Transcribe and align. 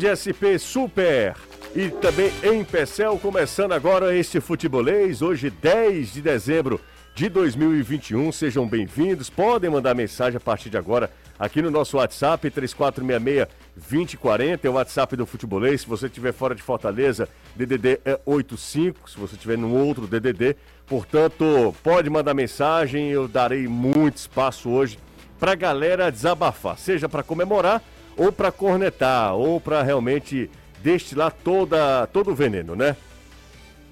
GSP 0.00 0.58
Super 0.58 1.36
e 1.76 1.90
também 1.90 2.32
em 2.42 2.64
Pecel, 2.64 3.18
começando 3.18 3.72
agora 3.72 4.16
este 4.16 4.40
futebolês, 4.40 5.20
hoje 5.20 5.50
10 5.50 6.14
de 6.14 6.22
dezembro 6.22 6.80
de 7.14 7.28
2021. 7.28 8.32
Sejam 8.32 8.66
bem-vindos. 8.66 9.28
Podem 9.28 9.68
mandar 9.68 9.94
mensagem 9.94 10.38
a 10.38 10.40
partir 10.40 10.70
de 10.70 10.78
agora 10.78 11.10
aqui 11.38 11.60
no 11.60 11.70
nosso 11.70 11.98
WhatsApp 11.98 12.50
3466-2040, 12.50 14.64
é 14.64 14.70
o 14.70 14.72
WhatsApp 14.72 15.16
do 15.16 15.26
futebolês. 15.26 15.82
Se 15.82 15.86
você 15.86 16.06
estiver 16.06 16.32
fora 16.32 16.54
de 16.54 16.62
Fortaleza, 16.62 17.28
DDD 17.54 18.00
é 18.02 18.18
85, 18.24 19.10
se 19.10 19.18
você 19.18 19.34
estiver 19.34 19.58
num 19.58 19.76
outro 19.76 20.06
DDD. 20.06 20.56
Portanto, 20.86 21.74
pode 21.82 22.08
mandar 22.08 22.32
mensagem, 22.32 23.10
eu 23.10 23.28
darei 23.28 23.68
muito 23.68 24.16
espaço 24.16 24.70
hoje 24.70 24.98
para 25.38 25.52
a 25.52 25.56
galera 25.56 26.10
desabafar, 26.10 26.78
seja 26.78 27.06
para 27.06 27.22
comemorar 27.22 27.82
ou 28.20 28.30
para 28.30 28.52
cornetar, 28.52 29.34
ou 29.34 29.58
para 29.58 29.82
realmente 29.82 30.50
destilar 30.82 31.34
toda, 31.42 32.06
todo 32.08 32.32
o 32.32 32.34
veneno, 32.34 32.76
né? 32.76 32.94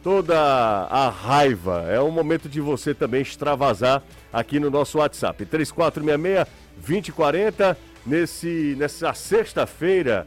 Toda 0.02 0.38
a 0.38 1.08
raiva. 1.08 1.86
É 1.88 1.98
o 1.98 2.10
momento 2.10 2.46
de 2.46 2.60
você 2.60 2.92
também 2.92 3.22
extravasar 3.22 4.02
aqui 4.30 4.60
no 4.60 4.68
nosso 4.68 4.98
WhatsApp. 4.98 5.46
3466-2040, 5.46 7.74
nesse, 8.04 8.76
nessa 8.78 9.14
sexta-feira, 9.14 10.26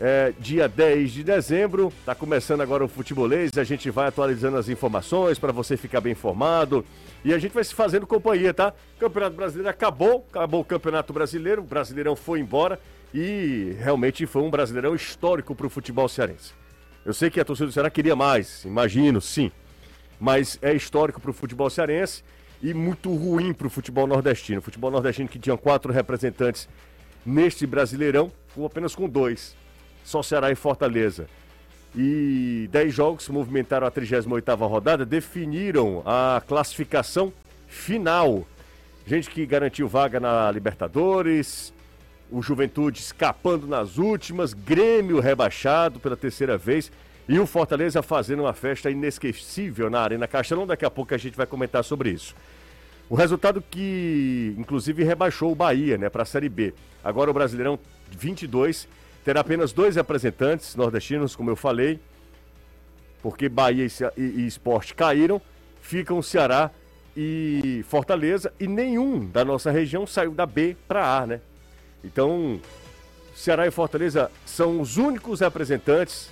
é, 0.00 0.32
dia 0.38 0.66
10 0.66 1.12
de 1.12 1.22
dezembro. 1.22 1.92
Tá 2.06 2.14
começando 2.14 2.62
agora 2.62 2.82
o 2.82 2.88
futebolês. 2.88 3.50
A 3.58 3.64
gente 3.64 3.90
vai 3.90 4.08
atualizando 4.08 4.56
as 4.56 4.70
informações 4.70 5.38
para 5.38 5.52
você 5.52 5.76
ficar 5.76 6.00
bem 6.00 6.12
informado. 6.12 6.82
E 7.22 7.34
a 7.34 7.38
gente 7.38 7.52
vai 7.52 7.64
se 7.64 7.74
fazendo 7.74 8.06
companhia, 8.06 8.54
tá? 8.54 8.72
Campeonato 8.98 9.36
Brasileiro 9.36 9.68
acabou, 9.68 10.26
acabou 10.30 10.62
o 10.62 10.64
Campeonato 10.64 11.12
Brasileiro, 11.12 11.60
o 11.60 11.66
Brasileirão 11.66 12.16
foi 12.16 12.40
embora 12.40 12.80
e 13.12 13.76
realmente 13.78 14.26
foi 14.26 14.42
um 14.42 14.50
brasileirão 14.50 14.94
histórico 14.94 15.54
para 15.54 15.66
o 15.66 15.70
futebol 15.70 16.08
cearense. 16.08 16.52
Eu 17.04 17.12
sei 17.12 17.30
que 17.30 17.40
a 17.40 17.44
torcida 17.44 17.66
do 17.66 17.72
Ceará 17.72 17.90
queria 17.90 18.14
mais, 18.14 18.64
imagino, 18.64 19.20
sim, 19.20 19.50
mas 20.18 20.58
é 20.62 20.72
histórico 20.72 21.20
para 21.20 21.30
o 21.30 21.34
futebol 21.34 21.68
cearense 21.68 22.22
e 22.62 22.72
muito 22.72 23.12
ruim 23.12 23.52
para 23.52 23.66
o 23.66 23.70
futebol 23.70 24.06
nordestino. 24.06 24.60
O 24.60 24.62
futebol 24.62 24.90
nordestino 24.90 25.28
que 25.28 25.38
tinha 25.38 25.56
quatro 25.56 25.92
representantes 25.92 26.68
neste 27.26 27.66
brasileirão, 27.66 28.30
com 28.54 28.64
apenas 28.64 28.94
com 28.94 29.08
dois, 29.08 29.56
só 30.04 30.22
Ceará 30.22 30.50
e 30.50 30.54
Fortaleza. 30.54 31.26
E 31.94 32.68
dez 32.70 32.94
jogos 32.94 33.28
movimentaram 33.28 33.86
a 33.86 33.90
38ª 33.90 34.66
rodada, 34.66 35.04
definiram 35.04 36.02
a 36.06 36.40
classificação 36.46 37.32
final. 37.66 38.46
Gente 39.04 39.28
que 39.28 39.44
garantiu 39.44 39.88
vaga 39.88 40.20
na 40.20 40.50
Libertadores, 40.50 41.74
o 42.32 42.42
Juventude 42.42 42.98
escapando 42.98 43.66
nas 43.66 43.98
últimas, 43.98 44.54
Grêmio 44.54 45.20
rebaixado 45.20 46.00
pela 46.00 46.16
terceira 46.16 46.56
vez 46.56 46.90
e 47.28 47.38
o 47.38 47.46
Fortaleza 47.46 48.02
fazendo 48.02 48.40
uma 48.40 48.54
festa 48.54 48.90
inesquecível 48.90 49.90
na 49.90 50.00
Arena 50.00 50.26
Castelão. 50.26 50.66
Daqui 50.66 50.84
a 50.84 50.90
pouco 50.90 51.14
a 51.14 51.18
gente 51.18 51.36
vai 51.36 51.46
comentar 51.46 51.84
sobre 51.84 52.10
isso. 52.10 52.34
O 53.08 53.14
resultado 53.14 53.62
que, 53.70 54.54
inclusive, 54.56 55.04
rebaixou 55.04 55.52
o 55.52 55.54
Bahia 55.54 55.98
né, 55.98 56.08
para 56.08 56.22
a 56.22 56.26
Série 56.26 56.48
B. 56.48 56.72
Agora 57.04 57.30
o 57.30 57.34
Brasileirão 57.34 57.78
22 58.10 58.88
terá 59.22 59.40
apenas 59.40 59.72
dois 59.72 59.96
representantes 59.96 60.74
nordestinos, 60.74 61.36
como 61.36 61.50
eu 61.50 61.56
falei, 61.56 62.00
porque 63.22 63.48
Bahia 63.48 63.86
e, 64.16 64.22
e, 64.22 64.46
Esporte 64.46 64.94
caíram. 64.94 65.40
Ficam 65.82 66.22
Ceará 66.22 66.70
e 67.16 67.84
Fortaleza 67.88 68.52
e 68.58 68.66
nenhum 68.66 69.26
da 69.26 69.44
nossa 69.44 69.70
região 69.70 70.06
saiu 70.06 70.32
da 70.32 70.46
B 70.46 70.76
para 70.88 71.18
A, 71.18 71.26
né? 71.26 71.40
Então, 72.04 72.60
Ceará 73.34 73.66
e 73.66 73.70
Fortaleza 73.70 74.30
são 74.44 74.80
os 74.80 74.96
únicos 74.96 75.40
representantes 75.40 76.30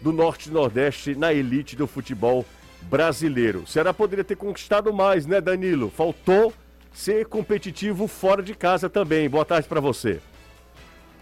do 0.00 0.12
Norte 0.12 0.48
e 0.48 0.52
Nordeste 0.52 1.14
na 1.14 1.32
elite 1.32 1.76
do 1.76 1.86
futebol 1.86 2.44
brasileiro. 2.82 3.66
Ceará 3.66 3.92
poderia 3.92 4.24
ter 4.24 4.36
conquistado 4.36 4.92
mais, 4.92 5.26
né, 5.26 5.40
Danilo? 5.40 5.90
Faltou 5.90 6.52
ser 6.92 7.26
competitivo 7.26 8.06
fora 8.06 8.42
de 8.42 8.54
casa 8.54 8.88
também. 8.88 9.28
Boa 9.28 9.44
tarde 9.44 9.68
para 9.68 9.80
você. 9.80 10.20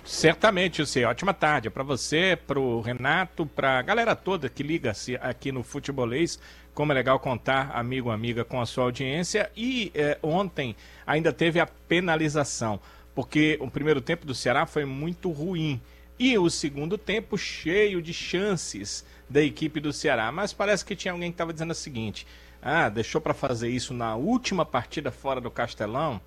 Certamente, 0.05 0.85
você. 0.85 1.05
Ótima 1.05 1.33
tarde 1.33 1.71
para 1.71 1.85
você, 1.85 2.37
para 2.47 2.59
o 2.59 2.81
Renato, 2.81 3.47
para 3.47 3.79
a 3.79 3.83
galera 3.83 4.17
toda 4.17 4.49
que 4.49 4.63
liga-se 4.63 5.17
aqui 5.17 5.53
no 5.53 5.63
Futebolês. 5.63 6.41
Como 6.75 6.91
é 6.91 6.95
legal 6.95 7.21
contar, 7.21 7.71
amigo, 7.73 8.11
amiga, 8.11 8.45
com 8.45 8.61
a 8.61 8.67
sua 8.67 8.85
audiência. 8.85 9.51
E 9.57 9.93
é, 9.95 10.19
ontem 10.23 10.75
ainda 11.07 11.33
teve 11.33 11.61
a 11.61 11.67
penalização 11.67 12.81
porque 13.15 13.59
o 13.61 13.71
primeiro 13.71 14.01
tempo 14.01 14.27
do 14.27 14.35
Ceará 14.35 14.67
foi 14.67 14.85
muito 14.85 15.31
ruim. 15.31 15.81
E 16.19 16.37
o 16.39 16.49
segundo 16.49 16.97
tempo 16.97 17.37
cheio 17.37 18.01
de 18.01 18.13
chances 18.13 19.05
da 19.29 19.43
equipe 19.43 19.81
do 19.81 19.93
Ceará. 19.93 20.31
Mas 20.31 20.53
parece 20.53 20.85
que 20.85 20.95
tinha 20.95 21.13
alguém 21.13 21.31
que 21.31 21.35
estava 21.35 21.53
dizendo 21.53 21.73
o 21.73 21.75
seguinte: 21.75 22.27
ah, 22.61 22.89
deixou 22.89 23.21
para 23.21 23.35
fazer 23.35 23.69
isso 23.69 23.93
na 23.93 24.15
última 24.15 24.65
partida 24.65 25.11
fora 25.11 25.41
do 25.41 25.51
Castelão. 25.51 26.21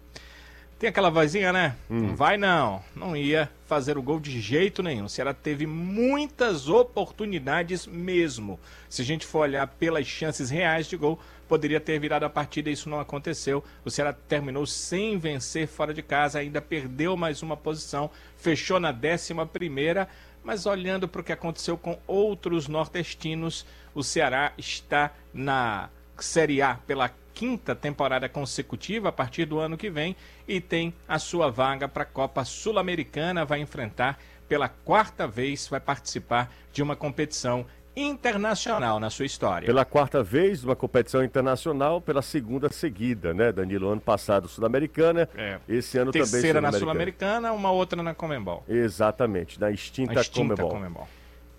Tem 0.77 0.89
aquela 0.89 1.09
vozinha, 1.09 1.53
né? 1.53 1.77
Hum. 1.89 2.07
Não 2.07 2.15
vai 2.15 2.35
não. 2.35 2.83
Não 2.93 3.15
ia 3.15 3.49
fazer 3.65 3.97
o 3.97 4.01
gol 4.01 4.19
de 4.19 4.41
jeito 4.41 4.83
nenhum. 4.83 5.05
O 5.05 5.09
Ceará 5.09 5.33
teve 5.33 5.65
muitas 5.65 6.67
oportunidades 6.67 7.87
mesmo. 7.87 8.59
Se 8.89 9.01
a 9.01 9.05
gente 9.05 9.25
for 9.25 9.39
olhar 9.39 9.65
pelas 9.67 10.05
chances 10.05 10.49
reais 10.49 10.87
de 10.87 10.97
gol, 10.97 11.17
poderia 11.47 11.79
ter 11.79 11.99
virado 11.99 12.25
a 12.25 12.29
partida 12.29 12.69
e 12.69 12.73
isso 12.73 12.89
não 12.89 12.99
aconteceu. 12.99 13.63
O 13.83 13.91
Ceará 13.91 14.13
terminou 14.13 14.65
sem 14.65 15.17
vencer 15.17 15.67
fora 15.67 15.93
de 15.93 16.01
casa, 16.01 16.39
ainda 16.39 16.61
perdeu 16.61 17.15
mais 17.15 17.41
uma 17.41 17.55
posição, 17.55 18.09
fechou 18.37 18.79
na 18.79 18.91
décima 18.91 19.45
primeira. 19.45 20.07
Mas 20.43 20.65
olhando 20.65 21.07
para 21.07 21.21
o 21.21 21.23
que 21.23 21.33
aconteceu 21.33 21.77
com 21.77 21.99
outros 22.05 22.67
nordestinos, 22.67 23.65
o 23.95 24.03
Ceará 24.03 24.53
está 24.57 25.11
na 25.33 25.89
Série 26.19 26.61
A 26.61 26.75
pela 26.75 27.11
quinta 27.33 27.75
temporada 27.75 28.29
consecutiva 28.29 29.09
a 29.09 29.11
partir 29.11 29.45
do 29.45 29.59
ano 29.59 29.77
que 29.77 29.89
vem 29.89 30.15
e 30.47 30.61
tem 30.61 30.93
a 31.07 31.19
sua 31.19 31.49
vaga 31.49 31.87
para 31.87 32.03
a 32.03 32.05
Copa 32.05 32.45
Sul-Americana. 32.45 33.43
Vai 33.43 33.59
enfrentar 33.59 34.19
pela 34.47 34.69
quarta 34.69 35.27
vez, 35.27 35.67
vai 35.67 35.79
participar 35.79 36.53
de 36.71 36.81
uma 36.81 36.95
competição 36.95 37.65
internacional 37.95 38.99
na 38.99 39.09
sua 39.09 39.25
história. 39.25 39.65
Pela 39.65 39.85
quarta 39.85 40.21
vez, 40.21 40.63
uma 40.63 40.75
competição 40.75 41.23
internacional, 41.23 42.01
pela 42.01 42.21
segunda 42.21 42.69
seguida, 42.69 43.33
né, 43.33 43.51
Danilo? 43.51 43.89
Ano 43.89 44.01
passado, 44.01 44.47
Sul-Americana, 44.47 45.29
é. 45.35 45.59
esse 45.67 45.97
ano 45.97 46.11
Terceira 46.11 46.29
também 46.29 46.41
Terceira 46.41 46.61
na 46.61 46.71
Sul-Americana, 46.71 47.53
uma 47.53 47.71
outra 47.71 48.03
na 48.03 48.13
Comembol. 48.13 48.63
Exatamente, 48.67 49.59
na 49.59 49.71
extinta, 49.71 50.19
extinta 50.19 50.55
Comembol. 50.55 50.69
Comembol. 50.69 51.07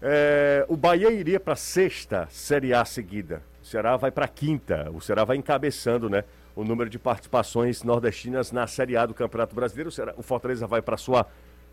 É, 0.02 0.64
o 0.68 0.76
Bahia 0.76 1.10
iria 1.10 1.40
para 1.40 1.54
a 1.54 1.56
sexta 1.56 2.28
Série 2.30 2.74
A 2.74 2.84
seguida. 2.84 3.42
O 3.62 3.66
Ceará 3.66 3.96
vai 3.96 4.10
para 4.10 4.26
a 4.26 4.28
quinta. 4.28 4.90
O 4.92 5.00
Ceará 5.00 5.24
vai 5.24 5.36
encabeçando, 5.36 6.08
né? 6.08 6.22
O 6.54 6.62
número 6.62 6.88
de 6.88 6.98
participações 6.98 7.82
nordestinas 7.82 8.52
na 8.52 8.66
Série 8.66 8.96
A 8.96 9.06
do 9.06 9.14
Campeonato 9.14 9.54
Brasileiro. 9.54 9.88
O, 9.88 9.92
Ceará, 9.92 10.14
o 10.16 10.22
Fortaleza 10.22 10.66
vai 10.66 10.82
para 10.82 10.94
a 10.94 10.98
sua 10.98 11.26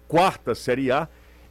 quarta 0.07 0.56
Série 0.56 0.91
A 0.91 1.07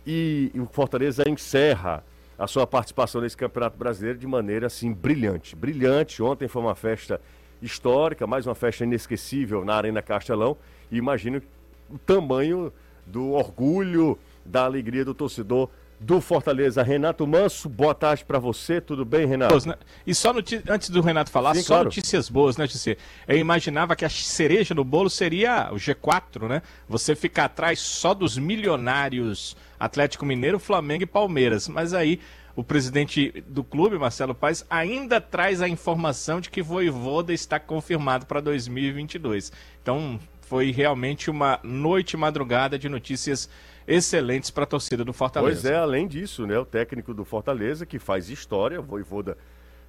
e, 0.07 0.51
e 0.55 0.61
o 0.61 0.67
Fortaleza 0.67 1.23
encerra 1.29 2.03
a 2.43 2.49
sua 2.49 2.67
participação 2.67 3.21
nesse 3.21 3.37
Campeonato 3.37 3.79
Brasileiro 3.79 4.19
de 4.19 4.27
maneira 4.27 4.67
assim 4.67 4.93
brilhante. 4.93 5.55
Brilhante. 5.55 6.21
Ontem 6.21 6.49
foi 6.49 6.61
uma 6.61 6.75
festa 6.75 7.21
histórica, 7.63 8.27
mais 8.27 8.49
uma 8.49 8.55
festa 8.57 8.83
inesquecível 8.83 9.65
na 9.65 9.77
Arena 9.77 10.03
Castelão. 10.03 10.57
E 10.91 10.97
imagino 10.97 11.41
o 11.89 11.97
tamanho 11.99 12.73
do 13.07 13.31
orgulho, 13.31 14.19
da 14.45 14.65
alegria 14.65 15.05
do 15.05 15.15
torcedor 15.15 15.71
do 16.03 16.21
Fortaleza, 16.21 16.83
Renato 16.83 17.27
Manso. 17.27 17.69
Boa 17.69 17.95
tarde 17.95 18.25
para 18.25 18.39
você, 18.39 18.81
tudo 18.81 19.05
bem, 19.05 19.25
Renato? 19.25 19.69
Né? 19.69 19.75
E 20.07 20.15
só 20.15 20.35
antes 20.69 20.91
do 20.91 21.01
Renato 21.01 21.31
falar, 21.31 21.55
Sim, 21.55 21.63
só 21.63 21.75
claro. 21.75 21.85
notícias 21.85 22.29
boas, 22.29 22.57
né, 22.57 22.67
Tissê? 22.67 22.99
Eu 23.27 23.39
imaginava 23.39 23.95
que 23.95 24.05
a 24.05 24.09
cereja 24.09 24.75
no 24.75 24.85
bolo 24.85 25.09
seria 25.09 25.71
o 25.73 25.77
G4, 25.77 26.49
né? 26.49 26.63
Você 26.89 27.15
ficar 27.15 27.45
atrás 27.45 27.79
só 27.79 28.13
dos 28.13 28.37
milionários 28.37 29.57
Atlético 29.79 30.27
Mineiro, 30.27 30.59
Flamengo 30.59 31.05
e 31.05 31.07
Palmeiras. 31.07 31.69
Mas 31.69 31.95
aí 31.95 32.21
o 32.55 32.63
presidente 32.63 33.43
do 33.47 33.65
clube, 33.65 33.97
Marcelo 33.97 34.35
Paes, 34.35 34.65
ainda 34.69 35.21
traz 35.21 35.63
a 35.63 35.69
informação 35.69 36.41
de 36.41 36.51
que 36.51 36.63
Voivoda 36.63 37.33
está 37.33 37.59
confirmado 37.59 38.27
para 38.27 38.41
2022. 38.41 39.53
Então, 39.81 40.21
foi 40.43 40.71
realmente 40.71 41.31
uma 41.31 41.59
noite 41.63 42.17
madrugada 42.17 42.79
de 42.79 42.89
notícias 42.89 43.49
excelentes 43.87 44.51
para 44.51 44.65
a 44.65 44.67
torcida 44.67 45.05
do 45.05 45.13
Fortaleza. 45.13 45.63
Pois 45.63 45.65
é, 45.65 45.77
além 45.77 46.07
disso, 46.07 46.47
né, 46.47 46.59
o 46.59 46.65
técnico 46.65 47.13
do 47.13 47.25
Fortaleza 47.25 47.85
que 47.87 47.99
faz 47.99 48.29
história, 48.31 48.81
Voivoda 48.81 49.37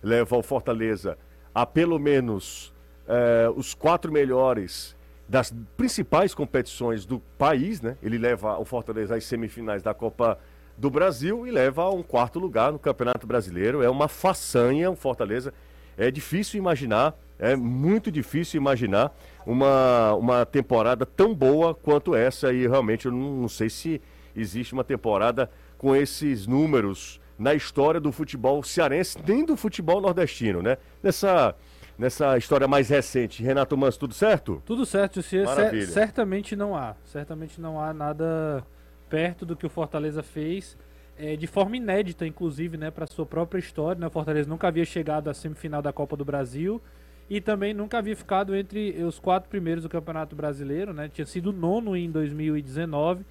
leva 0.01 0.35
o 0.35 0.43
Fortaleza 0.43 1.17
a 1.53 1.65
pelo 1.65 1.99
menos 1.99 2.73
é, 3.07 3.49
os 3.55 3.73
quatro 3.73 4.11
melhores 4.11 4.95
das 5.27 5.53
principais 5.77 6.33
competições 6.33 7.05
do 7.05 7.19
país, 7.37 7.81
né? 7.81 7.97
Ele 8.03 8.17
leva 8.17 8.57
o 8.57 8.65
Fortaleza 8.65 9.15
às 9.15 9.23
semifinais 9.23 9.81
da 9.81 9.93
Copa 9.93 10.37
do 10.77 10.89
Brasil 10.89 11.47
e 11.47 11.51
leva 11.51 11.83
a 11.83 11.89
um 11.91 12.03
quarto 12.03 12.39
lugar 12.39 12.71
no 12.71 12.79
Campeonato 12.79 13.25
Brasileiro. 13.25 13.81
É 13.81 13.89
uma 13.89 14.07
façanha 14.07 14.91
o 14.91 14.95
Fortaleza. 14.95 15.53
É 15.97 16.09
difícil 16.09 16.57
imaginar, 16.57 17.15
é 17.39 17.55
muito 17.55 18.11
difícil 18.11 18.59
imaginar 18.59 19.15
uma, 19.45 20.13
uma 20.15 20.45
temporada 20.45 21.05
tão 21.05 21.33
boa 21.33 21.73
quanto 21.73 22.15
essa 22.15 22.51
e 22.53 22.67
realmente 22.67 23.05
eu 23.05 23.11
não, 23.11 23.41
não 23.41 23.49
sei 23.49 23.69
se 23.69 24.01
existe 24.35 24.73
uma 24.73 24.83
temporada 24.83 25.49
com 25.77 25.95
esses 25.95 26.47
números 26.47 27.19
na 27.37 27.53
história 27.53 27.99
do 27.99 28.11
futebol 28.11 28.63
cearense, 28.63 29.17
nem 29.25 29.45
do 29.45 29.57
futebol 29.57 29.99
nordestino, 29.99 30.61
né? 30.61 30.77
Nessa, 31.01 31.55
nessa 31.97 32.37
história 32.37 32.67
mais 32.67 32.89
recente. 32.89 33.43
Renato 33.43 33.75
Mans, 33.75 33.97
tudo 33.97 34.13
certo? 34.13 34.61
Tudo 34.65 34.85
certo. 34.85 35.21
Cer 35.21 35.47
certamente 35.87 36.55
não 36.55 36.75
há. 36.75 36.95
Certamente 37.05 37.59
não 37.59 37.79
há 37.79 37.93
nada 37.93 38.65
perto 39.09 39.45
do 39.45 39.55
que 39.55 39.65
o 39.65 39.69
Fortaleza 39.69 40.23
fez. 40.23 40.77
É, 41.17 41.35
de 41.35 41.45
forma 41.45 41.77
inédita, 41.77 42.25
inclusive, 42.25 42.75
né, 42.75 42.89
para 42.89 43.05
sua 43.05 43.25
própria 43.25 43.59
história. 43.59 43.99
Né? 43.99 44.07
O 44.07 44.11
Fortaleza 44.11 44.49
nunca 44.49 44.67
havia 44.67 44.85
chegado 44.85 45.29
à 45.29 45.33
semifinal 45.33 45.81
da 45.81 45.93
Copa 45.93 46.15
do 46.15 46.25
Brasil 46.25 46.81
e 47.29 47.39
também 47.39 47.73
nunca 47.73 47.97
havia 47.97 48.15
ficado 48.15 48.55
entre 48.55 49.03
os 49.03 49.19
quatro 49.19 49.49
primeiros 49.49 49.83
do 49.83 49.89
Campeonato 49.89 50.35
Brasileiro. 50.35 50.93
Né? 50.93 51.09
Tinha 51.09 51.25
sido 51.25 51.51
nono 51.51 51.95
em 51.95 52.09
2019 52.11 53.25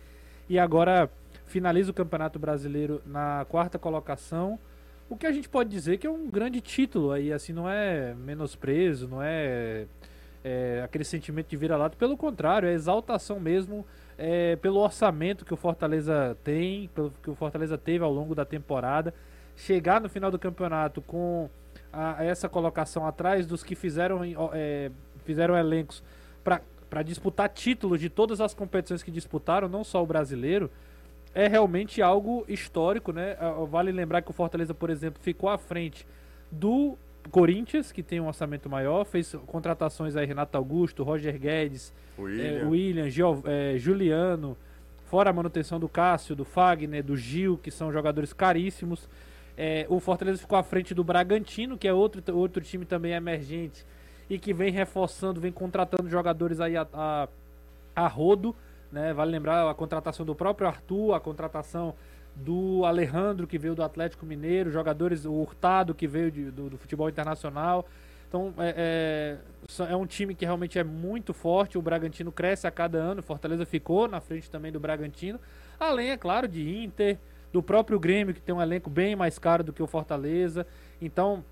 e 0.48 0.58
agora 0.58 1.10
finaliza 1.46 1.90
o 1.90 1.94
Campeonato 1.94 2.38
Brasileiro 2.38 3.02
na 3.04 3.46
quarta 3.48 3.78
colocação. 3.78 4.58
O 5.08 5.16
que 5.16 5.26
a 5.26 5.32
gente 5.32 5.48
pode 5.48 5.68
dizer 5.68 5.98
que 5.98 6.06
é 6.06 6.10
um 6.10 6.28
grande 6.30 6.60
título 6.60 7.12
aí, 7.12 7.32
assim, 7.32 7.52
não 7.52 7.68
é 7.68 8.14
menosprezo, 8.14 9.06
não 9.06 9.22
é, 9.22 9.84
é 10.42 10.80
aquele 10.82 11.04
sentimento 11.04 11.48
de 11.48 11.56
vira-lata, 11.56 11.96
pelo 11.98 12.16
contrário, 12.16 12.66
é 12.66 12.72
exaltação 12.72 13.38
mesmo 13.38 13.86
é, 14.16 14.56
pelo 14.56 14.80
orçamento 14.80 15.44
que 15.44 15.52
o 15.52 15.56
Fortaleza 15.56 16.36
tem, 16.42 16.88
pelo 16.94 17.12
que 17.22 17.28
o 17.28 17.34
Fortaleza 17.34 17.76
teve 17.76 18.02
ao 18.02 18.12
longo 18.12 18.34
da 18.34 18.46
temporada, 18.46 19.12
chegar 19.54 20.00
no 20.00 20.08
final 20.08 20.30
do 20.30 20.38
campeonato 20.38 21.02
com 21.02 21.50
a, 21.92 22.24
essa 22.24 22.48
colocação 22.48 23.06
atrás 23.06 23.46
dos 23.46 23.62
que 23.62 23.74
fizeram, 23.74 24.20
é, 24.52 24.90
fizeram 25.24 25.56
elencos 25.56 26.02
para 26.42 27.02
disputar 27.02 27.48
títulos 27.48 28.00
de 28.00 28.08
todas 28.08 28.40
as 28.40 28.54
competições 28.54 29.02
que 29.02 29.10
disputaram, 29.10 29.68
não 29.68 29.84
só 29.84 30.02
o 30.02 30.06
brasileiro, 30.06 30.70
é 31.34 31.48
realmente 31.48 32.02
algo 32.02 32.44
histórico, 32.48 33.12
né? 33.12 33.36
Vale 33.70 33.90
lembrar 33.90 34.20
que 34.20 34.30
o 34.30 34.34
Fortaleza, 34.34 34.74
por 34.74 34.90
exemplo, 34.90 35.22
ficou 35.22 35.48
à 35.48 35.56
frente 35.56 36.06
do 36.50 36.96
Corinthians, 37.30 37.92
que 37.92 38.02
tem 38.02 38.20
um 38.20 38.26
orçamento 38.26 38.68
maior, 38.68 39.04
fez 39.04 39.34
contratações 39.46 40.16
aí 40.16 40.26
Renato 40.26 40.58
Augusto, 40.58 41.02
Roger 41.02 41.38
Guedes, 41.38 41.92
William, 42.18 42.44
é, 42.44 42.64
William 42.64 43.08
Gio, 43.08 43.42
é, 43.46 43.78
Juliano, 43.78 44.56
fora 45.06 45.30
a 45.30 45.32
manutenção 45.32 45.78
do 45.78 45.88
Cássio, 45.88 46.36
do 46.36 46.44
Fagner, 46.44 47.02
do 47.02 47.16
Gil, 47.16 47.56
que 47.56 47.70
são 47.70 47.92
jogadores 47.92 48.32
caríssimos. 48.32 49.08
É, 49.56 49.86
o 49.88 50.00
Fortaleza 50.00 50.38
ficou 50.38 50.58
à 50.58 50.62
frente 50.62 50.94
do 50.94 51.04
Bragantino, 51.04 51.76
que 51.76 51.86
é 51.86 51.92
outro, 51.92 52.22
outro 52.36 52.62
time 52.62 52.84
também 52.84 53.12
emergente 53.12 53.84
e 54.28 54.38
que 54.38 54.54
vem 54.54 54.72
reforçando, 54.72 55.40
vem 55.40 55.52
contratando 55.52 56.08
jogadores 56.08 56.60
aí 56.60 56.76
a, 56.76 56.86
a, 56.92 57.28
a 57.94 58.06
rodo. 58.06 58.54
Né? 58.90 59.12
Vale 59.12 59.30
lembrar 59.30 59.68
a 59.68 59.74
contratação 59.74 60.24
do 60.24 60.34
próprio 60.34 60.66
Arthur, 60.68 61.14
a 61.14 61.20
contratação 61.20 61.94
do 62.34 62.84
Alejandro, 62.84 63.46
que 63.46 63.58
veio 63.58 63.74
do 63.74 63.82
Atlético 63.82 64.24
Mineiro, 64.24 64.70
jogadores, 64.70 65.24
o 65.24 65.32
Hurtado, 65.32 65.94
que 65.94 66.06
veio 66.06 66.30
de, 66.30 66.50
do, 66.50 66.70
do, 66.70 66.78
futebol 66.78 67.08
internacional. 67.08 67.86
Então, 68.26 68.54
é, 68.56 69.38
é, 69.78 69.92
é, 69.92 69.96
um 69.96 70.06
time 70.06 70.34
que 70.34 70.46
realmente 70.46 70.78
é 70.78 70.84
muito 70.84 71.34
forte. 71.34 71.76
O 71.76 71.82
Bragantino 71.82 72.32
cresce 72.32 72.66
a 72.66 72.70
cada 72.70 72.96
ano. 72.96 73.22
Fortaleza 73.22 73.66
ficou 73.66 74.08
na 74.08 74.20
frente 74.20 74.50
também 74.50 74.72
do 74.72 74.80
Bragantino. 74.80 75.38
Além, 75.78 76.10
é 76.10 76.16
claro, 76.16 76.48
de 76.48 76.82
Inter, 76.82 77.18
do 77.52 77.62
próprio 77.62 78.00
Grêmio, 78.00 78.34
que 78.34 78.40
tem 78.40 78.54
um 78.54 78.62
elenco 78.62 78.88
bem 78.88 79.14
mais 79.14 79.38
caro 79.38 79.62
do 79.62 79.72
que 79.72 79.82
o 79.82 79.86
Fortaleza. 79.86 80.66
Então, 81.00 81.44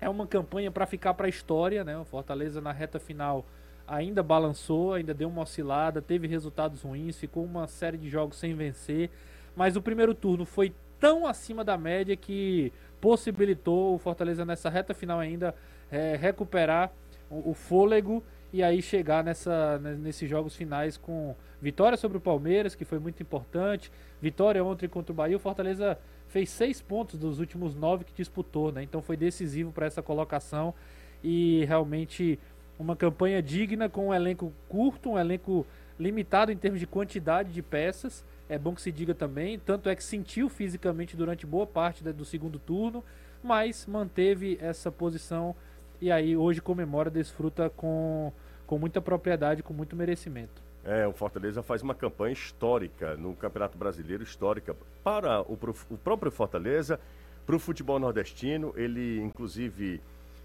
é 0.00 0.08
uma 0.08 0.26
campanha 0.26 0.70
para 0.70 0.86
ficar 0.86 1.14
para 1.14 1.26
a 1.26 1.28
história. 1.28 1.84
Né? 1.84 1.96
O 1.96 2.04
Fortaleza, 2.04 2.60
na 2.60 2.72
reta 2.72 2.98
final, 2.98 3.44
ainda 3.86 4.22
balançou, 4.22 4.94
ainda 4.94 5.14
deu 5.14 5.28
uma 5.28 5.42
oscilada, 5.42 6.02
teve 6.02 6.26
resultados 6.26 6.82
ruins, 6.82 7.18
ficou 7.18 7.44
uma 7.44 7.66
série 7.66 7.96
de 7.96 8.08
jogos 8.10 8.36
sem 8.36 8.54
vencer. 8.54 9.10
Mas 9.54 9.76
o 9.76 9.82
primeiro 9.82 10.14
turno 10.14 10.44
foi 10.44 10.72
tão 10.98 11.26
acima 11.26 11.62
da 11.62 11.78
média 11.78 12.16
que 12.16 12.72
possibilitou 13.00 13.94
o 13.94 13.98
Fortaleza 13.98 14.44
nessa 14.44 14.68
reta 14.68 14.94
final 14.94 15.20
ainda 15.20 15.54
é, 15.90 16.16
recuperar 16.16 16.90
o, 17.30 17.50
o, 17.50 17.54
fôlego 17.54 18.22
e 18.52 18.62
aí 18.62 18.80
chegar 18.80 19.24
nessa, 19.24 19.78
nesses 19.78 20.28
jogos 20.28 20.54
finais 20.54 20.96
com 20.96 21.34
vitória 21.60 21.96
sobre 21.96 22.18
o 22.18 22.20
Palmeiras, 22.20 22.74
que 22.74 22.84
foi 22.84 22.98
muito 22.98 23.22
importante, 23.22 23.90
vitória 24.20 24.64
ontem 24.64 24.88
contra 24.88 25.12
o 25.12 25.14
Bahia. 25.14 25.36
O 25.36 25.40
Fortaleza 25.40 25.98
fez 26.28 26.50
seis 26.50 26.80
pontos 26.80 27.18
dos 27.18 27.38
últimos 27.38 27.74
nove 27.74 28.04
que 28.04 28.12
disputou, 28.14 28.72
né? 28.72 28.82
Então 28.82 29.02
foi 29.02 29.16
decisivo 29.16 29.72
para 29.72 29.86
essa 29.86 30.02
colocação 30.02 30.74
e 31.22 31.64
realmente 31.64 32.38
uma 32.78 32.94
campanha 32.94 33.42
digna 33.42 33.88
com 33.88 34.08
um 34.08 34.14
elenco 34.14 34.52
curto, 34.68 35.10
um 35.10 35.18
elenco 35.18 35.66
limitado 35.98 36.52
em 36.52 36.56
termos 36.56 36.78
de 36.78 36.86
quantidade 36.86 37.52
de 37.52 37.62
peças 37.62 38.24
é 38.48 38.58
bom 38.58 38.74
que 38.74 38.82
se 38.82 38.92
diga 38.92 39.14
também, 39.14 39.58
tanto 39.58 39.88
é 39.88 39.96
que 39.96 40.04
sentiu 40.04 40.48
fisicamente 40.48 41.16
durante 41.16 41.44
boa 41.44 41.66
parte 41.66 42.04
do 42.04 42.24
segundo 42.24 42.58
turno, 42.58 43.04
mas 43.42 43.86
manteve 43.86 44.56
essa 44.60 44.90
posição 44.90 45.54
e 46.00 46.10
aí 46.10 46.36
hoje 46.36 46.60
comemora, 46.60 47.10
desfruta 47.10 47.70
com, 47.70 48.32
com 48.66 48.78
muita 48.78 49.00
propriedade, 49.00 49.62
com 49.62 49.72
muito 49.72 49.96
merecimento. 49.96 50.62
É, 50.84 51.06
o 51.06 51.12
Fortaleza 51.12 51.62
faz 51.62 51.82
uma 51.82 51.94
campanha 51.94 52.32
histórica 52.32 53.16
no 53.16 53.34
Campeonato 53.34 53.76
Brasileiro, 53.76 54.22
histórica 54.22 54.76
para 55.02 55.42
o, 55.42 55.58
o 55.90 55.98
próprio 55.98 56.30
Fortaleza, 56.30 57.00
para 57.44 57.56
o 57.56 57.58
futebol 57.58 57.98
nordestino. 57.98 58.72
Ele, 58.76 59.20
inclusive, 59.20 60.00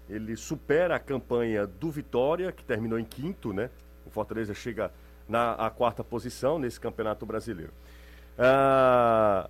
ele 0.08 0.36
supera 0.36 0.96
a 0.96 0.98
campanha 0.98 1.66
do 1.66 1.90
Vitória, 1.90 2.50
que 2.50 2.64
terminou 2.64 2.98
em 2.98 3.04
quinto, 3.04 3.52
né? 3.52 3.70
O 4.04 4.10
Fortaleza 4.10 4.52
chega 4.52 4.90
na 5.28 5.52
a 5.52 5.70
quarta 5.70 6.02
posição 6.02 6.58
nesse 6.58 6.80
Campeonato 6.80 7.24
Brasileiro. 7.24 7.72
Ah, 8.36 9.48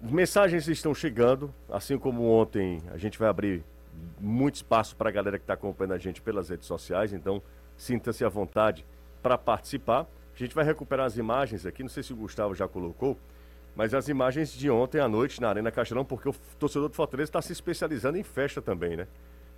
mensagens 0.00 0.66
estão 0.68 0.94
chegando, 0.94 1.52
assim 1.68 1.98
como 1.98 2.24
ontem 2.24 2.82
a 2.90 2.96
gente 2.96 3.18
vai 3.18 3.28
abrir 3.28 3.62
muito 4.20 4.56
espaço 4.56 4.96
para 4.96 5.08
a 5.08 5.12
galera 5.12 5.38
que 5.38 5.44
está 5.44 5.54
acompanhando 5.54 5.92
a 5.92 5.98
gente 5.98 6.22
pelas 6.22 6.48
redes 6.48 6.66
sociais, 6.66 7.12
então 7.12 7.42
sinta-se 7.76 8.24
à 8.24 8.28
vontade 8.28 8.84
para 9.22 9.36
participar. 9.36 10.06
A 10.34 10.38
gente 10.38 10.54
vai 10.54 10.64
recuperar 10.64 11.06
as 11.06 11.16
imagens 11.16 11.64
aqui, 11.66 11.82
não 11.82 11.90
sei 11.90 12.02
se 12.02 12.12
o 12.12 12.16
Gustavo 12.16 12.54
já 12.54 12.66
colocou, 12.66 13.18
mas 13.76 13.94
as 13.94 14.08
imagens 14.08 14.52
de 14.52 14.70
ontem 14.70 15.00
à 15.00 15.08
noite 15.08 15.40
na 15.40 15.48
Arena 15.48 15.70
Castelão, 15.70 16.04
porque 16.04 16.28
o 16.28 16.34
torcedor 16.58 16.88
do 16.88 16.94
Fortaleza 16.94 17.28
está 17.28 17.42
se 17.42 17.52
especializando 17.52 18.18
em 18.18 18.22
festa 18.22 18.62
também, 18.62 18.96
né? 18.96 19.06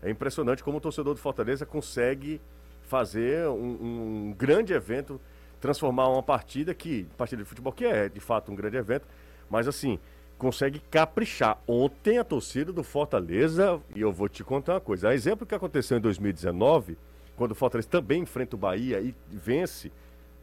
É 0.02 0.10
impressionante 0.10 0.62
como 0.62 0.78
o 0.78 0.80
torcedor 0.80 1.14
do 1.14 1.20
Fortaleza 1.20 1.64
consegue 1.64 2.40
fazer 2.82 3.48
um, 3.48 4.28
um 4.28 4.34
grande 4.36 4.72
evento 4.72 5.20
transformar 5.60 6.08
uma 6.08 6.22
partida 6.22 6.74
que, 6.74 7.04
partida 7.16 7.42
de 7.42 7.48
futebol, 7.48 7.72
que 7.72 7.84
é 7.84 8.08
de 8.08 8.20
fato 8.20 8.52
um 8.52 8.54
grande 8.54 8.76
evento, 8.76 9.06
mas 9.50 9.66
assim, 9.66 9.98
consegue 10.38 10.80
caprichar. 10.90 11.58
Ontem 11.66 12.18
a 12.18 12.24
torcida 12.24 12.72
do 12.72 12.82
Fortaleza, 12.82 13.80
e 13.94 14.00
eu 14.00 14.12
vou 14.12 14.28
te 14.28 14.44
contar 14.44 14.74
uma 14.74 14.80
coisa, 14.80 15.08
a 15.08 15.14
exemplo 15.14 15.46
que 15.46 15.54
aconteceu 15.54 15.98
em 15.98 16.00
2019, 16.00 16.96
quando 17.36 17.52
o 17.52 17.54
Fortaleza 17.54 17.88
também 17.88 18.22
enfrenta 18.22 18.56
o 18.56 18.58
Bahia 18.58 19.00
e 19.00 19.14
vence, 19.30 19.92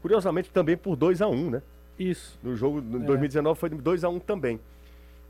curiosamente 0.00 0.50
também 0.50 0.76
por 0.76 0.96
2 0.96 1.22
a 1.22 1.28
1 1.28 1.32
um, 1.32 1.50
né? 1.50 1.62
Isso. 1.98 2.38
No 2.42 2.56
jogo 2.56 2.80
em 2.80 3.02
é. 3.02 3.06
2019 3.06 3.58
foi 3.58 3.70
2 3.70 4.04
a 4.04 4.08
1 4.08 4.14
um 4.14 4.20
também. 4.20 4.60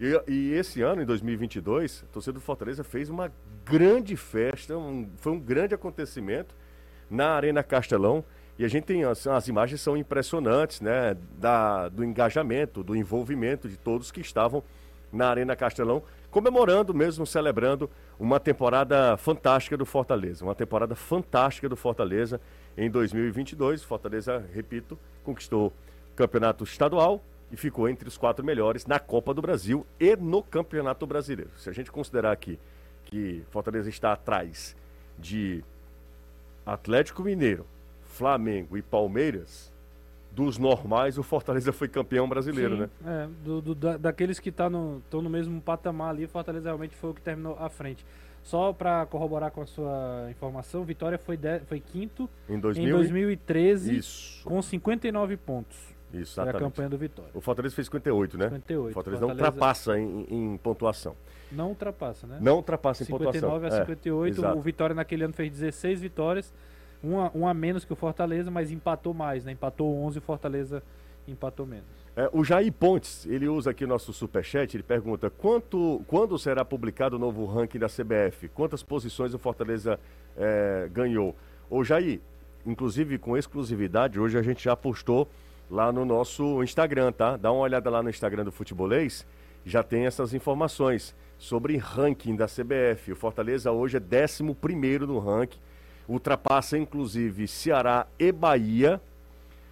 E, 0.01 0.21
e, 0.27 0.53
esse 0.53 0.83
ano, 0.83 1.03
em 1.03 1.07
2022, 1.07 2.05
a 2.09 2.13
torcida 2.13 2.33
do 2.33 2.41
Fortaleza 2.41 2.83
fez 2.83 3.09
uma 3.09 3.31
grande 3.65 4.17
festa, 4.17 4.77
um, 4.77 5.09
foi 5.19 5.33
um 5.33 5.41
grande 5.41 5.75
acontecimento 5.75 6.55
na 7.09 7.31
Arena 7.31 7.63
Castelão. 7.63 8.25
E 8.59 8.65
a 8.65 8.69
gente 8.69 8.85
tem 8.85 9.05
as, 9.05 9.27
as 9.27 9.49
imagens 9.49 9.81
são 9.81 9.97
impressionantes, 9.97 10.81
né? 10.81 11.17
Da, 11.39 11.89
do 11.89 12.05
engajamento, 12.05 12.83
do 12.83 12.95
envolvimento 12.95 13.69
de 13.69 13.77
todos 13.77 14.13
que 14.13 14.21
estavam 14.21 14.63
na 15.13 15.29
Arena 15.29 15.55
Castelão, 15.55 16.03
comemorando 16.31 16.93
mesmo, 16.93 17.27
celebrando 17.27 17.89
uma 18.19 18.41
temporada 18.41 19.17
fantástica 19.17 19.77
do 19.77 19.87
Fortaleza. 19.87 20.45
Uma 20.45 20.55
temporada 20.55 20.95
fantástica 20.95 21.69
do 21.69 21.77
Fortaleza 21.77 22.41
em 22.77 22.91
2022. 22.91 23.83
Fortaleza, 23.83 24.45
repito, 24.53 24.99
conquistou 25.23 25.69
o 26.13 26.17
campeonato 26.17 26.65
estadual 26.65 27.23
e 27.51 27.57
ficou 27.57 27.89
entre 27.89 28.09
os 28.09 28.17
quatro 28.17 28.45
melhores 28.45 28.87
na 28.87 28.99
Copa 28.99 29.33
do 29.33 29.43
Brasil 29.43 29.87
e 29.99 30.17
no 30.17 30.43
Campeonato 30.43 31.07
Brasileiro. 31.07 31.51
Se 31.57 31.71
a 31.71 31.73
gente 31.73 31.91
considerar 31.91 32.33
aqui 32.33 32.59
que 33.05 33.45
Fortaleza 33.51 33.89
está 33.89 34.13
atrás 34.13 34.77
de 35.19 35.63
Atlético 36.67 37.23
Mineiro, 37.23 37.67
Flamengo 38.15 38.77
e 38.77 38.83
Palmeiras, 38.83 39.73
dos 40.31 40.57
normais, 40.57 41.19
o 41.19 41.23
Fortaleza 41.23 41.73
foi 41.73 41.89
campeão 41.89 42.29
brasileiro, 42.29 42.75
Sim, 42.75 42.81
né? 42.83 42.89
É, 43.05 43.29
do, 43.45 43.61
do, 43.61 43.75
da, 43.75 43.97
daqueles 43.97 44.39
que 44.39 44.51
estão 44.51 45.01
tá 45.11 45.17
no, 45.17 45.23
no 45.23 45.31
mesmo 45.31 45.61
patamar 45.61 46.11
ali, 46.11 46.25
o 46.25 46.29
Fortaleza 46.29 46.69
realmente 46.69 46.95
foi 46.95 47.11
o 47.11 47.15
que 47.15 47.21
terminou 47.21 47.57
à 47.59 47.69
frente. 47.69 48.07
Só 48.43 48.73
para 48.73 49.07
corroborar 49.07 49.51
com 49.51 49.63
a 49.63 49.67
sua 49.67 50.29
informação, 50.31 50.85
Vitória 50.85 51.19
foi, 51.19 51.37
de, 51.37 51.61
foi 51.61 51.81
quinto 51.81 52.29
em, 52.49 52.59
2000 52.59 52.87
em 52.87 52.93
2013 52.93 53.97
Isso. 53.97 54.45
com 54.45 54.63
59 54.63 55.37
pontos. 55.37 55.77
Isso, 56.13 56.35
exatamente. 56.35 56.53
Foi 56.53 56.61
a 56.61 56.71
campanha 56.71 56.89
do 56.89 56.99
Vitória. 56.99 57.31
O 57.35 57.41
Fortaleza 57.41 57.75
fez 57.75 57.87
58, 57.87 58.39
né? 58.39 58.45
58. 58.51 58.91
O 58.91 58.93
Fortaleza, 58.93 59.21
Fortaleza... 59.21 59.21
não 59.21 59.29
ultrapassa 59.29 59.99
em, 59.99 60.27
em, 60.31 60.57
pontuação. 60.59 61.17
Não 61.51 61.69
ultrapassa, 61.71 62.27
né? 62.27 62.39
Não 62.41 62.57
ultrapassa 62.57 63.03
em 63.03 63.07
59 63.07 63.41
pontuação. 63.41 63.61
59 63.61 63.67
a 63.67 63.87
58. 63.87 64.45
É, 64.45 64.53
o 64.53 64.61
Vitória 64.61 64.95
naquele 64.95 65.25
ano 65.25 65.33
fez 65.33 65.51
16 65.51 66.01
vitórias 66.01 66.53
um 67.05 67.21
a, 67.21 67.31
um 67.35 67.47
a 67.47 67.53
menos 67.53 67.85
que 67.85 67.93
o 67.93 67.97
Fortaleza, 67.97 68.51
mas 68.51 68.71
empatou 68.71 69.13
mais, 69.13 69.45
né? 69.45 69.53
Empatou 69.53 69.95
11 70.05 70.19
o 70.19 70.23
Fortaleza 70.23 70.83
empatou 71.27 71.67
menos. 71.67 71.85
É, 72.17 72.29
o 72.33 72.45
Jair 72.45 72.73
Pontes, 72.73 73.27
ele 73.27 73.49
usa 73.49 73.71
aqui 73.71 73.87
nosso 73.87 74.13
superchat, 74.13 74.77
ele 74.77 74.83
pergunta, 74.83 75.31
quanto, 75.31 76.03
quando 76.07 76.39
será 76.39 76.65
publicado 76.65 77.17
o 77.17 77.19
novo 77.19 77.45
ranking 77.45 77.79
da 77.79 77.89
CBF? 77.89 78.49
Quantas 78.49 78.83
posições 78.83 79.35
o 79.35 79.39
Fortaleza 79.39 79.99
é, 80.37 80.89
ganhou? 80.93 81.35
Ô 81.69 81.83
Jair, 81.83 82.21
inclusive 82.65 83.19
com 83.19 83.37
exclusividade, 83.37 84.21
hoje 84.21 84.39
a 84.39 84.43
gente 84.43 84.63
já 84.63 84.77
postou 84.77 85.29
lá 85.71 85.91
no 85.91 86.05
nosso 86.05 86.63
Instagram, 86.63 87.13
tá? 87.13 87.37
Dá 87.37 87.51
uma 87.51 87.63
olhada 87.63 87.91
lá 87.91 88.03
no 88.03 88.11
Instagram 88.11 88.45
do 88.45 88.53
Futebolês, 88.53 89.27
já 89.65 89.83
tem 89.83 90.07
essas 90.07 90.35
informações 90.35 91.15
sobre 91.39 91.77
ranking 91.77 92.37
da 92.37 92.47
CBF. 92.47 93.13
O 93.13 93.17
Fortaleza 93.17 93.73
hoje 93.73 93.97
é 93.97 94.01
11 94.01 94.43
no 95.07 95.19
ranking, 95.19 95.59
ultrapassa 96.09 96.77
inclusive 96.79 97.47
Ceará 97.49 98.07
e 98.19 98.31
Bahia. 98.33 99.01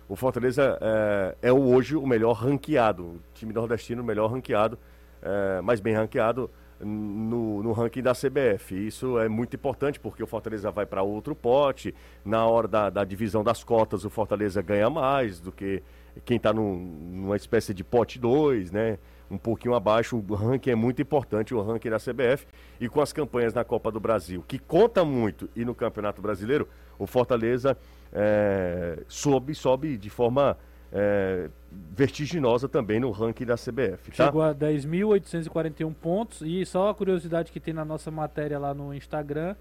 O 0.09 0.17
Fortaleza 0.17 0.79
é, 0.81 1.49
é 1.49 1.53
hoje 1.53 1.97
o 1.97 2.07
melhor 2.07 2.33
ranqueado, 2.35 3.03
o 3.05 3.21
time 3.35 3.53
nordestino 3.53 4.03
melhor 4.05 4.31
ranqueado, 4.31 4.79
é, 5.23 5.61
mais 5.61 5.81
bem 5.81 5.95
ranqueado 5.95 6.51
no, 6.85 7.63
no 7.63 7.73
ranking 7.73 8.03
da 8.03 8.13
CBF. 8.13 8.75
Isso 8.87 9.19
é 9.19 9.29
muito 9.29 9.55
importante 9.55 10.01
porque 10.01 10.23
o 10.23 10.27
Fortaleza 10.27 10.71
vai 10.71 10.85
para 10.85 11.03
outro 11.03 11.35
pote. 11.35 11.95
Na 12.25 12.47
hora 12.47 12.69
da, 12.69 12.91
da, 12.91 13.05
divisão 13.05 13.45
das 13.45 13.63
cotas, 13.63 14.05
o 14.05 14.11
Fortaleza 14.11 14.61
ganha 14.61 14.91
mais 14.91 15.41
do 15.41 15.53
que 15.53 15.83
quem 16.25 16.37
está 16.37 16.53
numa 16.53 17.37
espécie 17.37 17.73
de 17.73 17.85
pote 17.85 18.19
2, 18.19 18.71
né? 18.71 18.99
Um 19.33 19.39
pouquinho 19.39 19.75
abaixo. 19.75 20.17
O 20.17 20.35
ranking 20.35 20.71
é 20.71 20.75
muito 20.75 21.01
importante, 21.01 21.55
o 21.55 21.63
ranking 21.63 21.89
da 21.89 21.99
CBF. 21.99 22.47
E 22.79 22.89
com 22.89 23.01
as 23.01 23.13
campanhas 23.13 23.55
na 23.55 23.65
Copa 23.65 23.91
do 23.91 23.99
Brasil, 23.99 24.45
que 24.47 24.59
conta 24.59 25.05
muito, 25.05 25.49
e 25.57 25.65
no 25.65 25.75
Campeonato 25.75 26.21
Brasileiro, 26.21 26.69
o 26.99 27.07
Fortaleza 27.07 27.77
é, 28.13 28.99
sobe, 29.09 29.55
sobe 29.55 29.97
de 29.97 30.11
forma 30.11 30.59
é, 30.93 31.49
vertiginosa 31.97 32.69
também 32.69 33.01
no 33.01 33.11
ranking 33.11 33.47
da 33.47 33.55
CBF. 33.55 34.11
Tá? 34.11 34.27
Chegou 34.27 34.43
a 34.43 34.55
10.841 34.55 35.95
pontos 35.95 36.43
e 36.43 36.65
só 36.67 36.91
a 36.91 36.95
curiosidade 36.95 37.51
que 37.51 37.59
tem 37.59 37.73
na 37.73 37.85
nossa 37.85 38.11
matéria 38.11 38.59
lá 38.59 38.75
no 38.75 38.93
Instagram, 38.93 39.57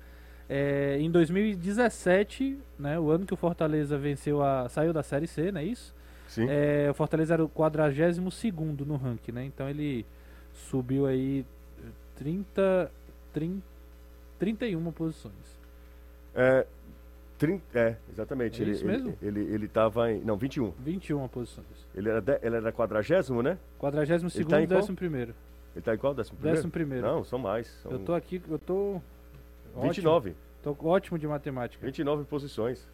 é, 0.50 0.98
em 1.00 1.10
2017, 1.10 2.60
né, 2.78 3.00
o 3.00 3.10
ano 3.10 3.26
que 3.26 3.34
o 3.34 3.38
Fortaleza 3.38 3.98
venceu 3.98 4.44
a 4.44 4.68
saiu 4.68 4.92
da 4.92 5.02
Série 5.02 5.26
C, 5.26 5.50
não 5.50 5.62
é 5.62 5.64
isso? 5.64 5.96
Sim. 6.32 6.48
É, 6.50 6.90
o 6.90 6.94
Fortaleza 6.94 7.34
era 7.34 7.44
o 7.44 7.50
42 7.50 8.34
segundo 8.34 8.86
no 8.86 8.96
ranking, 8.96 9.34
né? 9.34 9.44
Então 9.44 9.70
ele 9.70 10.06
subiu 10.54 11.06
aí 11.06 11.46
30, 12.16 12.90
30 13.34 13.72
31 14.42 14.92
posições. 14.92 15.36
É, 16.34 16.66
30, 17.38 17.80
é, 17.80 17.98
exatamente. 18.12 18.60
É 18.60 18.64
ele, 18.64 18.72
isso 18.72 18.84
mesmo? 18.84 19.16
Ele, 19.22 19.42
ele, 19.42 19.54
ele 19.54 19.68
tava 19.68 20.12
em. 20.12 20.22
Não, 20.22 20.36
21. 20.36 20.72
21 20.80 21.28
posições. 21.28 21.68
Ele 21.94 22.10
era, 22.10 22.22
de, 22.22 22.40
ele 22.42 22.56
era 22.56 22.72
quadragésimo, 22.72 23.44
né? 23.44 23.60
Quadragésimo 23.78 24.32
segundo 24.32 24.60
e 24.60 24.66
décimo 24.66 24.96
primeiro. 24.96 25.36
Ele 25.76 25.84
tá 25.84 25.94
em 25.94 25.98
qual? 25.98 26.16
Décimo 26.16 26.38
primeiro? 26.38 26.56
Décimo 26.56 26.72
primeiro. 26.72 27.06
Não, 27.06 27.24
são 27.24 27.38
mais. 27.38 27.68
São... 27.84 27.92
Eu 27.92 28.00
tô 28.00 28.16
aqui, 28.16 28.42
eu 28.50 28.58
tô. 28.58 29.00
29. 29.80 30.32
Ótimo. 30.32 30.36
Tô 30.64 30.88
ótimo 30.88 31.20
de 31.20 31.28
matemática. 31.28 31.86
29 31.86 32.24
posições. 32.24 32.88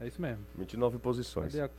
É 0.00 0.06
isso 0.06 0.22
mesmo. 0.22 0.42
29 0.56 0.98
posições. 0.98 1.52
Cadê 1.52 1.64
a... 1.64 1.70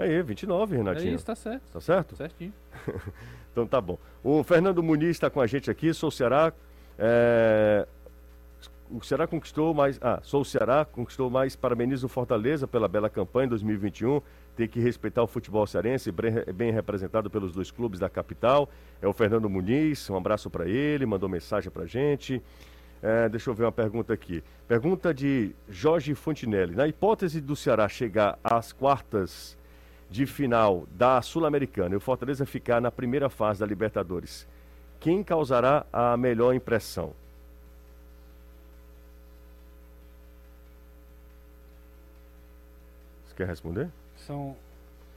Aí, 0.00 0.22
29, 0.22 0.76
Renatinho. 0.76 1.12
É 1.12 1.14
isso, 1.14 1.26
tá 1.26 1.34
certo. 1.34 1.62
Tá 1.72 1.80
certo? 1.80 2.16
Certinho. 2.16 2.52
então 3.52 3.66
tá 3.66 3.80
bom. 3.80 3.98
O 4.22 4.42
Fernando 4.42 4.82
Muniz 4.82 5.10
está 5.10 5.28
com 5.28 5.40
a 5.40 5.46
gente 5.46 5.70
aqui, 5.70 5.92
sou 5.92 6.10
Ceará. 6.10 6.52
É 6.98 7.86
o 8.90 9.02
Ceará 9.02 9.26
conquistou 9.26 9.72
mais. 9.72 9.98
Ah, 10.02 10.18
sou 10.22 10.42
o 10.42 10.44
Ceará, 10.44 10.84
conquistou 10.84 11.30
mais. 11.30 11.54
Parabenizo 11.54 12.06
o 12.06 12.08
Fortaleza 12.08 12.66
pela 12.66 12.88
bela 12.88 13.08
campanha 13.08 13.46
em 13.46 13.50
2021. 13.50 14.20
Tem 14.56 14.66
que 14.66 14.80
respeitar 14.80 15.22
o 15.22 15.26
futebol 15.26 15.66
cearense, 15.66 16.12
bem 16.12 16.72
representado 16.72 17.30
pelos 17.30 17.52
dois 17.52 17.70
clubes 17.70 18.00
da 18.00 18.10
capital. 18.10 18.68
É 19.00 19.06
o 19.06 19.12
Fernando 19.12 19.48
Muniz, 19.48 20.10
um 20.10 20.16
abraço 20.16 20.50
para 20.50 20.68
ele, 20.68 21.06
mandou 21.06 21.28
mensagem 21.28 21.70
para 21.70 21.86
gente. 21.86 22.42
É, 23.02 23.28
deixa 23.28 23.48
eu 23.48 23.54
ver 23.54 23.64
uma 23.64 23.72
pergunta 23.72 24.12
aqui. 24.12 24.42
Pergunta 24.66 25.14
de 25.14 25.52
Jorge 25.68 26.14
Fontinelli. 26.14 26.74
Na 26.74 26.86
hipótese 26.86 27.40
do 27.40 27.56
Ceará 27.56 27.88
chegar 27.88 28.38
às 28.42 28.72
quartas 28.72 29.56
de 30.10 30.26
final 30.26 30.86
da 30.90 31.22
Sul-Americana 31.22 31.94
e 31.94 31.96
o 31.96 32.00
Fortaleza 32.00 32.44
ficar 32.44 32.80
na 32.80 32.90
primeira 32.90 33.30
fase 33.30 33.60
da 33.60 33.66
Libertadores, 33.66 34.46
quem 34.98 35.22
causará 35.22 35.86
a 35.92 36.16
melhor 36.16 36.54
impressão? 36.54 37.14
quer 43.40 43.46
responder? 43.46 43.88
São 44.16 44.54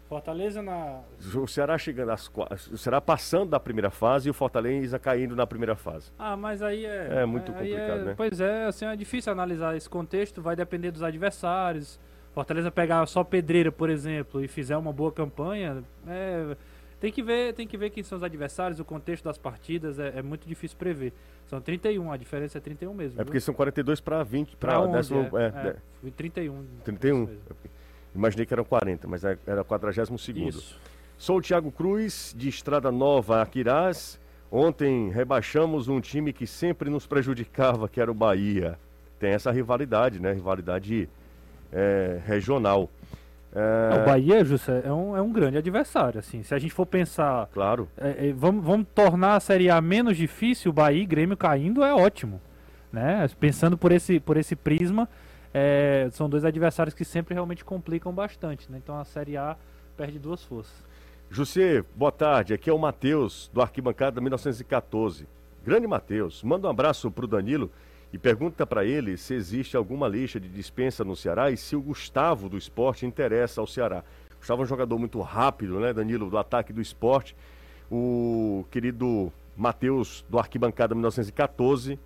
Fortaleza 0.08 0.62
na. 0.62 1.02
O 1.36 1.48
Ceará 1.48 1.78
chegando 1.78 2.12
às 2.12 2.30
O 2.72 2.78
Ceará 2.78 3.02
passando 3.02 3.50
da 3.50 3.60
primeira 3.60 3.90
fase 3.90 4.28
e 4.28 4.32
o 4.32 4.34
Fortaleza 4.34 5.00
caindo 5.00 5.36
na 5.36 5.48
primeira 5.48 5.76
fase. 5.76 6.12
Ah, 6.18 6.38
mas 6.38 6.62
aí 6.62 6.86
é. 6.86 7.22
É 7.22 7.26
muito 7.26 7.52
complicado, 7.52 8.02
é, 8.02 8.04
né? 8.04 8.14
Pois 8.16 8.40
é, 8.40 8.66
assim, 8.66 8.86
é 8.86 8.96
difícil 8.96 9.32
analisar 9.32 9.76
esse 9.76 9.90
contexto, 9.90 10.42
vai 10.42 10.56
depender 10.56 10.92
dos 10.92 11.04
adversários. 11.04 12.00
Fortaleza 12.34 12.72
pegar 12.72 13.06
só 13.06 13.24
pedreira, 13.24 13.72
por 13.72 13.90
exemplo, 13.90 14.44
e 14.44 14.48
fizer 14.48 14.76
uma 14.76 14.92
boa 14.92 15.12
campanha, 15.12 15.84
é, 16.08 16.56
tem 17.00 17.12
que 17.12 17.22
ver, 17.22 17.54
tem 17.54 17.68
que 17.68 17.78
ver 17.78 17.92
quem 17.92 18.02
são 18.02 18.18
os 18.18 18.24
adversários, 18.24 18.80
o 18.80 18.86
contexto 18.86 19.26
das 19.26 19.38
partidas, 19.38 20.00
é, 20.00 20.20
é 20.20 20.22
muito 20.22 20.48
difícil 20.48 20.78
prever. 20.78 21.14
São 21.48 21.62
31, 21.62 22.12
a 22.12 22.18
diferença 22.18 22.58
é 22.58 22.62
31 22.62 22.94
mesmo. 22.94 23.22
É 23.22 23.24
porque 23.24 23.40
viu? 23.40 23.42
são 23.42 23.54
42 23.54 24.00
para 24.00 24.24
20, 24.24 24.56
para 24.56 24.86
décimo, 24.88 25.38
é, 25.38 25.46
é, 25.46 26.08
é, 26.08 26.12
31. 26.12 26.66
31. 26.84 27.30
Imaginei 28.16 28.46
que 28.46 28.54
eram 28.54 28.64
40, 28.64 29.08
mas 29.08 29.24
é, 29.24 29.38
era 29.46 29.64
42 29.64 30.22
segundo. 30.22 30.64
Sou 31.18 31.38
o 31.38 31.42
Thiago 31.42 31.72
Cruz, 31.72 32.34
de 32.36 32.50
Estrada 32.50 32.92
Nova, 32.92 33.42
Aquirás. 33.42 34.20
Ontem 34.52 35.10
rebaixamos 35.10 35.88
um 35.88 36.00
time 36.00 36.34
que 36.34 36.48
sempre 36.48 36.90
nos 36.90 37.06
prejudicava, 37.06 37.88
que 37.88 38.02
era 38.02 38.10
o 38.10 38.14
Bahia. 38.14 38.80
Tem 39.20 39.32
essa 39.32 39.52
rivalidade, 39.52 40.20
né? 40.20 40.34
Rivalidade 40.34 41.10
é, 41.74 42.20
regional. 42.26 42.90
É... 43.54 44.02
O 44.02 44.06
Bahia, 44.06 44.44
Jussa, 44.46 44.82
é 44.86 44.92
um, 44.92 45.18
é 45.18 45.22
um 45.22 45.32
grande 45.32 45.58
adversário, 45.58 46.20
assim. 46.20 46.44
Se 46.44 46.56
a 46.56 46.60
gente 46.60 46.74
for 46.74 46.86
pensar... 46.86 47.48
Claro. 47.54 47.88
É, 47.98 48.30
é, 48.30 48.34
vamos, 48.34 48.64
vamos 48.64 48.88
tornar 48.96 49.36
a 49.36 49.40
Série 49.40 49.70
A 49.70 49.82
menos 49.82 50.16
difícil, 50.16 50.72
o 50.72 50.74
Bahia 50.74 51.02
e 51.02 51.06
Grêmio 51.06 51.36
caindo 51.36 51.84
é 51.84 51.94
ótimo. 51.94 52.42
Né? 52.92 53.28
Pensando 53.40 53.78
por 53.78 53.92
esse, 53.92 54.20
por 54.20 54.38
esse 54.38 54.56
prisma, 54.56 55.10
é, 55.54 56.08
são 56.12 56.30
dois 56.30 56.46
adversários 56.46 56.96
que 56.96 57.04
sempre 57.04 57.34
realmente 57.34 57.64
complicam 57.64 58.14
bastante, 58.14 58.72
né? 58.72 58.80
Então 58.84 58.98
a 58.98 59.04
Série 59.04 59.38
A 59.38 59.56
perde 59.96 60.18
duas 60.18 60.44
forças. 60.44 60.74
José, 61.30 61.84
boa 61.96 62.12
tarde. 62.12 62.54
Aqui 62.54 62.70
é 62.70 62.74
o 62.74 62.78
Matheus, 62.78 63.50
do 63.54 63.62
Arquibancada 63.62 64.22
1914. 64.22 65.28
Grande 65.64 65.88
Matheus, 65.88 66.44
manda 66.44 66.68
um 66.68 66.70
abraço 66.70 67.10
para 67.10 67.26
o 67.26 67.28
Danilo 67.28 67.72
e 68.14 68.18
pergunta 68.20 68.66
para 68.66 68.86
ele 68.86 69.18
se 69.18 69.34
existe 69.34 69.76
alguma 69.76 70.08
lixa 70.08 70.40
de 70.40 70.48
dispensa 70.48 71.04
no 71.04 71.16
Ceará 71.16 71.50
e 71.50 71.58
se 71.58 71.76
o 71.76 71.82
Gustavo 71.82 72.48
do 72.48 72.56
esporte 72.56 73.08
interessa 73.08 73.60
ao 73.60 73.66
Ceará. 73.66 74.04
Gustavo 74.38 74.62
é 74.62 74.66
um 74.66 74.68
jogador 74.68 75.00
muito 75.00 75.20
rápido, 75.20 75.80
né, 75.80 75.92
Danilo, 75.92 76.30
do 76.30 76.38
ataque 76.38 76.72
do 76.72 76.80
esporte. 76.80 77.36
O 77.90 78.66
querido 78.70 79.34
Matheus, 79.58 80.24
do 80.30 80.38
Arquibancada 80.38 80.94
1914, 80.94 82.00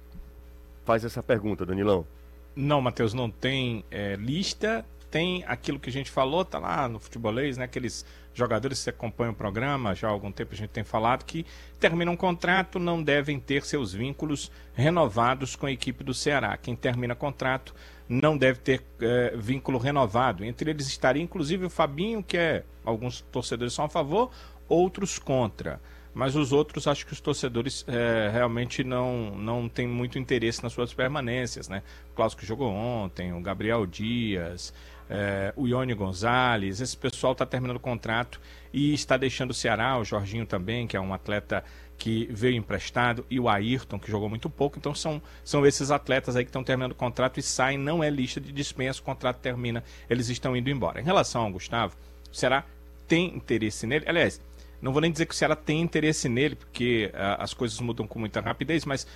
faz 0.86 1.04
essa 1.04 1.22
pergunta, 1.22 1.66
Danilão. 1.66 2.08
Não, 2.56 2.80
Matheus, 2.80 3.14
não 3.14 3.30
tem 3.30 3.84
é, 3.92 4.16
lista. 4.16 4.86
Tem 5.12 5.44
aquilo 5.46 5.80
que 5.80 5.90
a 5.90 5.94
gente 5.94 6.10
falou, 6.10 6.46
tá 6.46 6.58
lá 6.58 6.88
no 6.88 7.00
futebolês, 7.00 7.58
né? 7.58 7.66
Aqueles 7.66 8.06
jogadores 8.38 8.84
que 8.84 8.90
acompanham 8.90 9.34
o 9.34 9.36
programa, 9.36 9.96
já 9.96 10.08
há 10.08 10.12
algum 10.12 10.32
tempo 10.32 10.54
a 10.54 10.58
gente 10.58 10.70
tem 10.70 10.84
falado 10.84 11.26
que 11.26 11.46
terminam 11.80 12.14
um 12.14 12.18
contrato, 12.18 12.78
não 12.78 13.02
devem 13.02 13.40
ter 13.40 13.64
seus 13.66 13.94
vínculos 13.94 14.52
renovados 14.74 15.56
com 15.56 15.66
a 15.66 15.72
equipe 15.72 16.04
do 16.04 16.14
Ceará. 16.14 16.56
Quem 16.56 16.76
termina 16.76 17.16
contrato 17.16 17.74
não 18.08 18.38
deve 18.38 18.60
ter 18.60 18.84
é, 19.02 19.36
vínculo 19.36 19.80
renovado. 19.80 20.46
Entre 20.46 20.70
eles 20.70 20.88
estaria 20.88 21.22
inclusive 21.22 21.66
o 21.66 21.70
Fabinho, 21.70 22.22
que 22.22 22.38
é 22.38 22.64
alguns 22.86 23.22
torcedores 23.22 23.74
são 23.74 23.86
a 23.86 23.90
favor, 23.90 24.32
outros 24.70 25.18
contra 25.18 25.82
mas 26.18 26.36
os 26.36 26.52
outros 26.52 26.88
acho 26.88 27.06
que 27.06 27.14
os 27.14 27.22
torcedores 27.22 27.86
é, 27.88 28.32
realmente 28.34 28.84
não, 28.84 29.36
não 29.36 29.70
têm 29.70 29.88
muito 29.88 30.18
interesse 30.18 30.64
nas 30.64 30.74
suas 30.74 30.92
permanências, 30.92 31.70
né? 31.70 31.84
O 32.12 32.16
Cláudio 32.16 32.40
que 32.40 32.44
jogou 32.44 32.72
ontem, 32.72 33.32
o 33.34 33.40
Gabriel 33.40 33.86
Dias, 33.86 34.74
é, 35.10 35.54
o 35.56 35.68
Ione 35.68 35.94
Gonzalez, 35.94 36.82
esse 36.82 36.96
pessoal 36.96 37.34
está 37.34 37.46
terminando 37.46 37.78
o 37.78 37.80
contrato 37.80 38.40
e 38.74 38.94
está 38.94 39.18
deixando 39.18 39.52
o 39.52 39.54
Ceará, 39.54 39.98
o 39.98 40.04
Jorginho 40.04 40.46
também, 40.46 40.86
que 40.86 40.98
é 40.98 41.02
um 41.02 41.14
atleta 41.14 41.64
que 41.98 42.28
veio 42.32 42.56
emprestado, 42.56 43.26
e 43.30 43.40
o 43.40 43.50
Ayrton, 43.50 43.98
que 43.98 44.12
jogou 44.12 44.30
muito 44.30 44.50
pouco. 44.50 44.78
Então 44.78 44.94
são, 44.94 45.22
são 45.44 45.66
esses 45.66 45.90
atletas 45.90 46.36
aí 46.36 46.44
que 46.44 46.50
estão 46.50 46.64
terminando 46.64 46.92
o 46.92 46.96
contrato 46.96 47.40
e 47.40 47.44
saem, 47.44 47.78
não 47.78 48.04
é 48.04 48.10
lista 48.10 48.40
de 48.40 48.52
dispensa, 48.52 49.00
o 49.00 49.04
contrato 49.04 49.38
termina, 49.38 49.84
eles 50.10 50.30
estão 50.30 50.56
indo 50.56 50.70
embora. 50.70 51.02
Em 51.02 51.04
relação 51.04 51.44
ao 51.44 51.52
Gustavo, 51.52 51.96
o 52.32 52.36
Ceará 52.36 52.64
tem 53.08 53.36
interesse 53.36 53.88
nele. 53.88 54.06
Aliás, 54.08 54.40
não 54.82 54.92
vou 54.92 55.02
nem 55.02 55.12
dizer 55.12 55.26
que 55.26 55.34
o 55.34 55.38
Ceará 55.38 55.56
tem 55.56 55.82
interesse 55.82 56.30
nele, 56.30 56.56
porque 56.56 57.12
uh, 57.14 57.42
as 57.42 57.54
coisas 57.54 57.80
mudam 57.80 58.06
com 58.06 58.20
muita 58.20 58.42
rapidez, 58.42 58.86
mas 58.86 59.08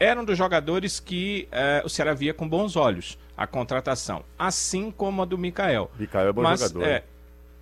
era 0.00 0.18
um 0.18 0.24
dos 0.24 0.38
jogadores 0.38 0.98
que 0.98 1.46
uh, 1.52 1.84
o 1.84 1.90
Ceará 1.90 2.14
via 2.14 2.32
com 2.32 2.48
bons 2.48 2.74
olhos 2.74 3.18
a 3.36 3.46
contratação, 3.46 4.24
assim 4.38 4.90
como 4.90 5.20
a 5.20 5.26
do 5.26 5.36
Mikael. 5.36 5.90
Mikael 5.98 6.28
é 6.28 6.32
bom 6.32 6.42
mas, 6.42 6.60
jogador. 6.60 6.84
É, 6.84 7.04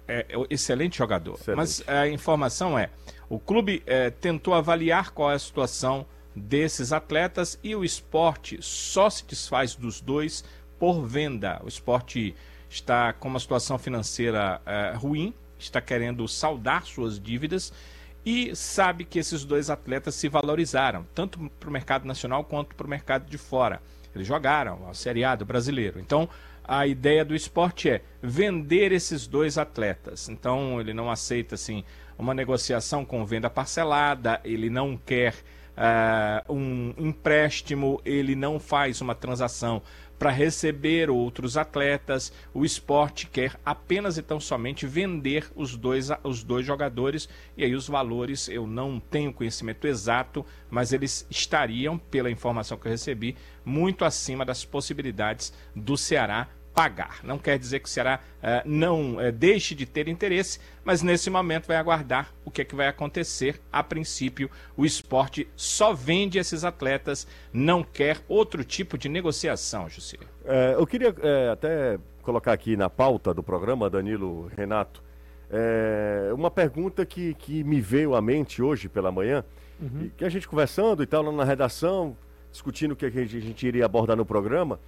é, 0.07 0.27
é 0.29 0.47
excelente 0.49 0.97
jogador. 0.97 1.35
Excelente. 1.35 1.57
Mas 1.57 1.85
a 1.89 2.09
informação 2.09 2.79
é: 2.79 2.91
o 3.29 3.41
clube 3.41 3.83
é, 3.85 4.11
tentou 4.11 4.55
avaliar 4.55 5.11
qual 5.11 5.33
é 5.33 5.35
a 5.35 5.39
situação 5.39 6.07
desses 6.35 6.93
atletas 6.93 7.59
e 7.63 7.75
o 7.75 7.85
esporte 7.85 8.59
só 8.63 9.11
se 9.11 9.27
desfaz 9.27 9.75
dos 9.75 10.01
dois 10.01 10.45
por 10.79 11.05
venda. 11.05 11.61
O 11.65 11.69
esporte 11.69 12.37
está 12.71 13.13
com 13.13 13.27
uma 13.27 13.41
situação 13.41 13.79
financeira 13.79 14.63
é, 14.65 14.93
ruim, 14.95 15.35
está 15.59 15.81
querendo 15.81 16.29
saldar 16.29 16.87
suas 16.87 17.19
dívidas 17.19 17.73
e 18.29 18.55
sabe 18.55 19.07
que 19.07 19.19
esses 19.19 19.43
dois 19.43 19.71
atletas 19.71 20.15
se 20.15 20.29
valorizaram, 20.29 21.07
tanto 21.15 21.39
para 21.59 21.71
o 21.71 21.73
mercado 21.73 22.07
nacional 22.07 22.45
quanto 22.45 22.75
para 22.75 22.87
o 22.87 22.91
mercado 22.91 23.25
de 23.25 23.39
fora. 23.39 23.81
Eles 24.15 24.27
jogaram 24.27 24.87
a 24.87 24.93
Série 24.93 25.25
A 25.25 25.35
do 25.35 25.47
brasileiro. 25.47 25.99
Então, 25.99 26.29
a 26.63 26.87
ideia 26.87 27.25
do 27.25 27.35
esporte 27.35 27.89
é 27.89 28.03
vender 28.23 28.93
esses 28.93 29.27
dois 29.27 29.57
atletas. 29.57 30.29
Então, 30.29 30.79
ele 30.79 30.93
não 30.93 31.11
aceita 31.11 31.55
assim 31.55 31.83
uma 32.19 32.35
negociação 32.35 33.03
com 33.03 33.25
venda 33.25 33.49
parcelada, 33.49 34.43
ele 34.45 34.69
não 34.69 34.95
quer 34.95 35.33
uh, 35.33 36.53
um 36.53 36.93
empréstimo, 36.99 37.99
ele 38.05 38.37
não 38.37 38.61
faz 38.61 39.01
uma 39.01 39.15
transação 39.15 39.81
para 40.19 40.31
receber 40.31 41.11
outros 41.11 41.57
atletas. 41.57 42.33
O 42.53 42.65
esporte 42.65 43.27
quer 43.27 43.59
apenas 43.65 44.19
e 44.19 44.23
tão 44.23 44.41
somente 44.41 44.87
vender 44.87 45.47
os 45.55 45.77
dois, 45.77 46.09
os 46.25 46.43
dois 46.43 46.67
jogadores. 46.67 47.29
E 47.57 47.65
aí 47.65 47.75
os 47.75 47.89
valores 47.89 48.49
eu 48.49 48.67
não 48.67 48.99
tenho 48.99 49.33
conhecimento 49.33 49.87
exato, 49.87 50.45
mas 50.71 50.93
eles 50.93 51.27
estariam, 51.31 51.99
pela 51.99 52.31
informação 52.31 52.77
que 52.77 52.87
eu 52.87 52.93
recebi, 52.93 53.37
muito 53.65 54.05
acima 54.05 54.45
das 54.45 54.65
possibilidades 54.65 55.53
do 55.75 55.97
Ceará 55.97 56.49
pagar. 56.79 57.19
Não 57.25 57.39
quer 57.39 57.59
dizer 57.59 57.81
que 57.81 57.89
o 57.89 57.91
Ceará 57.91 58.21
uh, 58.37 58.63
não 58.65 59.17
uh, 59.17 59.33
deixe 59.33 59.75
de 59.75 59.85
ter 59.85 60.07
interesse, 60.07 60.61
mas 60.85 61.03
nesse 61.03 61.29
momento 61.29 61.67
vai 61.67 61.77
aguardar 61.77 62.33
o 62.45 62.53
que, 62.53 62.63
é 62.63 62.65
que 62.65 62.77
vai 62.77 62.87
acontecer. 62.87 63.61
A 63.73 63.83
princípio, 63.83 64.49
o 64.77 64.87
esporte 64.87 65.49
só 65.57 65.93
vende 65.93 66.39
esses 66.39 66.63
atletas, 66.63 67.27
não 67.53 67.83
quer 67.83 68.19
outro 68.29 68.63
tipo 68.63 68.97
de 68.97 69.09
negociação, 69.09 69.89
José. 69.89 70.19
É, 70.45 70.75
eu 70.75 70.87
queria 70.87 71.13
é, 71.21 71.51
até 71.51 71.99
colocar 72.23 72.53
aqui 72.53 72.77
na 72.77 72.89
pauta 72.89 73.35
do 73.35 73.43
programa, 73.43 73.91
Danilo 73.91 74.49
Renato, 74.57 75.03
é, 75.51 76.31
uma 76.33 76.51
pergunta 76.51 77.05
que, 77.05 77.35
que 77.35 77.65
me 77.65 77.81
veio 77.81 78.15
à 78.15 78.23
mente 78.23 78.63
hoje 78.63 78.89
pela 78.89 79.11
manhã, 79.11 79.45
uhum. 79.81 80.13
que 80.17 80.25
a 80.25 80.29
gente 80.29 80.47
conversando 80.47 81.03
e 81.03 81.07
tal, 81.07 81.33
na 81.33 81.43
redação, 81.43 82.17
discutindo 82.53 82.93
o 82.93 82.97
que 82.97 83.07
a 83.07 83.11
gente, 83.11 83.37
a 83.37 83.41
gente 83.41 83.67
iria 83.67 83.85
abordar 83.85 84.17
no 84.17 84.25
programa. 84.25 84.79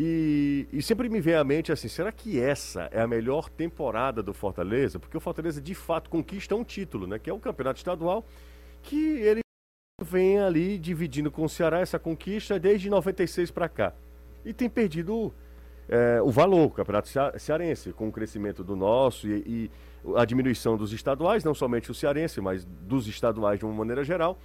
E, 0.00 0.68
e, 0.72 0.80
sempre 0.80 1.08
me 1.08 1.20
vem 1.20 1.34
à 1.34 1.42
mente 1.42 1.72
assim: 1.72 1.88
será 1.88 2.12
que 2.12 2.40
essa 2.40 2.88
é 2.92 3.00
a 3.00 3.06
melhor 3.08 3.48
temporada 3.48 4.22
do 4.22 4.32
Fortaleza? 4.32 4.96
Porque 5.00 5.16
o 5.16 5.20
Fortaleza 5.20 5.60
de 5.60 5.74
fato 5.74 6.08
conquista 6.08 6.54
um 6.54 6.62
título, 6.62 7.04
né? 7.04 7.18
Que 7.18 7.28
é 7.28 7.32
o 7.32 7.40
campeonato 7.40 7.78
estadual, 7.78 8.24
que 8.80 9.18
ele 9.18 9.40
vem 10.00 10.38
ali 10.38 10.78
dividindo 10.78 11.32
com 11.32 11.42
o 11.42 11.48
Ceará 11.48 11.80
essa 11.80 11.98
conquista 11.98 12.60
desde 12.60 12.88
96 12.88 13.50
para 13.50 13.68
cá. 13.68 13.92
E 14.44 14.52
tem 14.52 14.70
perdido 14.70 15.34
é, 15.88 16.22
o 16.22 16.30
valor, 16.30 16.66
o 16.66 16.70
campeonato 16.70 17.08
cearense, 17.36 17.92
com 17.92 18.06
o 18.06 18.12
crescimento 18.12 18.62
do 18.62 18.76
nosso 18.76 19.26
e, 19.26 19.42
e 19.44 19.70
a 20.14 20.24
diminuição 20.24 20.76
dos 20.76 20.92
estaduais, 20.92 21.42
não 21.42 21.54
somente 21.54 21.90
o 21.90 21.94
cearense, 21.94 22.40
mas 22.40 22.64
dos 22.64 23.08
estaduais 23.08 23.58
de 23.58 23.64
uma 23.64 23.74
maneira 23.74 24.04
geral 24.04 24.38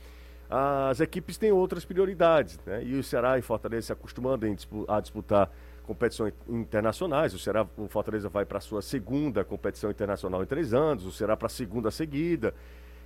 as 0.55 0.99
equipes 0.99 1.35
têm 1.35 1.51
outras 1.51 1.83
prioridades, 1.83 2.59
né? 2.63 2.83
E 2.83 2.95
o 2.95 3.03
Ceará 3.03 3.39
e 3.39 3.41
Fortaleza 3.41 3.87
se 3.87 3.91
acostumando 3.93 4.45
a 4.87 4.99
disputar 5.01 5.51
competições 5.81 6.31
internacionais. 6.47 7.33
O 7.33 7.39
Ceará, 7.39 7.65
o 7.75 7.87
Fortaleza 7.87 8.29
vai 8.29 8.45
para 8.45 8.59
a 8.59 8.61
sua 8.61 8.79
segunda 8.79 9.43
competição 9.43 9.89
internacional 9.89 10.43
em 10.43 10.45
três 10.45 10.71
anos, 10.71 11.05
o 11.05 11.11
Ceará 11.11 11.35
para 11.35 11.47
a 11.47 11.49
segunda 11.49 11.89
seguida. 11.89 12.53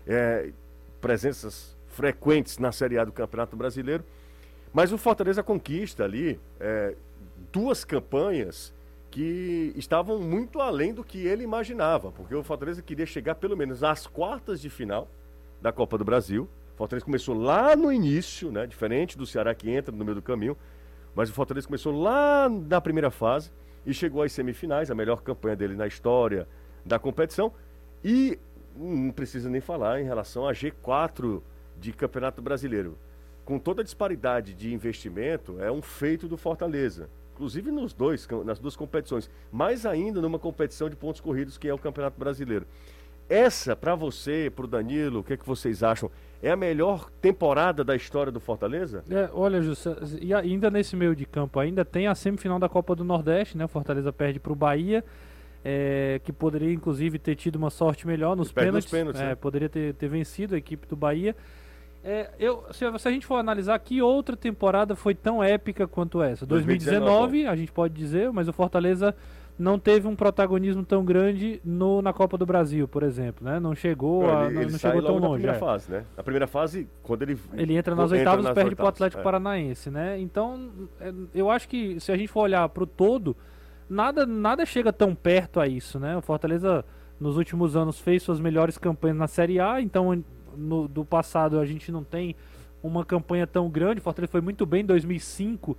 É, 0.05 0.51
presenças 0.99 1.77
frequentes 1.87 2.57
na 2.57 2.73
Série 2.73 2.99
A 2.99 3.05
do 3.05 3.13
Campeonato 3.13 3.55
Brasileiro. 3.55 4.03
Mas 4.73 4.91
o 4.91 4.97
Fortaleza 4.97 5.41
conquista 5.41 6.03
ali 6.03 6.37
é, 6.59 6.95
duas 7.53 7.85
campanhas 7.85 8.73
que 9.09 9.71
estavam 9.77 10.19
muito 10.19 10.59
além 10.59 10.93
do 10.93 11.01
que 11.01 11.25
ele 11.25 11.45
imaginava, 11.45 12.11
porque 12.11 12.35
o 12.35 12.43
Fortaleza 12.43 12.81
queria 12.81 13.05
chegar 13.05 13.35
pelo 13.35 13.55
menos 13.55 13.85
às 13.85 14.05
quartas 14.05 14.59
de 14.59 14.69
final 14.69 15.07
da 15.61 15.71
Copa 15.71 15.97
do 15.97 16.03
Brasil 16.03 16.49
Fortaleza 16.77 17.03
começou 17.03 17.35
lá 17.35 17.75
no 17.75 17.91
início, 17.91 18.51
né? 18.51 18.67
Diferente 18.67 19.17
do 19.17 19.25
Ceará 19.25 19.53
que 19.55 19.67
entra 19.67 19.93
no 19.93 20.05
meio 20.05 20.13
do 20.13 20.21
caminho. 20.21 20.55
Mas 21.15 21.27
o 21.27 21.33
Fortaleza 21.33 21.65
começou 21.65 21.91
lá 21.91 22.47
na 22.47 22.79
primeira 22.79 23.09
fase 23.09 23.51
e 23.83 23.93
chegou 23.95 24.21
às 24.21 24.31
semifinais, 24.31 24.91
a 24.91 24.95
melhor 24.95 25.23
campanha 25.23 25.55
dele 25.55 25.75
na 25.75 25.87
história 25.87 26.47
da 26.85 26.99
competição. 26.99 27.51
E 28.03 28.37
não 28.75 29.09
precisa 29.09 29.49
nem 29.49 29.59
falar 29.59 29.99
em 29.99 30.03
relação 30.03 30.47
a 30.47 30.53
G4 30.53 31.41
de 31.79 31.91
Campeonato 31.93 32.43
Brasileiro. 32.43 32.95
Com 33.43 33.57
toda 33.57 33.81
a 33.81 33.83
disparidade 33.83 34.53
de 34.53 34.71
investimento, 34.71 35.59
é 35.59 35.71
um 35.71 35.81
feito 35.81 36.27
do 36.27 36.37
Fortaleza. 36.37 37.09
Inclusive 37.33 37.71
nos 37.71 37.91
dois, 37.91 38.27
nas 38.45 38.59
duas 38.59 38.75
competições. 38.75 39.31
Mais 39.51 39.83
ainda 39.83 40.21
numa 40.21 40.37
competição 40.37 40.91
de 40.91 40.95
pontos 40.95 41.21
corridos, 41.21 41.57
que 41.57 41.67
é 41.67 41.73
o 41.73 41.79
Campeonato 41.79 42.19
Brasileiro. 42.19 42.67
Essa, 43.27 43.75
para 43.75 43.95
você, 43.95 44.51
para 44.55 44.65
o 44.65 44.67
Danilo, 44.67 45.19
o 45.19 45.23
que, 45.23 45.33
é 45.33 45.37
que 45.37 45.45
vocês 45.45 45.81
acham? 45.81 46.11
É 46.41 46.51
a 46.51 46.55
melhor 46.55 47.09
temporada 47.21 47.83
da 47.83 47.95
história 47.95 48.31
do 48.31 48.39
Fortaleza? 48.39 49.03
É, 49.09 49.29
olha, 49.33 49.61
Jussa, 49.61 49.97
e 50.21 50.33
ainda 50.33 50.69
nesse 50.69 50.95
meio 50.95 51.15
de 51.15 51.25
campo, 51.25 51.59
ainda 51.59 51.83
tem 51.83 52.07
a 52.07 52.13
semifinal 52.13 52.59
da 52.59 52.69
Copa 52.69 52.95
do 52.95 53.03
Nordeste, 53.03 53.57
né? 53.57 53.65
O 53.65 53.67
Fortaleza 53.67 54.13
perde 54.13 54.39
para 54.39 54.51
o 54.51 54.55
Bahia, 54.55 55.03
é, 55.65 56.21
que 56.23 56.31
poderia 56.31 56.71
inclusive 56.71 57.17
ter 57.17 57.35
tido 57.35 57.55
uma 57.55 57.69
sorte 57.69 58.05
melhor 58.05 58.35
nos 58.35 58.51
pênaltis. 58.51 58.89
Pênaltis 58.89 59.21
é, 59.21 59.31
é. 59.31 59.35
Poderia 59.35 59.67
ter, 59.67 59.95
ter 59.95 60.07
vencido 60.07 60.53
a 60.53 60.57
equipe 60.57 60.87
do 60.87 60.95
Bahia. 60.95 61.35
É, 62.03 62.29
eu, 62.39 62.63
se, 62.71 62.85
se, 62.99 63.07
a 63.07 63.11
gente 63.11 63.25
for 63.25 63.35
analisar, 63.35 63.77
que 63.79 64.01
outra 64.01 64.37
temporada 64.37 64.95
foi 64.95 65.15
tão 65.15 65.43
épica 65.43 65.87
quanto 65.87 66.21
essa? 66.21 66.45
2019, 66.45 66.99
2019 66.99 67.47
a 67.47 67.55
gente 67.55 67.71
pode 67.71 67.93
dizer, 67.95 68.31
mas 68.31 68.47
o 68.47 68.53
Fortaleza 68.53 69.15
não 69.57 69.79
teve 69.79 70.07
um 70.07 70.15
protagonismo 70.15 70.83
tão 70.85 71.03
grande 71.03 71.59
no, 71.65 72.01
na 72.01 72.13
Copa 72.13 72.37
do 72.37 72.45
Brasil, 72.45 72.87
por 72.87 73.01
exemplo, 73.01 73.43
né? 73.43 73.59
Não 73.59 73.73
chegou, 73.73 74.23
não, 74.23 74.37
a, 74.39 74.45
ele, 74.45 74.65
não, 74.65 74.71
não 74.71 74.79
chegou 74.79 75.01
tão 75.01 75.17
longe. 75.17 75.23
Na 75.23 75.29
primeira 75.29 75.55
é. 75.55 75.59
fase, 75.59 75.91
né? 75.91 76.05
Na 76.15 76.23
primeira 76.23 76.47
fase, 76.47 76.87
quando 77.01 77.23
ele 77.23 77.39
ele 77.53 77.75
entra 77.75 77.95
nas 77.95 78.11
oitavas 78.11 78.45
e 78.45 78.53
perde 78.53 78.75
para 78.75 78.85
o 78.85 78.87
Atlético 78.87 79.19
é. 79.19 79.23
Paranaense, 79.23 79.89
né? 79.89 80.19
Então, 80.19 80.69
é, 80.99 81.11
eu 81.33 81.49
acho 81.49 81.67
que 81.67 81.99
se 81.99 82.11
a 82.11 82.17
gente 82.17 82.27
for 82.27 82.41
olhar 82.41 82.69
para 82.69 82.83
o 82.83 82.87
todo, 82.87 83.35
nada 83.89 84.27
nada 84.27 84.63
chega 84.63 84.93
tão 84.93 85.15
perto 85.15 85.59
a 85.59 85.67
isso, 85.67 85.99
né? 85.99 86.15
O 86.15 86.21
Fortaleza 86.21 86.85
nos 87.19 87.35
últimos 87.35 87.75
anos 87.75 87.99
fez 87.99 88.21
suas 88.21 88.39
melhores 88.39 88.77
campanhas 88.77 89.17
na 89.17 89.27
Série 89.27 89.59
A, 89.59 89.81
então 89.81 90.23
no, 90.55 90.87
do 90.87 91.03
passado 91.03 91.59
a 91.59 91.65
gente 91.65 91.91
não 91.91 92.03
tem 92.03 92.35
uma 92.83 93.03
campanha 93.03 93.47
tão 93.47 93.69
grande. 93.69 93.99
O 93.99 94.03
Fortaleza 94.03 94.31
foi 94.31 94.41
muito 94.41 94.67
bem 94.67 94.81
em 94.81 94.85
2005 94.85 95.75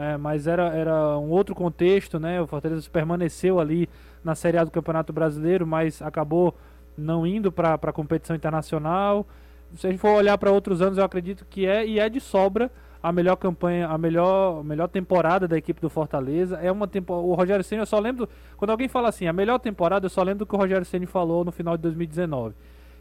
é, 0.00 0.16
mas 0.16 0.46
era, 0.46 0.68
era 0.74 1.18
um 1.18 1.30
outro 1.30 1.54
contexto, 1.54 2.18
né? 2.18 2.40
O 2.40 2.46
Fortaleza 2.46 2.88
permaneceu 2.90 3.60
ali 3.60 3.88
na 4.22 4.34
Série 4.34 4.58
A 4.58 4.64
do 4.64 4.70
Campeonato 4.70 5.12
Brasileiro, 5.12 5.66
mas 5.66 6.02
acabou 6.02 6.54
não 6.96 7.26
indo 7.26 7.52
para 7.52 7.74
a 7.74 7.92
competição 7.92 8.34
internacional. 8.34 9.26
Se 9.74 9.86
a 9.86 9.90
gente 9.90 10.00
for 10.00 10.10
olhar 10.10 10.36
para 10.38 10.50
outros 10.50 10.80
anos, 10.80 10.98
eu 10.98 11.04
acredito 11.04 11.46
que 11.48 11.66
é 11.66 11.86
e 11.86 11.98
é 11.98 12.08
de 12.08 12.20
sobra 12.20 12.70
a 13.02 13.12
melhor 13.12 13.36
campanha, 13.36 13.88
a 13.88 13.96
melhor, 13.96 14.64
melhor 14.64 14.88
temporada 14.88 15.46
da 15.46 15.56
equipe 15.56 15.80
do 15.80 15.88
Fortaleza. 15.88 16.56
É 16.56 16.70
uma. 16.70 16.88
O 17.08 17.34
Rogério 17.34 17.64
Ceni, 17.64 17.80
eu 17.80 17.86
só 17.86 17.98
lembro 17.98 18.28
quando 18.56 18.70
alguém 18.70 18.88
fala 18.88 19.08
assim, 19.08 19.26
a 19.26 19.32
melhor 19.32 19.58
temporada, 19.58 20.06
eu 20.06 20.10
só 20.10 20.22
lembro 20.22 20.40
do 20.40 20.46
que 20.46 20.54
o 20.54 20.58
Rogério 20.58 20.84
Ceni 20.84 21.06
falou 21.06 21.44
no 21.44 21.52
final 21.52 21.76
de 21.76 21.82
2019, 21.82 22.54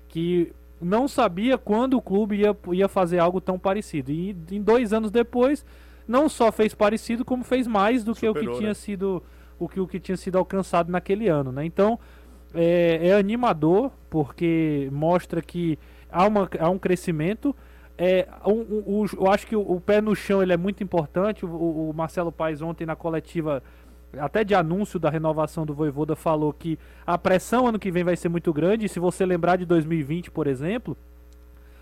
que 0.08 0.54
não 0.80 1.08
sabia 1.08 1.58
quando 1.58 1.96
o 1.96 2.02
clube 2.02 2.38
ia, 2.38 2.56
ia 2.72 2.88
fazer 2.88 3.20
algo 3.20 3.42
tão 3.42 3.58
parecido. 3.58 4.12
E 4.12 4.36
em 4.52 4.62
dois 4.62 4.94
anos 4.94 5.10
depois 5.10 5.66
não 6.08 6.30
só 6.30 6.52
fez 6.52 6.74
parecido, 6.74 7.26
como 7.26 7.44
fez 7.44 7.68
mais 7.68 8.04
do 8.04 8.16
Superou, 8.16 8.36
que 8.36 8.48
o 8.48 8.52
que 8.52 8.58
tinha 8.58 8.70
né? 8.70 8.74
sido 8.74 9.24
o 9.60 9.68
que, 9.68 9.80
o 9.80 9.88
que 9.88 10.00
tinha 10.00 10.18
sido 10.18 10.38
alcançado 10.38 10.92
naquele 10.92 11.28
ano, 11.28 11.52
né? 11.52 11.66
Então 11.66 12.00
é, 12.54 13.10
é 13.10 13.14
animador 13.14 13.92
porque 14.10 14.90
mostra 14.92 15.42
que 15.42 15.78
há, 16.12 16.26
uma, 16.26 16.50
há 16.60 16.70
um 16.70 16.80
crescimento. 16.80 17.56
É, 17.98 18.28
um, 18.46 18.52
um, 18.52 18.84
um, 19.02 19.06
eu 19.18 19.32
acho 19.32 19.48
que 19.48 19.56
o, 19.56 19.62
o, 19.62 19.82
pé 19.82 20.00
no 20.00 20.16
chão 20.16 20.42
ele 20.42 20.54
é 20.54 20.58
muito 20.58 20.84
importante. 20.84 21.46
O, 21.46 21.90
o, 21.90 21.94
Marcelo 21.94 22.32
Paes 22.32 22.62
ontem 22.62 22.86
na 22.86 22.96
coletiva, 22.96 23.64
até 24.18 24.44
de 24.44 24.54
anúncio 24.54 25.00
da 25.00 25.10
renovação 25.10 25.66
do 25.66 25.74
Voivoda, 25.74 26.16
falou 26.16 26.54
que 26.54 26.78
a 27.06 27.18
pressão 27.18 27.68
ano 27.68 27.80
que 27.80 27.92
vem 27.92 28.04
vai 28.04 28.16
ser 28.16 28.30
muito 28.30 28.54
grande. 28.54 28.86
E 28.86 28.90
se 28.90 29.00
você 29.00 29.26
lembrar 29.26 29.58
de 29.58 29.66
2020, 29.66 30.30
por 30.30 30.46
exemplo, 30.46 30.96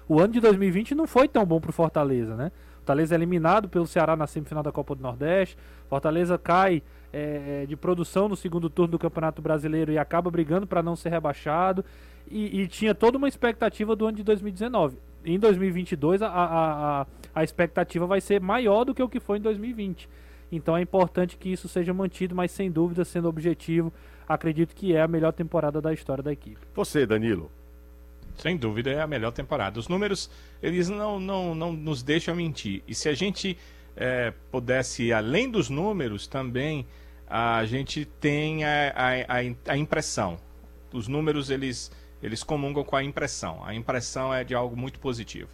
o 0.08 0.20
ano 0.20 0.34
de 0.34 0.40
2020 0.40 0.96
não 0.96 1.06
foi 1.06 1.28
tão 1.28 1.46
bom 1.46 1.60
para 1.60 1.70
o 1.70 1.74
Fortaleza, 1.74 2.36
né? 2.36 2.52
Fortaleza 2.86 3.16
é 3.16 3.18
eliminado 3.18 3.68
pelo 3.68 3.88
Ceará 3.88 4.16
na 4.16 4.28
semifinal 4.28 4.62
da 4.62 4.72
Copa 4.72 4.94
do 4.94 5.02
Nordeste. 5.02 5.58
Fortaleza 5.90 6.38
cai 6.38 6.84
é, 7.12 7.64
é 7.64 7.66
de 7.66 7.76
produção 7.76 8.30
no 8.30 8.36
segundo 8.36 8.70
turno 8.70 8.92
do 8.92 9.00
Campeonato 9.00 9.42
Brasileiro 9.42 9.92
e 9.92 9.98
acaba 9.98 10.30
brigando 10.30 10.68
para 10.68 10.84
não 10.84 10.96
ser 10.96 11.10
rebaixado. 11.10 11.84
E, 12.30 12.62
e, 12.62 12.68
tinha 12.68 12.94
toda 12.94 13.18
uma 13.18 13.28
expectativa 13.28 13.96
do 13.96 14.06
ano 14.06 14.18
de 14.18 14.24
2019. 14.24 14.98
Em 15.26 15.40
2022, 15.40 16.22
a, 16.22 16.28
a, 16.28 17.02
a, 17.02 17.08
a 17.34 17.44
expectativa 17.44 18.06
vai 18.06 18.22
ser 18.22 18.40
maior 18.40 18.84
do 18.84 18.94
que 18.94 19.02
o 19.02 19.10
que 19.10 19.20
foi 19.20 19.40
em 19.40 19.42
2020. 19.42 20.08
Então 20.52 20.78
é 20.78 20.82
importante 20.82 21.38
que 21.38 21.50
isso 21.50 21.68
seja 21.68 21.92
mantido, 21.92 22.36
mas 22.36 22.52
sem 22.52 22.70
dúvida, 22.70 23.04
sendo 23.04 23.28
objetivo, 23.28 23.92
acredito 24.28 24.76
que 24.76 24.96
é 24.96 25.02
a 25.02 25.08
melhor 25.08 25.34
temporada 25.34 25.82
da 25.82 25.92
história 25.92 26.24
da 26.24 26.32
equipe. 26.32 26.60
Você, 26.76 27.04
Danilo. 27.08 27.50
Sem 28.38 28.58
dúvida 28.58 28.92
é 28.92 29.02
a 29.02 29.08
melhor 29.08 29.32
temporada. 29.32 29.80
Os 29.80 29.88
números, 29.88 30.30
eles 30.62 30.90
não, 30.90 31.20
não, 31.20 31.56
não 31.56 31.74
nos 31.74 32.04
deixam 32.04 32.36
mentir. 32.36 32.84
E 32.88 32.94
se 32.94 33.10
a 33.10 33.14
gente 33.14 33.58
é, 33.96 34.34
pudesse, 34.52 35.14
além 35.14 35.50
dos 35.50 35.70
números, 35.70 36.28
também 36.28 36.86
a 37.28 37.66
gente 37.66 38.06
tem 38.06 38.64
a, 38.64 38.94
a, 39.28 39.72
a, 39.72 39.78
impressão. 39.78 40.38
Os 40.94 41.08
números, 41.08 41.50
eles, 41.50 41.92
eles 42.22 42.44
comungam 42.44 42.84
com 42.84 42.96
a 42.96 43.04
impressão. 43.04 43.64
A 43.64 43.74
impressão 43.74 44.34
é 44.34 44.44
de 44.44 44.54
algo 44.54 44.76
muito 44.76 45.00
positivo. 45.00 45.50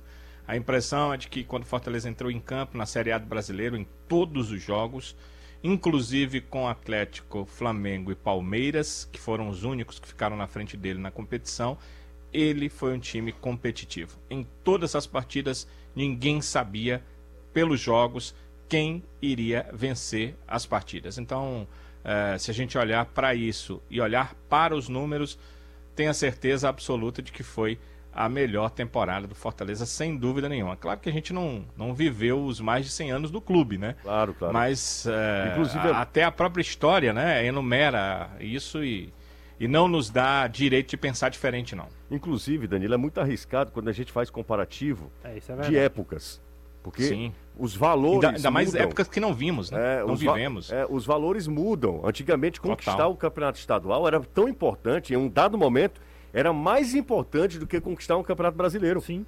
A 0.47 0.57
impressão 0.57 1.13
é 1.13 1.17
de 1.17 1.29
que 1.29 1.43
quando 1.43 1.65
Fortaleza 1.65 2.09
entrou 2.09 2.29
em 2.29 2.39
campo 2.39 2.77
na 2.77 2.85
Série 2.85 3.11
A 3.11 3.17
do 3.17 3.25
Brasileiro, 3.25 3.77
em 3.77 3.87
todos 4.07 4.51
os 4.51 4.61
jogos, 4.61 5.15
inclusive 5.63 6.41
com 6.41 6.67
Atlético, 6.67 7.45
Flamengo 7.45 8.11
e 8.11 8.15
Palmeiras, 8.15 9.07
que 9.11 9.19
foram 9.19 9.47
os 9.47 9.63
únicos 9.63 9.99
que 9.99 10.07
ficaram 10.07 10.35
na 10.35 10.47
frente 10.47 10.75
dele 10.75 10.99
na 10.99 11.11
competição, 11.11 11.77
ele 12.33 12.69
foi 12.69 12.93
um 12.93 12.99
time 12.99 13.31
competitivo. 13.31 14.17
Em 14.29 14.45
todas 14.63 14.95
as 14.95 15.05
partidas, 15.05 15.67
ninguém 15.95 16.41
sabia, 16.41 17.03
pelos 17.53 17.79
jogos, 17.79 18.33
quem 18.69 19.03
iria 19.21 19.69
vencer 19.73 20.35
as 20.47 20.65
partidas. 20.65 21.17
Então, 21.17 21.67
eh, 22.03 22.37
se 22.39 22.49
a 22.49 22.53
gente 22.53 22.77
olhar 22.77 23.05
para 23.05 23.35
isso 23.35 23.81
e 23.89 23.99
olhar 23.99 24.33
para 24.49 24.75
os 24.75 24.87
números, 24.87 25.37
tenha 25.95 26.13
certeza 26.13 26.69
absoluta 26.69 27.21
de 27.21 27.31
que 27.31 27.43
foi 27.43 27.77
a 28.13 28.27
melhor 28.27 28.69
temporada 28.69 29.25
do 29.25 29.35
Fortaleza, 29.35 29.85
sem 29.85 30.17
dúvida 30.17 30.49
nenhuma. 30.49 30.75
Claro 30.75 30.99
que 30.99 31.09
a 31.09 31.11
gente 31.11 31.31
não, 31.31 31.65
não 31.77 31.93
viveu 31.93 32.43
os 32.43 32.59
mais 32.59 32.85
de 32.85 32.91
100 32.91 33.11
anos 33.11 33.31
do 33.31 33.39
clube, 33.39 33.77
né? 33.77 33.95
Claro, 34.01 34.33
claro. 34.33 34.53
Mas 34.53 35.05
é, 35.07 35.49
Inclusive, 35.51 35.87
a, 35.87 36.01
até 36.01 36.23
a 36.23 36.31
própria 36.31 36.61
história, 36.61 37.13
né, 37.13 37.45
enumera 37.45 38.29
isso 38.39 38.83
e, 38.83 39.13
e 39.59 39.67
não 39.67 39.87
nos 39.87 40.09
dá 40.09 40.47
direito 40.47 40.89
de 40.89 40.97
pensar 40.97 41.29
diferente, 41.29 41.75
não. 41.75 41.87
Inclusive, 42.11 42.67
Danilo, 42.67 42.93
é 42.93 42.97
muito 42.97 43.19
arriscado 43.19 43.71
quando 43.71 43.87
a 43.87 43.93
gente 43.93 44.11
faz 44.11 44.29
comparativo 44.29 45.09
é, 45.23 45.37
é 45.37 45.69
de 45.69 45.77
épocas. 45.77 46.41
Porque 46.83 47.03
Sim. 47.03 47.33
os 47.57 47.75
valores. 47.75 48.23
Ainda, 48.23 48.37
ainda 48.37 48.51
mais 48.51 48.75
épocas 48.75 49.07
que 49.07 49.19
não 49.19 49.33
vimos, 49.33 49.71
né? 49.71 49.99
É, 49.99 50.05
não 50.05 50.15
vivemos. 50.15 50.71
É, 50.71 50.85
os 50.89 51.05
valores 51.05 51.47
mudam. 51.47 52.01
Antigamente, 52.03 52.59
conquistar 52.59 52.93
Total. 52.93 53.11
o 53.11 53.15
campeonato 53.15 53.59
estadual 53.59 54.07
era 54.07 54.19
tão 54.19 54.49
importante, 54.49 55.13
em 55.13 55.17
um 55.17 55.29
dado 55.29 55.57
momento 55.57 56.01
era 56.33 56.53
mais 56.53 56.95
importante 56.95 57.59
do 57.59 57.67
que 57.67 57.79
conquistar 57.79 58.17
um 58.17 58.23
campeonato 58.23 58.57
brasileiro. 58.57 59.01
Sim. 59.01 59.25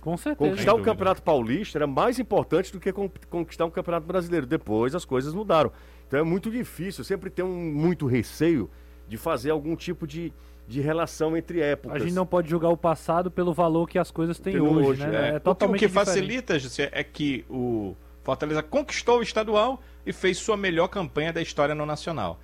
Com 0.00 0.16
certeza. 0.16 0.50
Conquistar 0.50 0.74
o 0.74 0.82
campeonato 0.82 1.22
paulista 1.22 1.78
era 1.78 1.86
mais 1.86 2.18
importante 2.18 2.72
do 2.72 2.78
que 2.78 2.92
conquistar 3.28 3.64
um 3.64 3.70
campeonato 3.70 4.06
brasileiro. 4.06 4.46
Depois 4.46 4.94
as 4.94 5.04
coisas 5.04 5.34
mudaram. 5.34 5.72
Então 6.06 6.20
é 6.20 6.22
muito 6.22 6.50
difícil, 6.50 7.04
sempre 7.04 7.28
tem 7.28 7.44
um 7.44 7.72
muito 7.72 8.06
receio 8.06 8.70
de 9.08 9.16
fazer 9.16 9.50
algum 9.50 9.74
tipo 9.74 10.06
de, 10.06 10.32
de 10.68 10.80
relação 10.80 11.36
entre 11.36 11.60
épocas. 11.60 12.02
A 12.02 12.04
gente 12.04 12.14
não 12.14 12.26
pode 12.26 12.48
julgar 12.48 12.68
o 12.68 12.76
passado 12.76 13.30
pelo 13.30 13.52
valor 13.52 13.88
que 13.88 13.98
as 13.98 14.10
coisas 14.10 14.38
têm 14.38 14.60
hoje, 14.60 14.88
hoje, 14.88 15.06
né? 15.06 15.30
É, 15.30 15.34
é 15.36 15.38
totalmente 15.38 15.78
o 15.78 15.80
que, 15.80 15.86
o 15.86 15.88
que 15.88 15.94
facilita, 15.94 16.58
José, 16.58 16.90
é 16.92 17.02
que 17.02 17.44
o 17.48 17.96
Fortaleza 18.22 18.62
conquistou 18.62 19.18
o 19.18 19.22
estadual 19.22 19.80
e 20.04 20.12
fez 20.12 20.36
sua 20.36 20.56
melhor 20.56 20.88
campanha 20.88 21.32
da 21.32 21.40
história 21.40 21.74
no 21.74 21.86
Nacional 21.86 22.38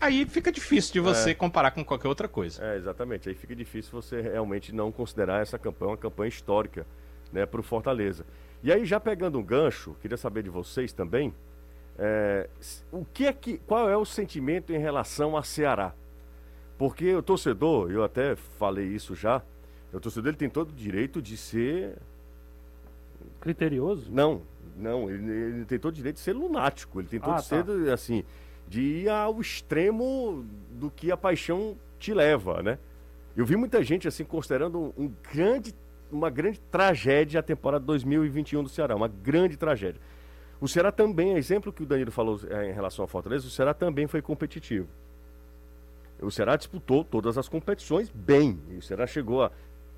aí 0.00 0.26
fica 0.26 0.52
difícil 0.52 0.92
de 0.92 1.00
você 1.00 1.30
é. 1.30 1.34
comparar 1.34 1.70
com 1.70 1.84
qualquer 1.84 2.08
outra 2.08 2.28
coisa. 2.28 2.62
É, 2.64 2.76
exatamente. 2.76 3.28
Aí 3.28 3.34
fica 3.34 3.54
difícil 3.54 3.90
você 3.90 4.20
realmente 4.20 4.74
não 4.74 4.92
considerar 4.92 5.40
essa 5.40 5.58
campanha 5.58 5.92
uma 5.92 5.96
campanha 5.96 6.28
histórica 6.28 6.86
né, 7.32 7.46
para 7.46 7.60
o 7.60 7.62
Fortaleza. 7.62 8.24
E 8.62 8.72
aí, 8.72 8.84
já 8.84 8.98
pegando 8.98 9.38
um 9.38 9.42
gancho, 9.42 9.96
queria 10.00 10.16
saber 10.16 10.42
de 10.42 10.50
vocês 10.50 10.92
também, 10.92 11.34
é, 11.98 12.48
o 12.90 13.04
que 13.04 13.26
é 13.26 13.32
que, 13.32 13.58
qual 13.58 13.88
é 13.88 13.96
o 13.96 14.04
sentimento 14.04 14.72
em 14.72 14.78
relação 14.78 15.36
a 15.36 15.42
Ceará? 15.42 15.94
Porque 16.76 17.14
o 17.14 17.22
torcedor, 17.22 17.90
eu 17.90 18.02
até 18.02 18.34
falei 18.34 18.86
isso 18.86 19.14
já, 19.14 19.42
o 19.92 20.00
torcedor 20.00 20.30
ele 20.30 20.36
tem 20.36 20.50
todo 20.50 20.70
o 20.70 20.74
direito 20.74 21.22
de 21.22 21.36
ser 21.36 21.96
criterioso? 23.40 24.10
Não, 24.10 24.42
não, 24.76 25.08
ele, 25.08 25.30
ele 25.30 25.64
tem 25.64 25.78
todo 25.78 25.92
o 25.92 25.96
direito 25.96 26.16
de 26.16 26.22
ser 26.22 26.32
lunático, 26.32 27.00
ele 27.00 27.08
tem 27.08 27.20
todo 27.20 27.32
ah, 27.32 27.36
tá. 27.36 27.42
ser 27.42 27.64
assim, 27.92 28.24
de 28.66 28.80
ir 28.80 29.08
ao 29.08 29.40
extremo 29.40 30.44
do 30.72 30.90
que 30.90 31.12
a 31.12 31.16
paixão 31.16 31.76
te 31.98 32.12
leva, 32.12 32.62
né? 32.62 32.78
Eu 33.36 33.44
vi 33.44 33.56
muita 33.56 33.82
gente 33.82 34.06
assim 34.06 34.24
considerando 34.24 34.94
um 34.96 35.12
grande, 35.32 35.74
uma 36.10 36.30
grande 36.30 36.60
tragédia 36.70 37.40
a 37.40 37.42
temporada 37.42 37.84
2021 37.84 38.62
do 38.62 38.68
Ceará, 38.68 38.94
uma 38.94 39.08
grande 39.08 39.56
tragédia. 39.56 40.00
O 40.60 40.68
Ceará 40.68 40.92
também, 40.92 41.36
exemplo 41.36 41.72
que 41.72 41.82
o 41.82 41.86
Danilo 41.86 42.10
falou 42.10 42.40
é, 42.48 42.70
em 42.70 42.72
relação 42.72 43.02
ao 43.02 43.08
Fortaleza, 43.08 43.46
o 43.46 43.50
Ceará 43.50 43.74
também 43.74 44.06
foi 44.06 44.22
competitivo. 44.22 44.88
O 46.20 46.30
Ceará 46.30 46.56
disputou 46.56 47.04
todas 47.04 47.36
as 47.36 47.48
competições 47.48 48.10
bem. 48.10 48.58
O 48.78 48.82
Ceará 48.82 49.06
chegou 49.06 49.42
a 49.42 49.50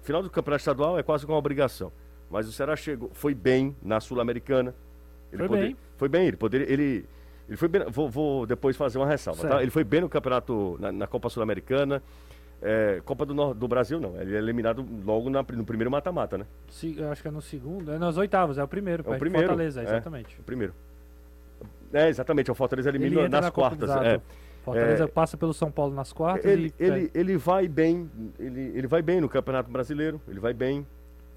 final 0.02 0.22
do 0.22 0.30
campeonato 0.30 0.60
estadual 0.60 0.98
é 0.98 1.02
quase 1.02 1.26
uma 1.26 1.36
obrigação. 1.36 1.92
Mas 2.30 2.48
o 2.48 2.52
Ceará 2.52 2.76
chegou, 2.76 3.10
foi 3.12 3.34
bem 3.34 3.76
na 3.82 4.00
Sul-Americana. 4.00 4.74
Foi 5.30 5.48
poder, 5.48 5.62
bem. 5.62 5.76
Foi 5.96 6.08
bem, 6.08 6.26
ele 6.28 6.36
poderia, 6.36 6.72
ele 6.72 7.04
ele 7.48 7.56
foi 7.56 7.68
bem, 7.68 7.84
vou, 7.88 8.08
vou 8.08 8.46
depois 8.46 8.76
fazer 8.76 8.98
uma 8.98 9.06
ressalva, 9.06 9.46
tá? 9.48 9.62
Ele 9.62 9.70
foi 9.70 9.84
bem 9.84 10.00
no 10.00 10.08
campeonato, 10.08 10.76
na, 10.80 10.90
na 10.90 11.06
Copa 11.06 11.28
Sul-Americana. 11.28 12.02
É, 12.60 13.00
Copa 13.04 13.26
do, 13.26 13.54
do 13.54 13.68
Brasil 13.68 14.00
não, 14.00 14.20
ele 14.20 14.34
é 14.34 14.38
eliminado 14.38 14.84
logo 15.04 15.28
na, 15.28 15.44
no 15.52 15.64
primeiro 15.64 15.90
mata-mata, 15.90 16.38
né? 16.38 16.46
Se, 16.70 17.00
acho 17.04 17.22
que 17.22 17.28
é 17.28 17.30
no 17.30 17.42
segundo, 17.42 17.92
é 17.92 17.98
nas 17.98 18.16
oitavas, 18.16 18.56
é 18.56 18.64
o 18.64 18.68
primeiro, 18.68 19.04
é 19.06 19.14
o 19.14 19.18
primeiro, 19.18 19.48
Fortaleza, 19.48 19.80
é, 19.80 19.84
exatamente. 19.84 20.36
É, 20.36 20.40
o 20.40 20.42
primeiro. 20.42 20.74
É, 21.92 22.08
exatamente, 22.08 22.50
o 22.50 22.54
Fortaleza 22.54 22.88
elimina 22.88 23.20
ele 23.20 23.28
nas 23.28 23.44
na 23.44 23.50
quartas. 23.50 23.90
É. 23.90 24.20
Fortaleza 24.66 25.04
é, 25.04 25.06
passa 25.06 25.36
pelo 25.36 25.54
São 25.54 25.70
Paulo 25.70 25.94
nas 25.94 26.12
quartas 26.12 26.50
ele, 26.50 26.74
e... 26.78 26.84
ele, 26.84 27.10
ele 27.14 27.36
vai 27.36 27.68
bem, 27.68 28.10
ele, 28.36 28.72
ele 28.74 28.86
vai 28.88 29.00
bem 29.00 29.20
no 29.20 29.28
Campeonato 29.28 29.70
Brasileiro, 29.70 30.20
ele 30.26 30.40
vai 30.40 30.52
bem. 30.52 30.84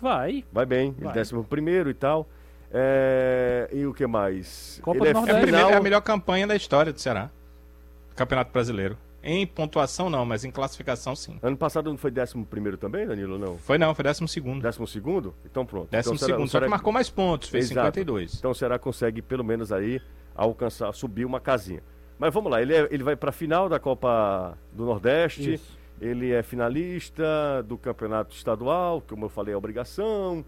Vai. 0.01 0.43
Vai 0.51 0.65
bem, 0.65 0.91
vai. 0.93 1.05
ele 1.05 1.13
décimo 1.13 1.43
primeiro 1.43 1.91
e 1.91 1.93
tal. 1.93 2.27
É, 2.71 3.69
e 3.71 3.85
o 3.85 3.93
que 3.93 4.07
mais? 4.07 4.79
Copa 4.81 4.97
Ele 4.97 5.05
do 5.05 5.09
é, 5.09 5.13
Nordeste. 5.13 5.45
Final... 5.45 5.69
é 5.69 5.75
a 5.75 5.81
melhor 5.81 6.01
campanha 6.01 6.47
da 6.47 6.55
história 6.55 6.91
do 6.91 6.99
Ceará. 6.99 7.29
Campeonato 8.15 8.51
Brasileiro. 8.51 8.97
Em 9.21 9.45
pontuação 9.45 10.09
não, 10.09 10.25
mas 10.25 10.43
em 10.43 10.49
classificação 10.49 11.15
sim. 11.15 11.37
Ano 11.43 11.57
passado 11.57 11.89
não 11.89 11.97
foi 11.97 12.11
11 12.11 12.77
também, 12.77 13.05
Danilo, 13.05 13.37
não? 13.37 13.57
Foi 13.57 13.77
não, 13.77 13.93
foi 13.93 14.03
12 14.03 14.27
segundo. 14.27 14.61
12 14.61 14.87
segundo? 14.87 15.35
Então 15.45 15.65
pronto. 15.65 15.89
12 15.91 16.07
então, 16.07 16.17
segundo, 16.17 16.49
só 16.49 16.59
que 16.59 16.67
marcou 16.67 16.93
mais 16.93 17.09
pontos, 17.09 17.49
fez 17.49 17.65
Exato. 17.69 17.87
52. 17.87 18.35
Então 18.39 18.51
o 18.51 18.55
Ceará 18.55 18.79
consegue 18.79 19.21
pelo 19.21 19.43
menos 19.43 19.71
aí 19.71 20.01
alcançar, 20.33 20.91
subir 20.93 21.25
uma 21.25 21.39
casinha. 21.39 21.83
Mas 22.19 22.33
vamos 22.33 22.51
lá, 22.51 22.61
ele, 22.61 22.75
é, 22.75 22.87
ele 22.91 23.01
vai 23.01 23.15
para 23.15 23.29
a 23.29 23.31
final 23.31 23.69
da 23.69 23.79
Copa 23.79 24.57
do 24.73 24.83
Nordeste, 24.83 25.53
Isso. 25.53 25.79
ele 26.01 26.31
é 26.31 26.43
finalista 26.43 27.63
do 27.65 27.77
Campeonato 27.77 28.35
Estadual, 28.35 29.01
como 29.07 29.25
eu 29.25 29.29
falei, 29.29 29.53
é 29.53 29.57
obrigação. 29.57 30.43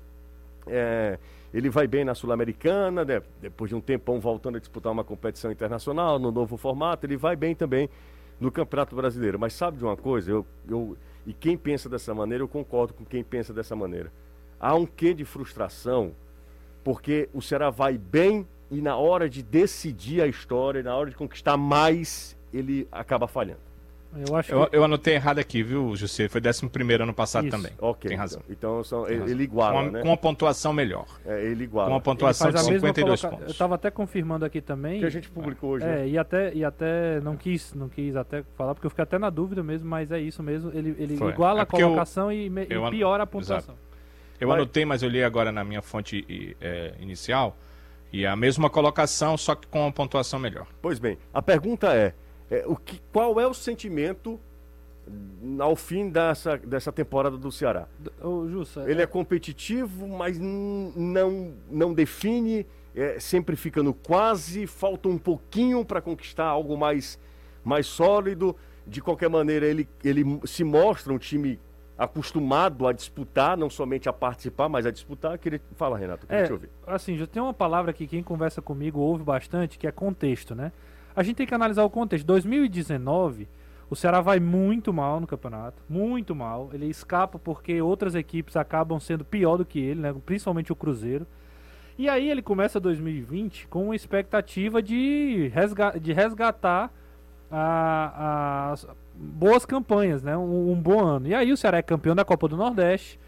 É, 0.68 1.18
ele 1.54 1.70
vai 1.70 1.88
bem 1.88 2.04
na 2.04 2.14
Sul-Americana, 2.14 3.06
né? 3.06 3.22
depois 3.42 3.70
de 3.70 3.76
um 3.76 3.80
tempão 3.80 4.20
voltando 4.20 4.58
a 4.58 4.60
disputar 4.60 4.92
uma 4.92 5.04
competição 5.04 5.50
internacional, 5.50 6.20
no 6.20 6.30
novo 6.30 6.58
formato, 6.58 7.06
ele 7.06 7.16
vai 7.16 7.38
bem 7.38 7.56
também 7.56 7.90
no 8.38 8.52
Campeonato 8.52 8.94
Brasileiro. 8.94 9.40
Mas 9.40 9.54
sabe 9.54 9.78
de 9.78 9.86
uma 9.86 9.96
coisa? 9.96 10.30
Eu, 10.30 10.46
eu, 10.68 10.98
e 11.26 11.34
quem 11.34 11.58
pensa 11.58 11.88
dessa 11.88 12.14
maneira, 12.14 12.44
eu 12.44 12.50
concordo 12.50 12.94
com 12.94 13.06
quem 13.06 13.24
pensa 13.24 13.54
dessa 13.54 13.78
maneira. 13.78 14.12
Há 14.60 14.76
um 14.76 14.86
quê 14.86 15.14
de 15.14 15.24
frustração, 15.24 16.12
porque 16.84 17.30
o 17.34 17.42
Ceará 17.42 17.70
vai 17.70 17.98
bem 17.98 18.46
e 18.72 18.82
na 18.82 18.96
hora 18.96 19.30
de 19.30 19.44
decidir 19.44 20.22
a 20.22 20.28
história, 20.28 20.82
na 20.82 20.96
hora 20.96 21.10
de 21.10 21.16
conquistar 21.16 21.58
mais, 21.58 22.38
ele 22.54 22.88
acaba 22.92 23.28
falhando. 23.28 23.60
Eu, 24.14 24.36
acho 24.36 24.52
eu, 24.52 24.68
que... 24.68 24.76
eu 24.76 24.84
anotei 24.84 25.14
errado 25.14 25.40
aqui, 25.40 25.64
viu, 25.64 25.96
José? 25.96 26.28
Foi 26.28 26.42
11 26.42 26.70
ano 27.02 27.14
passado 27.14 27.48
Isso. 27.48 27.56
também. 27.56 27.72
Ok. 27.80 28.10
Tem 28.10 28.18
razão. 28.18 28.42
Então, 28.50 28.80
então 28.80 28.84
são, 28.84 29.08
ele, 29.08 29.32
ele, 29.32 29.44
iguala, 29.44 29.72
com 29.72 29.80
uma, 29.80 29.92
né? 29.92 30.02
Com 30.02 30.08
uma 30.10 30.18
pontuação 30.18 30.74
melhor. 30.74 31.06
É, 31.26 31.46
ele 31.46 31.64
iguala. 31.64 31.88
Com 31.88 31.96
uma 31.96 32.02
pontuação 32.02 32.52
de 32.52 32.62
52 32.62 33.22
coloca... 33.22 33.38
pontos. 33.38 33.48
Eu 33.48 33.52
estava 33.52 33.76
até 33.76 33.90
confirmando 33.90 34.44
aqui 34.44 34.60
também. 34.60 35.00
Que 35.00 35.06
a 35.06 35.10
gente 35.10 35.30
publicou 35.30 35.72
hoje. 35.72 35.86
É, 35.86 35.88
né? 35.88 36.08
e 36.10 36.18
até, 36.18 36.54
e 36.54 36.64
até 36.66 37.22
não 37.22 37.38
quis, 37.38 37.74
não 37.74 37.88
quis 37.88 38.16
até 38.18 38.44
falar, 38.58 38.74
porque 38.74 38.86
eu 38.86 38.90
fiquei 38.90 39.04
até 39.04 39.18
na 39.18 39.30
dúvida 39.30 39.64
mesmo, 39.64 39.90
mas 39.90 40.12
é 40.12 40.20
isso 40.20 40.44
mesmo. 40.44 40.72
Ele, 40.74 40.94
ele 41.00 41.14
iguala 41.14 41.62
é 41.62 41.64
a 41.64 41.66
colocação 41.66 42.30
eu, 42.30 42.38
e, 42.38 42.50
me, 42.50 42.64
e 42.64 42.90
piora 42.92 43.24
a 43.24 43.28
pontuação. 43.28 43.76
Exato. 43.76 43.92
Eu 44.42 44.50
mas... 44.50 44.58
anotei, 44.58 44.84
mas 44.84 45.04
eu 45.04 45.10
li 45.10 45.24
agora 45.24 45.54
na 45.54 45.64
minha 45.64 45.82
fonte 45.82 46.56
é, 46.60 46.96
inicial. 47.00 47.56
E 48.12 48.26
a 48.26 48.36
mesma 48.36 48.70
colocação, 48.70 49.38
só 49.38 49.56
que 49.56 49.68
com 49.68 49.82
uma 49.82 49.92
pontuação 49.92 50.40
melhor. 50.40 50.68
Pois 50.82 51.00
bem, 51.00 51.18
a 51.34 51.42
pergunta 51.42 51.96
é, 51.96 52.14
é 52.50 52.64
o 52.68 52.76
que, 52.76 53.02
qual 53.12 53.40
é 53.40 53.48
o 53.48 53.54
sentimento 53.54 54.40
ao 55.60 55.76
fim 55.76 56.10
dessa, 56.10 56.58
dessa 56.58 56.92
temporada 56.92 57.38
do 57.38 57.52
Ceará. 57.52 57.88
Ô, 58.22 58.48
Jussa, 58.48 58.90
Ele 58.90 59.02
é... 59.02 59.04
é 59.04 59.08
competitivo, 59.08 60.08
mas 60.08 60.38
não, 60.40 61.54
não 61.70 61.94
define, 61.94 62.66
é, 62.96 63.20
sempre 63.20 63.56
fica 63.56 63.82
no 63.82 63.94
quase, 63.94 64.68
falta 64.68 65.10
um 65.10 65.18
pouquinho 65.18 65.84
para 65.84 66.02
conquistar 66.02 66.46
algo 66.46 66.78
mais, 66.78 67.20
mais 67.64 67.88
sólido. 67.88 68.56
De 68.86 69.02
qualquer 69.02 69.30
maneira, 69.30 69.66
ele, 69.66 69.88
ele 70.04 70.24
se 70.46 70.64
mostra 70.64 71.14
um 71.14 71.18
time 71.18 71.60
acostumado 71.98 72.88
a 72.88 72.94
disputar, 72.94 73.58
não 73.58 73.70
somente 73.70 74.10
a 74.10 74.14
participar, 74.14 74.68
mas 74.68 74.86
a 74.86 74.92
disputar. 74.92 75.38
Queria 75.38 75.62
fala, 75.76 75.98
Renato, 75.98 76.26
queria 76.26 76.44
é, 76.44 76.48
te 76.48 76.54
ouvir. 76.54 76.70
Assim, 76.88 77.18
já 77.18 77.28
tem 77.28 77.42
uma 77.42 77.54
palavra 77.54 77.94
que 77.94 78.08
quem 78.08 78.24
conversa 78.24 78.62
comigo 78.62 79.00
ouve 79.00 79.24
bastante, 79.24 79.78
que 79.78 79.88
é 79.88 79.92
contexto, 79.92 80.56
né? 80.56 80.72
A 81.16 81.24
gente 81.24 81.36
tem 81.36 81.48
que 81.48 81.54
analisar 81.54 81.84
o 81.84 81.90
contexto. 81.90 82.26
2019, 82.26 83.48
o 83.90 83.96
Ceará 83.96 84.22
vai 84.22 84.40
muito 84.40 84.94
mal 84.94 85.20
no 85.20 85.28
campeonato, 85.28 85.84
muito 85.90 86.34
mal. 86.34 86.70
Ele 86.74 86.86
escapa 86.88 87.38
porque 87.38 87.82
outras 87.82 88.16
equipes 88.16 88.56
acabam 88.56 89.00
sendo 89.00 89.26
pior 89.26 89.58
do 89.58 89.66
que 89.66 89.80
ele, 89.80 90.00
né? 90.00 90.16
Principalmente 90.26 90.72
o 90.72 90.76
Cruzeiro. 90.76 91.28
E 91.98 92.10
aí 92.10 92.30
ele 92.30 92.42
começa 92.42 92.80
2020 92.80 93.68
com 93.68 93.86
uma 93.86 93.96
expectativa 93.96 94.82
de, 94.82 95.52
resga 95.54 96.00
de 96.00 96.14
resgatar 96.14 96.92
as 97.52 98.88
boas 99.14 99.66
campanhas, 99.66 100.24
né? 100.24 100.36
Um, 100.38 100.72
um, 100.72 100.82
bom 100.82 101.00
ano. 101.00 101.28
E 101.28 101.36
aí 101.36 101.52
o 101.52 101.58
Ceará 101.58 101.78
é 101.78 101.82
campeão 101.82 102.16
da 102.16 102.26
Copa 102.26 102.48
do 102.48 102.58
Nordeste. 102.58 103.20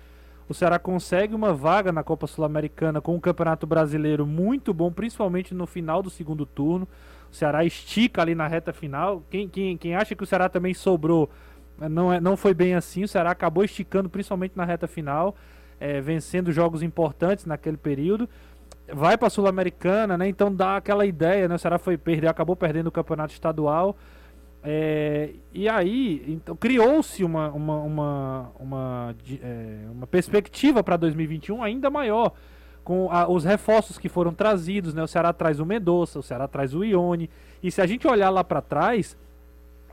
O 0.48 0.54
Ceará 0.54 0.78
consegue 0.78 1.34
uma 1.34 1.54
vaga 1.54 1.91
na 1.91 2.04
Copa 2.04 2.28
Sul-Americana 2.28 3.00
com 3.00 3.15
um 3.15 3.19
campeonato 3.19 3.65
brasileiro 3.65 4.26
muito 4.26 4.74
bom, 4.74 4.91
principalmente 4.91 5.54
no 5.54 5.65
final 5.65 6.04
do 6.04 6.10
segundo 6.10 6.46
turno. 6.46 6.88
O 7.32 7.36
Ceará 7.36 7.63
estica 7.63 8.22
ali 8.22 8.36
na 8.36 8.48
reta 8.48 8.74
final. 8.74 9.24
Quem, 9.30 9.48
quem, 9.48 9.78
quem 9.78 9.96
acha 9.96 10.15
que 10.15 10.24
o 10.24 10.26
Ceará 10.28 10.50
também 10.50 10.74
sobrou, 10.74 11.30
não, 11.80 12.12
é, 12.12 12.19
não 12.19 12.36
foi 12.36 12.54
bem 12.54 12.76
assim. 12.76 13.04
O 13.04 13.08
Ceará 13.08 13.32
acabou 13.32 13.63
esticando, 13.63 14.10
principalmente 14.10 14.54
na 14.56 14.65
reta 14.65 14.88
final, 14.88 15.36
é, 15.80 16.02
vencendo 16.02 16.52
jogos 16.52 16.84
importantes 16.84 17.46
naquele 17.46 17.78
período. 17.78 18.30
Vai 18.93 19.17
para 19.17 19.28
a 19.28 19.32
Sul-Americana, 19.32 20.17
né? 20.17 20.28
Então 20.28 20.54
dá 20.54 20.78
aquela 20.78 21.06
ideia, 21.06 21.48
né? 21.48 21.56
O 21.56 21.60
Ceará 21.60 21.80
foi 21.80 21.98
perder, 21.98 22.28
acabou 22.28 22.56
perdendo 22.56 22.88
o 22.88 22.91
campeonato 22.91 23.34
estadual. 23.34 23.96
É, 24.63 25.32
e 25.54 25.67
aí, 25.67 26.23
então, 26.28 26.56
criou-se 26.56 27.23
uma, 27.23 27.49
uma, 27.49 27.80
uma, 27.82 28.52
uma, 28.58 29.15
é, 29.41 29.78
uma 29.91 30.08
perspectiva 30.08 30.82
para 30.82 30.95
2021 30.95 31.62
ainda 31.62 31.89
maior 31.89 32.32
com 32.84 33.10
a, 33.12 33.30
os 33.30 33.43
reforços 33.43 33.97
que 33.97 34.10
foram 34.10 34.34
trazidos, 34.34 34.93
né? 34.93 35.04
O 35.04 35.08
Ceará 35.08 35.32
traz 35.32 35.60
o 35.60 35.65
Mendonça, 35.65 36.19
o 36.19 36.23
Ceará 36.23 36.47
traz 36.47 36.73
o 36.73 36.84
Ione. 36.84 37.30
E 37.62 37.71
se 37.71 37.82
a 37.82 37.86
gente 37.86 38.08
olhar 38.08 38.30
lá 38.30 38.43
para 38.43 38.62
trás, 38.62 39.17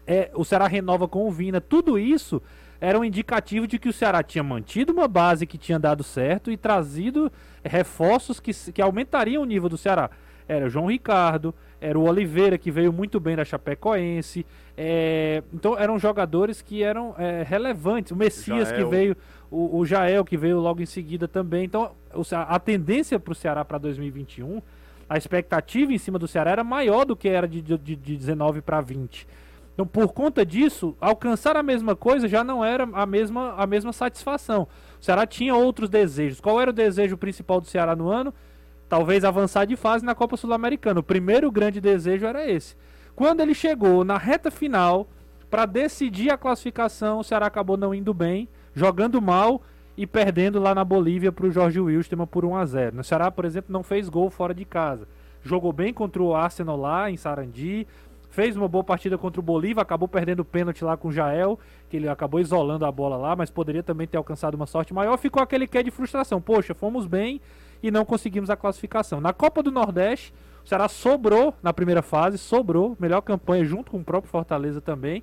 é, 0.07 0.31
o 0.35 0.45
Ceará 0.45 0.67
renova 0.67 1.07
com 1.07 1.27
o 1.27 1.31
Vina. 1.31 1.61
Tudo 1.61 1.99
isso 1.99 2.43
era 2.81 2.99
um 2.99 3.05
indicativo 3.05 3.67
de 3.67 3.79
que 3.79 3.89
o 3.89 3.93
Ceará 3.93 4.23
tinha 4.23 4.43
mantido 4.43 4.93
uma 4.93 5.07
base 5.07 5.47
que 5.47 5.59
tinha 5.59 5.79
dado 5.79 6.03
certo 6.03 6.51
e 6.51 6.57
trazido 6.57 7.31
reforços 7.63 8.41
que, 8.41 8.53
que 8.73 8.83
aumentariam 8.83 9.43
o 9.43 9.47
nível 9.47 9.69
do 9.69 9.77
Ceará. 9.77 10.11
Era 10.49 10.67
o 10.67 10.71
João 10.71 10.87
Ricardo, 10.87 11.55
era 11.81 11.99
o 11.99 12.03
Oliveira, 12.09 12.59
que 12.59 12.71
veio 12.71 12.93
muito 12.93 13.19
bem 13.19 13.35
da 13.35 13.45
Chapecoense. 13.45 14.45
É, 14.77 15.43
então 15.53 15.79
eram 15.79 15.99
jogadores 15.99 16.61
que 16.61 16.83
eram 16.83 17.15
é, 17.19 17.43
relevantes. 17.43 18.13
O 18.13 18.17
Messias, 18.17 18.69
Jael. 18.69 18.85
que 18.85 18.91
veio 18.91 19.17
o, 19.51 19.79
o 19.79 19.87
Jael, 19.87 20.25
que 20.25 20.37
veio 20.37 20.61
logo 20.61 20.83
em 20.83 20.87
seguida 20.87 21.27
também. 21.27 21.65
Então, 21.65 21.93
a 22.33 22.59
tendência 22.59 23.19
para 23.19 23.33
o 23.33 23.35
Ceará 23.35 23.65
para 23.65 23.79
2021, 23.79 24.61
a 25.09 25.17
expectativa 25.17 25.93
em 25.93 25.99
cima 25.99 26.19
do 26.19 26.29
Ceará 26.29 26.51
era 26.53 26.65
maior 26.65 27.05
do 27.05 27.17
que 27.17 27.29
era 27.29 27.49
de, 27.49 27.61
de, 27.61 27.77
de 27.79 28.17
19 28.17 28.61
para 28.61 28.81
20. 28.81 29.27
Então, 29.73 29.87
por 29.87 30.13
conta 30.13 30.45
disso, 30.45 30.95
alcançar 31.01 31.57
a 31.57 31.63
mesma 31.63 31.97
coisa 31.97 32.29
já 32.29 32.45
não 32.45 32.63
era 32.63 32.87
a 32.93 33.07
mesma, 33.07 33.55
a 33.55 33.67
mesma 33.67 33.93
satisfação. 33.93 34.69
O 35.01 35.05
Ceará 35.05 35.27
tinha 35.27 35.55
outros 35.55 35.89
desejos. 35.89 36.41
Qual 36.41 36.61
era 36.61 36.71
o 36.71 36.75
desejo 36.75 37.17
principal 37.17 37.61
do 37.61 37.67
Ceará 37.67 37.97
no 37.97 38.11
ano? 38.11 38.35
Talvez 38.91 39.25
avançar 39.25 39.67
de 39.67 39.77
fase 39.77 40.05
na 40.05 40.17
Copa 40.17 40.37
Sul-Americana. 40.37 40.99
O 40.99 41.05
primeiro 41.05 41.49
grande 41.49 41.81
desejo 41.81 42.27
era 42.27 42.51
esse. 42.51 42.75
Quando 43.15 43.41
ele 43.41 43.55
chegou 43.55 44.03
na 44.03 44.19
reta 44.19 44.51
final 44.51 45.07
para 45.49 45.65
decidir 45.65 46.29
a 46.31 46.37
classificação, 46.37 47.21
o 47.21 47.25
Ceará 47.25 47.47
acabou 47.47 47.77
não 47.77 47.95
indo 47.95 48.13
bem 48.13 48.49
jogando 48.75 49.23
mal 49.23 49.63
e 49.97 50.09
perdendo 50.09 50.59
lá 50.59 50.75
na 50.75 50.85
Bolívia 50.85 51.31
para 51.31 51.47
o 51.47 51.53
Jorge 51.53 51.79
Wilstermann 51.79 52.27
por 52.27 52.45
1 52.45 52.57
a 52.57 52.67
0 52.67 52.97
No 52.97 53.05
Ceará, 53.05 53.31
por 53.31 53.45
exemplo, 53.45 53.73
não 53.73 53.85
fez 53.85 54.09
gol 54.09 54.29
fora 54.29 54.53
de 54.53 54.65
casa. 54.65 55.07
Jogou 55.41 55.73
bem 55.73 55.95
contra 55.95 56.21
o 56.21 56.35
Arsenal 56.35 56.77
lá 56.77 57.09
em 57.09 57.17
Sarandi, 57.17 57.87
fez 58.29 58.57
uma 58.57 58.67
boa 58.67 58.83
partida 58.83 59.17
contra 59.17 59.41
o 59.41 59.45
Bolívia, 59.45 59.83
acabou 59.83 60.09
perdendo 60.09 60.41
o 60.41 60.45
pênalti 60.45 60.85
lá 60.85 60.97
com 60.97 61.09
o 61.09 61.13
Jael, 61.13 61.61
que 61.89 61.97
ele 61.97 62.09
acabou 62.09 62.41
isolando 62.41 62.85
a 62.85 62.91
bola 62.91 63.17
lá, 63.17 63.37
mas 63.37 63.51
poderia 63.51 63.85
também 63.85 64.09
ter 64.09 64.17
alcançado 64.17 64.55
uma 64.55 64.67
sorte 64.67 64.93
maior. 64.93 65.17
Ficou 65.17 65.41
aquele 65.41 65.69
que 65.69 65.81
de 65.81 65.93
frustração. 65.93 66.41
Poxa, 66.41 66.75
fomos 66.75 67.07
bem 67.07 67.41
e 67.83 67.91
não 67.91 68.05
conseguimos 68.05 68.51
a 68.51 68.57
classificação. 68.57 69.21
Na 69.21 69.33
Copa 69.33 69.63
do 69.63 69.71
Nordeste, 69.71 70.33
o 70.65 70.69
Ceará 70.69 70.89
sobrou 70.89 71.55
na 71.63 71.73
primeira 71.73 72.03
fase, 72.03 72.39
sobrou, 72.39 72.97
melhor 72.99 73.21
campanha 73.21 73.65
junto 73.65 73.91
com 73.91 73.99
o 73.99 74.05
próprio 74.05 74.31
Fortaleza 74.31 74.81
também. 74.81 75.23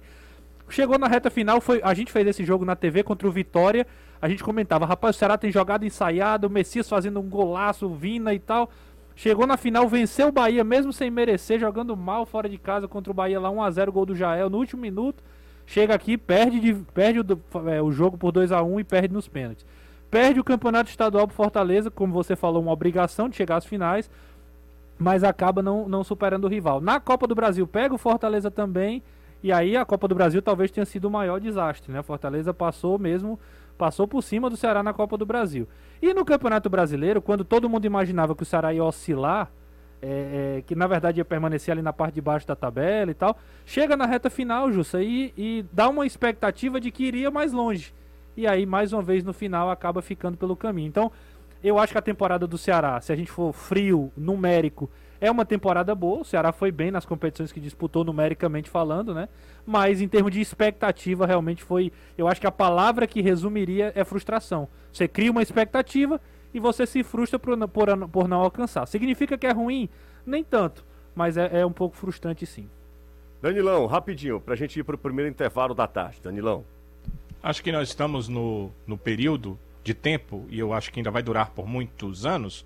Chegou 0.70 0.98
na 0.98 1.08
reta 1.08 1.30
final, 1.30 1.62
foi, 1.62 1.80
a 1.84 1.93
gente 1.93 2.12
fez 2.12 2.28
esse 2.28 2.43
jogo 2.43 2.65
na 2.65 2.76
TV 2.76 3.04
contra 3.04 3.28
o 3.28 3.32
Vitória. 3.32 3.88
A 4.22 4.28
gente 4.28 4.43
comentava, 4.43 4.86
rapaz, 4.86 5.15
o 5.15 5.20
Ceará 5.20 5.38
tem 5.38 5.52
jogado 5.52 5.86
ensaiado, 5.86 6.48
o 6.48 6.50
Messias 6.50 6.89
fazendo 6.89 7.20
um 7.20 7.30
golaço, 7.30 7.88
Vina 7.89 8.34
e 8.34 8.39
tal. 8.39 8.70
Chegou 9.15 9.48
na 9.48 9.58
final, 9.58 9.88
venceu 9.88 10.28
o 10.28 10.32
Bahia, 10.32 10.63
mesmo 10.63 10.91
sem 10.91 11.10
merecer, 11.10 11.60
jogando 11.60 11.96
mal 11.96 12.26
fora 12.26 12.48
de 12.48 12.58
casa 12.58 12.88
contra 12.88 13.12
o 13.12 13.13
Bahia 13.13 13.39
lá, 13.39 13.50
1x0, 13.50 13.91
gol 13.91 14.06
do 14.06 14.15
Jael 14.15 14.50
no 14.50 14.58
último 14.58 14.82
minuto. 14.82 15.24
Chega 15.65 15.93
aqui, 15.93 16.17
perde, 16.17 16.60
de, 16.60 16.74
perde 16.93 17.20
o, 17.20 17.70
é, 17.70 17.82
o 17.82 17.91
jogo 17.91 18.17
por 18.17 18.32
2 18.32 18.52
a 18.52 18.62
1 18.62 18.80
e 18.80 18.84
perde 18.84 19.13
nos 19.13 19.28
pênaltis. 19.28 19.65
Perde 20.10 20.39
o 20.39 20.43
campeonato 20.43 20.89
estadual 20.89 21.28
pro 21.28 21.36
Fortaleza, 21.36 21.91
como 21.91 22.13
você 22.13 22.36
falou, 22.36 22.62
uma 22.62 22.72
obrigação 22.72 23.28
de 23.28 23.36
chegar 23.36 23.58
às 23.58 23.65
finais, 23.65 24.10
mas 24.98 25.24
acaba 25.24 25.62
não, 25.62 25.88
não 25.88 26.04
superando 26.04 26.46
o 26.46 26.48
rival. 26.48 26.80
Na 26.82 27.00
Copa 27.00 27.28
do 27.28 27.36
Brasil, 27.36 27.67
pega 27.67 27.93
o 27.93 27.98
Fortaleza 27.98 28.50
também 28.50 29.04
e 29.43 29.52
aí 29.52 29.78
a 29.78 29.86
Copa 29.86 30.08
do 30.08 30.15
Brasil 30.15 30.41
talvez 30.41 30.72
tenha 30.72 30.86
sido 30.86 31.06
o 31.06 31.12
maior 31.12 31.39
desastre, 31.39 31.91
né? 31.91 32.02
Fortaleza 32.02 32.54
passou 32.54 32.98
mesmo, 32.98 33.39
passou 33.78 34.08
por 34.08 34.24
cima 34.24 34.50
do 34.50 34.58
Ceará 34.58 34.82
na 34.82 34.93
Copa 34.93 35.17
do 35.17 35.26
Brasil. 35.26 35.67
E 36.02 36.13
no 36.13 36.26
Campeonato 36.26 36.70
Brasileiro, 36.70 37.22
quando 37.22 37.43
todo 37.43 37.70
mundo 37.70 37.86
imaginava 37.86 38.36
que 38.36 38.43
o 38.43 38.46
Ceará 38.46 38.74
ia 38.74 38.84
oscilar, 38.84 39.52
é, 40.02 40.58
é, 40.58 40.62
que 40.62 40.76
na 40.76 40.88
verdade 40.88 41.20
ia 41.20 41.26
permanecer 41.26 41.72
ali 41.72 41.82
na 41.82 41.93
parte 41.93 42.15
de 42.15 42.22
baixo 42.22 42.48
da 42.48 42.56
tabela 42.56 43.12
e 43.12 43.13
tal, 43.13 43.38
chega 43.65 43.96
na 43.96 44.06
reta 44.06 44.30
final, 44.30 44.72
Jussa, 44.72 45.02
e, 45.02 45.34
e 45.38 45.65
dá 45.72 45.89
uma 45.89 46.06
expectativa 46.06 46.80
de 46.80 46.91
que 46.91 47.04
iria 47.04 47.30
mais 47.32 47.52
longe. 47.52 47.93
E 48.38 48.45
aí, 48.45 48.67
mais 48.67 48.93
uma 48.93 49.02
vez, 49.02 49.23
no 49.23 49.34
final, 49.34 49.71
acaba 49.71 50.00
ficando 50.00 50.38
pelo 50.38 50.56
caminho. 50.56 50.88
Então, 50.88 51.12
eu 51.63 51.80
acho 51.80 51.91
que 51.91 51.97
a 51.97 52.02
temporada 52.04 52.45
do 52.45 52.56
Ceará, 52.56 53.02
se 53.02 53.12
a 53.12 53.15
gente 53.15 53.32
for 53.32 53.52
frio, 53.52 54.12
numérico 54.15 54.88
é 55.19 55.32
uma 55.32 55.43
temporada 55.43 55.95
boa, 55.95 56.21
o 56.21 56.23
Ceará 56.23 56.52
foi 56.52 56.71
bem 56.71 56.91
nas 56.91 57.04
competições 57.04 57.52
que 57.52 57.60
disputou 57.60 58.04
numericamente 58.04 58.69
falando, 58.69 59.15
né? 59.15 59.28
Mas 59.65 60.00
em 60.00 60.08
termos 60.08 60.32
de 60.32 60.39
expectativa, 60.39 61.26
realmente 61.26 61.63
foi. 61.63 61.91
Eu 62.15 62.28
acho 62.28 62.39
que 62.39 62.45
a 62.45 62.52
palavra 62.52 63.08
que 63.08 63.21
resumiria 63.21 63.91
é 63.95 64.04
frustração. 64.04 64.69
Você 64.93 65.08
cria 65.08 65.32
uma 65.32 65.41
expectativa 65.41 66.21
e 66.54 66.60
você 66.60 66.86
se 66.86 67.04
frustra 67.04 67.39
por, 67.39 67.58
por, 67.67 68.08
por 68.10 68.28
não 68.28 68.41
alcançar. 68.41 68.86
Significa 68.86 69.36
que 69.36 69.47
é 69.47 69.52
ruim? 69.52 69.89
Nem 70.23 70.43
tanto, 70.43 70.86
mas 71.15 71.38
é, 71.38 71.62
é 71.62 71.65
um 71.65 71.73
pouco 71.73 71.95
frustrante 71.95 72.45
sim. 72.45 72.69
Danilão, 73.41 73.88
rapidinho, 73.88 74.39
para 74.39 74.54
a 74.54 74.58
gente 74.58 74.80
ir 74.80 74.84
para 74.84 74.95
o 74.95 75.00
primeiro 75.00 75.30
intervalo 75.30 75.73
da 75.73 75.88
tarde. 75.88 76.21
Danilão. 76.21 76.76
Acho 77.47 77.63
que 77.63 77.71
nós 77.71 77.88
estamos 77.88 78.27
no, 78.27 78.73
no 78.86 78.97
período 78.97 79.57
de 79.81 79.93
tempo, 79.93 80.45
e 80.49 80.60
eu 80.60 80.73
acho 80.73 80.91
que 80.91 80.99
ainda 80.99 81.10
vai 81.10 81.23
durar 81.23 81.51
por 81.51 81.65
muitos 81.65 82.25
anos, 82.25 82.65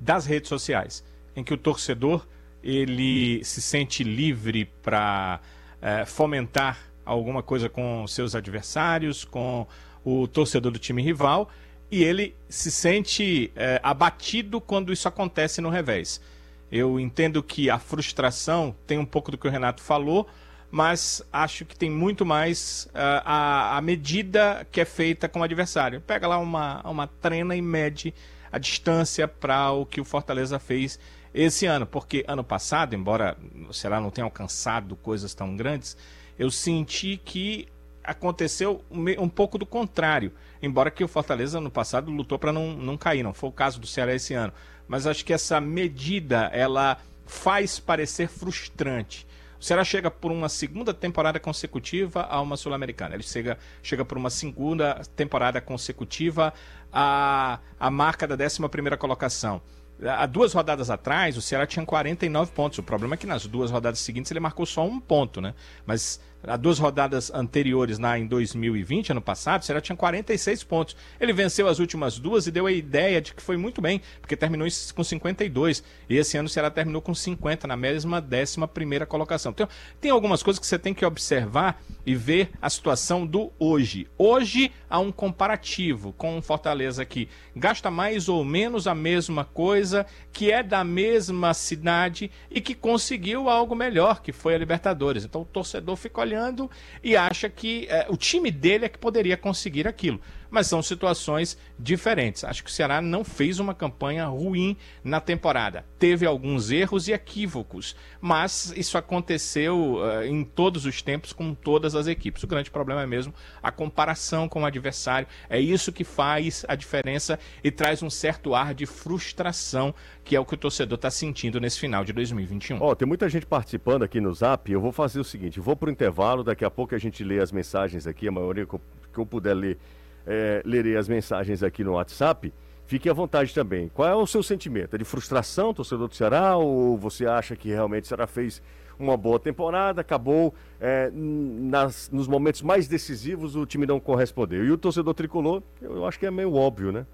das 0.00 0.24
redes 0.24 0.48
sociais 0.48 1.04
em 1.36 1.44
que 1.44 1.52
o 1.52 1.56
torcedor 1.58 2.26
ele 2.64 3.44
se 3.44 3.60
sente 3.60 4.02
livre 4.02 4.64
para 4.82 5.38
é, 5.82 6.06
fomentar 6.06 6.78
alguma 7.04 7.42
coisa 7.42 7.68
com 7.68 8.06
seus 8.06 8.34
adversários, 8.34 9.22
com 9.22 9.66
o 10.02 10.26
torcedor 10.26 10.72
do 10.72 10.78
time 10.78 11.02
rival, 11.02 11.50
e 11.90 12.02
ele 12.02 12.34
se 12.48 12.70
sente 12.70 13.52
é, 13.54 13.78
abatido 13.82 14.62
quando 14.62 14.94
isso 14.94 15.06
acontece 15.06 15.60
no 15.60 15.68
revés. 15.68 16.22
Eu 16.70 16.98
entendo 16.98 17.42
que 17.42 17.68
a 17.68 17.78
frustração 17.78 18.74
tem 18.86 18.96
um 18.96 19.04
pouco 19.04 19.30
do 19.30 19.36
que 19.36 19.46
o 19.46 19.50
Renato 19.50 19.82
falou, 19.82 20.26
mas 20.72 21.22
acho 21.30 21.66
que 21.66 21.76
tem 21.76 21.90
muito 21.90 22.24
mais 22.24 22.88
uh, 22.94 23.20
a, 23.26 23.76
a 23.76 23.82
medida 23.82 24.66
que 24.72 24.80
é 24.80 24.86
feita 24.86 25.28
com 25.28 25.40
o 25.40 25.42
adversário. 25.42 26.00
Pega 26.00 26.26
lá 26.26 26.38
uma, 26.38 26.80
uma 26.88 27.06
trena 27.06 27.54
e 27.54 27.60
mede 27.60 28.14
a 28.50 28.56
distância 28.56 29.28
para 29.28 29.70
o 29.70 29.84
que 29.84 30.00
o 30.00 30.04
Fortaleza 30.04 30.58
fez 30.58 30.98
esse 31.34 31.66
ano, 31.66 31.86
porque 31.86 32.24
ano 32.26 32.42
passado, 32.42 32.94
embora 32.94 33.36
o 33.68 33.74
Ceará 33.74 34.00
não 34.00 34.10
tenha 34.10 34.24
alcançado 34.24 34.96
coisas 34.96 35.34
tão 35.34 35.54
grandes, 35.54 35.94
eu 36.38 36.50
senti 36.50 37.20
que 37.22 37.68
aconteceu 38.02 38.82
um, 38.90 39.28
pouco 39.28 39.58
do 39.58 39.66
contrário. 39.66 40.32
Embora 40.62 40.90
que 40.90 41.04
o 41.04 41.08
Fortaleza 41.08 41.60
no 41.60 41.70
passado 41.70 42.10
lutou 42.10 42.38
para 42.38 42.50
não, 42.50 42.72
não 42.72 42.96
cair, 42.96 43.22
não 43.22 43.34
foi 43.34 43.50
o 43.50 43.52
caso 43.52 43.78
do 43.78 43.86
Ceará 43.86 44.14
esse 44.14 44.32
ano. 44.32 44.54
Mas 44.88 45.06
acho 45.06 45.22
que 45.22 45.34
essa 45.34 45.60
medida 45.60 46.50
ela 46.52 46.96
faz 47.26 47.78
parecer 47.78 48.28
frustrante. 48.28 49.26
O 49.62 49.64
Ceará 49.64 49.84
chega 49.84 50.10
por 50.10 50.32
uma 50.32 50.48
segunda 50.48 50.92
temporada 50.92 51.38
consecutiva 51.38 52.22
a 52.22 52.40
uma 52.40 52.56
Sul-Americana. 52.56 53.14
Ele 53.14 53.22
chega, 53.22 53.56
chega 53.80 54.04
por 54.04 54.18
uma 54.18 54.28
segunda 54.28 55.00
temporada 55.14 55.60
consecutiva 55.60 56.52
a, 56.92 57.60
a 57.78 57.88
marca 57.88 58.26
da 58.26 58.34
11 58.34 58.68
primeira 58.68 58.96
colocação 58.96 59.62
há 60.06 60.26
duas 60.26 60.52
rodadas 60.52 60.90
atrás, 60.90 61.36
o 61.36 61.42
Ceará 61.42 61.66
tinha 61.66 61.84
49 61.84 62.52
pontos. 62.52 62.78
O 62.78 62.82
problema 62.82 63.14
é 63.14 63.16
que 63.16 63.26
nas 63.26 63.46
duas 63.46 63.70
rodadas 63.70 64.00
seguintes 64.00 64.30
ele 64.30 64.40
marcou 64.40 64.66
só 64.66 64.84
um 64.84 65.00
ponto, 65.00 65.40
né? 65.40 65.54
Mas 65.86 66.20
há 66.44 66.56
duas 66.56 66.78
rodadas 66.78 67.30
anteriores, 67.32 67.98
na, 67.98 68.18
em 68.18 68.26
2020, 68.26 69.12
ano 69.12 69.20
passado, 69.20 69.62
o 69.62 69.64
Ceará 69.64 69.80
tinha 69.80 69.96
46 69.96 70.64
pontos. 70.64 70.96
Ele 71.20 71.32
venceu 71.32 71.68
as 71.68 71.78
últimas 71.78 72.18
duas 72.18 72.46
e 72.46 72.50
deu 72.50 72.66
a 72.66 72.72
ideia 72.72 73.20
de 73.20 73.34
que 73.34 73.42
foi 73.42 73.56
muito 73.56 73.80
bem, 73.80 74.00
porque 74.20 74.36
terminou 74.36 74.66
com 74.94 75.04
52. 75.04 75.82
E 76.08 76.16
esse 76.16 76.36
ano 76.36 76.46
o 76.46 76.50
Ceará 76.50 76.70
terminou 76.70 77.00
com 77.00 77.14
50, 77.14 77.66
na 77.66 77.76
mesma 77.76 78.20
décima 78.20 78.66
primeira 78.66 79.06
colocação. 79.06 79.52
Então, 79.52 79.68
tem 80.00 80.10
algumas 80.10 80.42
coisas 80.42 80.58
que 80.58 80.66
você 80.66 80.78
tem 80.78 80.94
que 80.94 81.04
observar 81.04 81.80
e 82.04 82.14
ver 82.14 82.50
a 82.60 82.68
situação 82.68 83.26
do 83.26 83.52
hoje. 83.58 84.08
Hoje 84.18 84.72
há 84.90 84.98
um 84.98 85.12
comparativo 85.12 86.12
com 86.12 86.38
o 86.38 86.42
Fortaleza 86.42 87.04
que 87.04 87.28
gasta 87.54 87.90
mais 87.90 88.28
ou 88.28 88.44
menos 88.44 88.86
a 88.86 88.94
mesma 88.94 89.44
coisa, 89.44 89.91
que 90.32 90.50
é 90.50 90.62
da 90.62 90.84
mesma 90.84 91.54
cidade 91.54 92.30
e 92.50 92.60
que 92.60 92.74
conseguiu 92.74 93.48
algo 93.48 93.74
melhor, 93.74 94.22
que 94.22 94.32
foi 94.32 94.54
a 94.54 94.58
Libertadores. 94.58 95.24
Então 95.24 95.42
o 95.42 95.44
torcedor 95.44 95.96
fica 95.96 96.20
olhando 96.20 96.42
olhando 96.42 96.70
e 97.02 97.16
acha 97.16 97.48
que 97.48 97.86
é, 97.88 98.06
o 98.08 98.16
time 98.16 98.50
dele 98.50 98.84
é 98.84 98.88
que 98.88 98.98
poderia 98.98 99.36
conseguir 99.36 99.86
aquilo. 99.86 100.20
Mas 100.52 100.66
são 100.66 100.82
situações 100.82 101.56
diferentes. 101.78 102.44
Acho 102.44 102.62
que 102.62 102.68
o 102.68 102.72
Ceará 102.72 103.00
não 103.00 103.24
fez 103.24 103.58
uma 103.58 103.74
campanha 103.74 104.26
ruim 104.26 104.76
na 105.02 105.18
temporada. 105.18 105.86
Teve 105.98 106.26
alguns 106.26 106.70
erros 106.70 107.08
e 107.08 107.12
equívocos, 107.12 107.96
mas 108.20 108.70
isso 108.76 108.98
aconteceu 108.98 109.94
uh, 109.94 110.22
em 110.24 110.44
todos 110.44 110.84
os 110.84 111.00
tempos 111.00 111.32
com 111.32 111.54
todas 111.54 111.94
as 111.94 112.06
equipes. 112.06 112.42
O 112.42 112.46
grande 112.46 112.70
problema 112.70 113.02
é 113.02 113.06
mesmo 113.06 113.32
a 113.62 113.72
comparação 113.72 114.46
com 114.46 114.60
o 114.60 114.66
adversário. 114.66 115.26
É 115.48 115.58
isso 115.58 115.90
que 115.90 116.04
faz 116.04 116.66
a 116.68 116.74
diferença 116.74 117.38
e 117.64 117.70
traz 117.70 118.02
um 118.02 118.10
certo 118.10 118.54
ar 118.54 118.74
de 118.74 118.84
frustração, 118.84 119.94
que 120.22 120.36
é 120.36 120.40
o 120.40 120.44
que 120.44 120.52
o 120.52 120.58
torcedor 120.58 120.96
está 120.96 121.10
sentindo 121.10 121.58
nesse 121.58 121.80
final 121.80 122.04
de 122.04 122.12
2021. 122.12 122.76
Ó, 122.78 122.90
oh, 122.90 122.94
tem 122.94 123.08
muita 123.08 123.26
gente 123.26 123.46
participando 123.46 124.02
aqui 124.02 124.20
no 124.20 124.34
Zap. 124.34 124.70
Eu 124.70 124.82
vou 124.82 124.92
fazer 124.92 125.18
o 125.18 125.24
seguinte: 125.24 125.58
vou 125.58 125.74
para 125.74 125.88
o 125.88 125.92
intervalo, 125.92 126.44
daqui 126.44 126.62
a 126.62 126.70
pouco 126.70 126.94
a 126.94 126.98
gente 126.98 127.24
lê 127.24 127.40
as 127.40 127.50
mensagens 127.50 128.06
aqui, 128.06 128.28
a 128.28 128.32
maioria 128.32 128.66
que 128.66 128.74
eu, 128.74 128.80
que 129.14 129.18
eu 129.18 129.24
puder 129.24 129.54
ler 129.54 129.78
é, 130.26 130.62
lerei 130.64 130.96
as 130.96 131.08
mensagens 131.08 131.62
aqui 131.62 131.82
no 131.82 131.92
WhatsApp. 131.92 132.52
Fique 132.86 133.08
à 133.08 133.12
vontade 133.12 133.54
também. 133.54 133.88
Qual 133.88 134.08
é 134.08 134.14
o 134.14 134.26
seu 134.26 134.42
sentimento? 134.42 134.94
É 134.94 134.98
de 134.98 135.04
frustração, 135.04 135.72
torcedor 135.72 136.08
do 136.08 136.14
Ceará? 136.14 136.56
Ou 136.56 136.96
você 136.96 137.26
acha 137.26 137.56
que 137.56 137.68
realmente 137.68 138.04
o 138.04 138.06
Ceará 138.06 138.26
fez 138.26 138.62
uma 138.98 139.16
boa 139.16 139.38
temporada, 139.38 140.00
acabou 140.00 140.54
é, 140.80 141.10
nas, 141.12 142.10
nos 142.10 142.28
momentos 142.28 142.62
mais 142.62 142.86
decisivos 142.86 143.56
o 143.56 143.66
time 143.66 143.86
não 143.86 143.98
correspondeu? 143.98 144.64
E 144.64 144.70
o 144.70 144.78
torcedor 144.78 145.14
tricolor, 145.14 145.62
eu, 145.80 145.96
eu 145.96 146.06
acho 146.06 146.18
que 146.18 146.26
é 146.26 146.30
meio 146.30 146.54
óbvio, 146.54 146.92
né? 146.92 147.06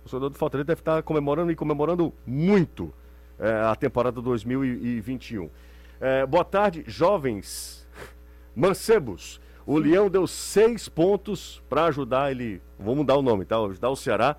O 0.00 0.02
torcedor 0.08 0.30
do 0.30 0.38
Fortaleza 0.38 0.66
deve 0.66 0.80
estar 0.80 1.02
comemorando 1.02 1.52
e 1.52 1.56
comemorando 1.56 2.12
muito 2.26 2.92
é, 3.38 3.50
a 3.64 3.74
temporada 3.74 4.20
2021. 4.20 5.50
É, 6.00 6.26
boa 6.26 6.44
tarde, 6.44 6.84
jovens 6.86 7.86
mancebos. 8.54 9.40
O 9.66 9.78
Leão 9.78 10.08
deu 10.08 10.28
seis 10.28 10.88
pontos 10.88 11.60
para 11.68 11.86
ajudar 11.86 12.30
ele, 12.30 12.62
vamos 12.78 12.98
mudar 12.98 13.16
o 13.16 13.22
nome, 13.22 13.44
tá? 13.44 13.58
Ajudar 13.58 13.90
o 13.90 13.96
Ceará 13.96 14.36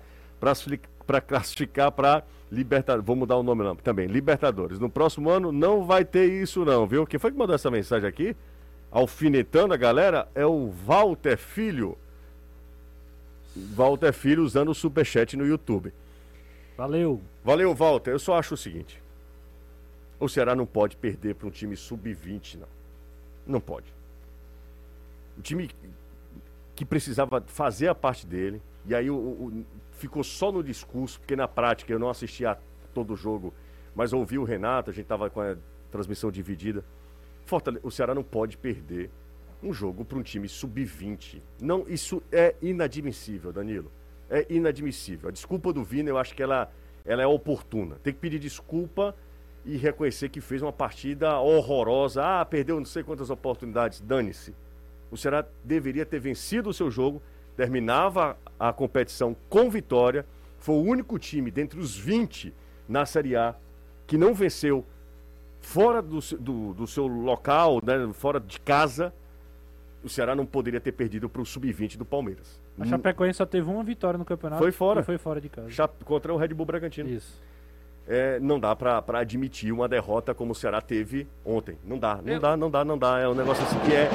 para 1.06 1.20
classificar 1.20 1.92
para 1.92 2.24
Libertadores. 2.50 3.04
Vou 3.04 3.14
mudar 3.14 3.36
o 3.36 3.42
nome 3.42 3.62
não, 3.62 3.76
também, 3.76 4.06
Libertadores. 4.06 4.78
No 4.78 4.88
próximo 4.88 5.28
ano 5.28 5.52
não 5.52 5.84
vai 5.84 6.02
ter 6.02 6.32
isso 6.32 6.64
não, 6.64 6.86
viu? 6.86 7.06
Quem 7.06 7.20
foi 7.20 7.30
que 7.30 7.36
mandou 7.36 7.54
essa 7.54 7.70
mensagem 7.70 8.08
aqui? 8.08 8.34
Alfinetando 8.90 9.74
a 9.74 9.76
galera 9.76 10.26
é 10.34 10.46
o 10.46 10.70
Walter 10.70 11.36
Filho. 11.36 11.98
Walter 13.54 14.14
Filho 14.14 14.42
usando 14.42 14.70
o 14.70 14.74
superchat 14.74 15.36
no 15.36 15.46
YouTube. 15.46 15.92
Valeu. 16.74 17.20
Valeu, 17.44 17.74
Walter. 17.74 18.12
Eu 18.12 18.18
só 18.18 18.38
acho 18.38 18.54
o 18.54 18.56
seguinte. 18.56 19.02
O 20.18 20.26
Ceará 20.26 20.54
não 20.54 20.64
pode 20.64 20.96
perder 20.96 21.34
para 21.34 21.46
um 21.46 21.50
time 21.50 21.76
sub-20, 21.76 22.60
não. 22.60 22.68
Não 23.46 23.60
pode. 23.60 23.97
O 25.38 25.42
time 25.42 25.70
que 26.74 26.84
precisava 26.84 27.42
fazer 27.46 27.88
a 27.88 27.94
parte 27.94 28.26
dele, 28.26 28.60
e 28.84 28.94
aí 28.94 29.10
o, 29.10 29.16
o, 29.16 29.64
ficou 29.92 30.22
só 30.24 30.50
no 30.50 30.62
discurso, 30.62 31.18
porque 31.20 31.36
na 31.36 31.48
prática 31.48 31.92
eu 31.92 31.98
não 31.98 32.10
assisti 32.10 32.44
a 32.44 32.58
todo 32.92 33.14
o 33.14 33.16
jogo, 33.16 33.54
mas 33.94 34.12
ouvi 34.12 34.38
o 34.38 34.44
Renato, 34.44 34.90
a 34.90 34.92
gente 34.92 35.04
estava 35.04 35.30
com 35.30 35.40
a 35.40 35.56
transmissão 35.90 36.30
dividida. 36.30 36.84
Fortaleza, 37.44 37.86
o 37.86 37.90
Ceará 37.90 38.14
não 38.14 38.22
pode 38.22 38.56
perder 38.56 39.10
um 39.62 39.72
jogo 39.72 40.04
para 40.04 40.18
um 40.18 40.22
time 40.22 40.48
sub-20. 40.48 41.40
Não, 41.60 41.84
isso 41.88 42.22
é 42.30 42.54
inadmissível, 42.60 43.52
Danilo. 43.52 43.90
É 44.30 44.46
inadmissível. 44.48 45.28
A 45.28 45.32
desculpa 45.32 45.72
do 45.72 45.82
Vina, 45.82 46.10
eu 46.10 46.18
acho 46.18 46.34
que 46.34 46.42
ela, 46.42 46.70
ela 47.04 47.22
é 47.22 47.26
oportuna. 47.26 47.96
Tem 48.02 48.12
que 48.12 48.20
pedir 48.20 48.38
desculpa 48.38 49.16
e 49.64 49.76
reconhecer 49.76 50.28
que 50.28 50.40
fez 50.40 50.62
uma 50.62 50.72
partida 50.72 51.38
horrorosa. 51.38 52.22
Ah, 52.22 52.44
perdeu 52.44 52.76
não 52.76 52.84
sei 52.84 53.02
quantas 53.02 53.30
oportunidades. 53.30 54.00
Dane-se. 54.00 54.54
O 55.10 55.16
Ceará 55.16 55.44
deveria 55.64 56.04
ter 56.04 56.20
vencido 56.20 56.70
o 56.70 56.74
seu 56.74 56.90
jogo, 56.90 57.22
terminava 57.56 58.36
a 58.58 58.72
competição 58.72 59.36
com 59.48 59.70
vitória. 59.70 60.26
Foi 60.58 60.74
o 60.74 60.82
único 60.82 61.18
time 61.18 61.50
dentre 61.50 61.78
os 61.78 61.96
20 61.96 62.54
na 62.88 63.06
Série 63.06 63.36
A 63.36 63.54
que 64.06 64.16
não 64.16 64.34
venceu 64.34 64.84
fora 65.60 66.00
do, 66.00 66.18
do, 66.38 66.74
do 66.74 66.86
seu 66.86 67.06
local, 67.06 67.80
né, 67.84 68.10
fora 68.12 68.40
de 68.40 68.58
casa. 68.60 69.12
O 70.02 70.08
Ceará 70.08 70.34
não 70.34 70.46
poderia 70.46 70.80
ter 70.80 70.92
perdido 70.92 71.28
para 71.28 71.42
o 71.42 71.46
sub-20 71.46 71.96
do 71.96 72.04
Palmeiras. 72.04 72.60
A 72.78 72.86
Chapecoense 72.86 73.38
só 73.38 73.46
teve 73.46 73.68
uma 73.68 73.82
vitória 73.82 74.16
no 74.16 74.24
campeonato. 74.24 74.62
Foi 74.62 74.70
fora. 74.70 75.02
foi 75.02 75.18
fora 75.18 75.40
de 75.40 75.48
casa. 75.48 75.68
Chap 75.70 76.04
contra 76.04 76.32
o 76.32 76.36
Red 76.36 76.48
Bull 76.48 76.64
Bragantino. 76.64 77.08
Isso. 77.08 77.42
É, 78.06 78.40
não 78.40 78.58
dá 78.58 78.74
para 78.74 79.18
admitir 79.18 79.72
uma 79.72 79.86
derrota 79.86 80.32
como 80.34 80.52
o 80.52 80.54
Ceará 80.54 80.80
teve 80.80 81.26
ontem. 81.44 81.76
Não 81.84 81.98
dá, 81.98 82.20
não 82.24 82.32
Eu... 82.32 82.40
dá, 82.40 82.56
não 82.56 82.70
dá, 82.70 82.84
não 82.84 82.96
dá. 82.96 83.18
É 83.18 83.28
um 83.28 83.34
negócio 83.34 83.62
assim 83.64 83.78
que 83.80 83.92
é 83.92 84.08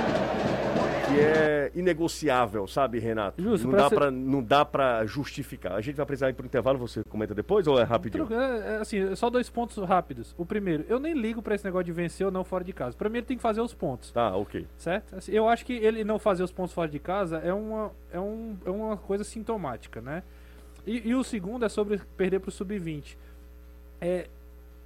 que 1.14 1.20
é 1.20 1.72
inegociável, 1.76 2.68
sabe, 2.68 3.00
Renato? 3.00 3.42
Justo, 3.42 3.68
não, 3.68 3.78
dá 3.78 3.90
ser... 3.90 3.96
pra, 3.96 4.12
não 4.12 4.44
dá 4.44 4.66
para 4.66 5.06
justificar. 5.06 5.74
A 5.74 5.82
gente 5.82 5.96
vai 5.96 6.06
precisar 6.06 6.30
ir 6.30 6.34
pro 6.34 6.46
intervalo, 6.46 6.78
você 6.78 7.04
comenta 7.04 7.34
depois 7.34 7.68
ou 7.68 7.80
é 7.80 7.84
rapidinho? 7.84 8.28
É, 8.32 8.76
é, 8.76 8.76
assim, 8.78 9.16
só 9.16 9.30
dois 9.30 9.50
pontos 9.50 9.78
rápidos. 9.78 10.34
O 10.38 10.46
primeiro, 10.46 10.86
eu 10.88 11.00
nem 11.00 11.14
ligo 11.14 11.42
para 11.42 11.56
esse 11.56 11.66
negócio 11.66 11.86
de 11.86 11.92
vencer 11.92 12.26
ou 12.26 12.32
não 12.32 12.44
fora 12.44 12.64
de 12.64 12.74
casa. 12.74 12.96
Primeiro 12.98 13.26
tem 13.28 13.38
que 13.38 13.44
fazer 13.44 13.62
os 13.62 13.74
pontos. 13.74 14.12
Tá, 14.12 14.36
ok. 14.36 14.68
Certo? 14.78 15.16
Assim, 15.16 15.32
eu 15.32 15.48
acho 15.48 15.66
que 15.66 15.74
ele 15.74 16.04
não 16.04 16.20
fazer 16.20 16.44
os 16.44 16.52
pontos 16.52 16.74
fora 16.74 16.90
de 16.90 17.00
casa 17.00 17.38
é 17.38 17.54
uma, 17.54 17.92
é 18.12 18.20
um, 18.20 18.58
é 18.66 18.70
uma 18.70 18.98
coisa 18.98 19.24
sintomática, 19.24 20.02
né? 20.02 20.24
E, 20.86 21.10
e 21.10 21.16
o 21.16 21.24
segundo 21.24 21.66
é 21.66 21.70
sobre 21.70 22.02
perder 22.18 22.40
pro 22.40 22.52
sub-20. 22.52 23.16
É, 24.02 24.28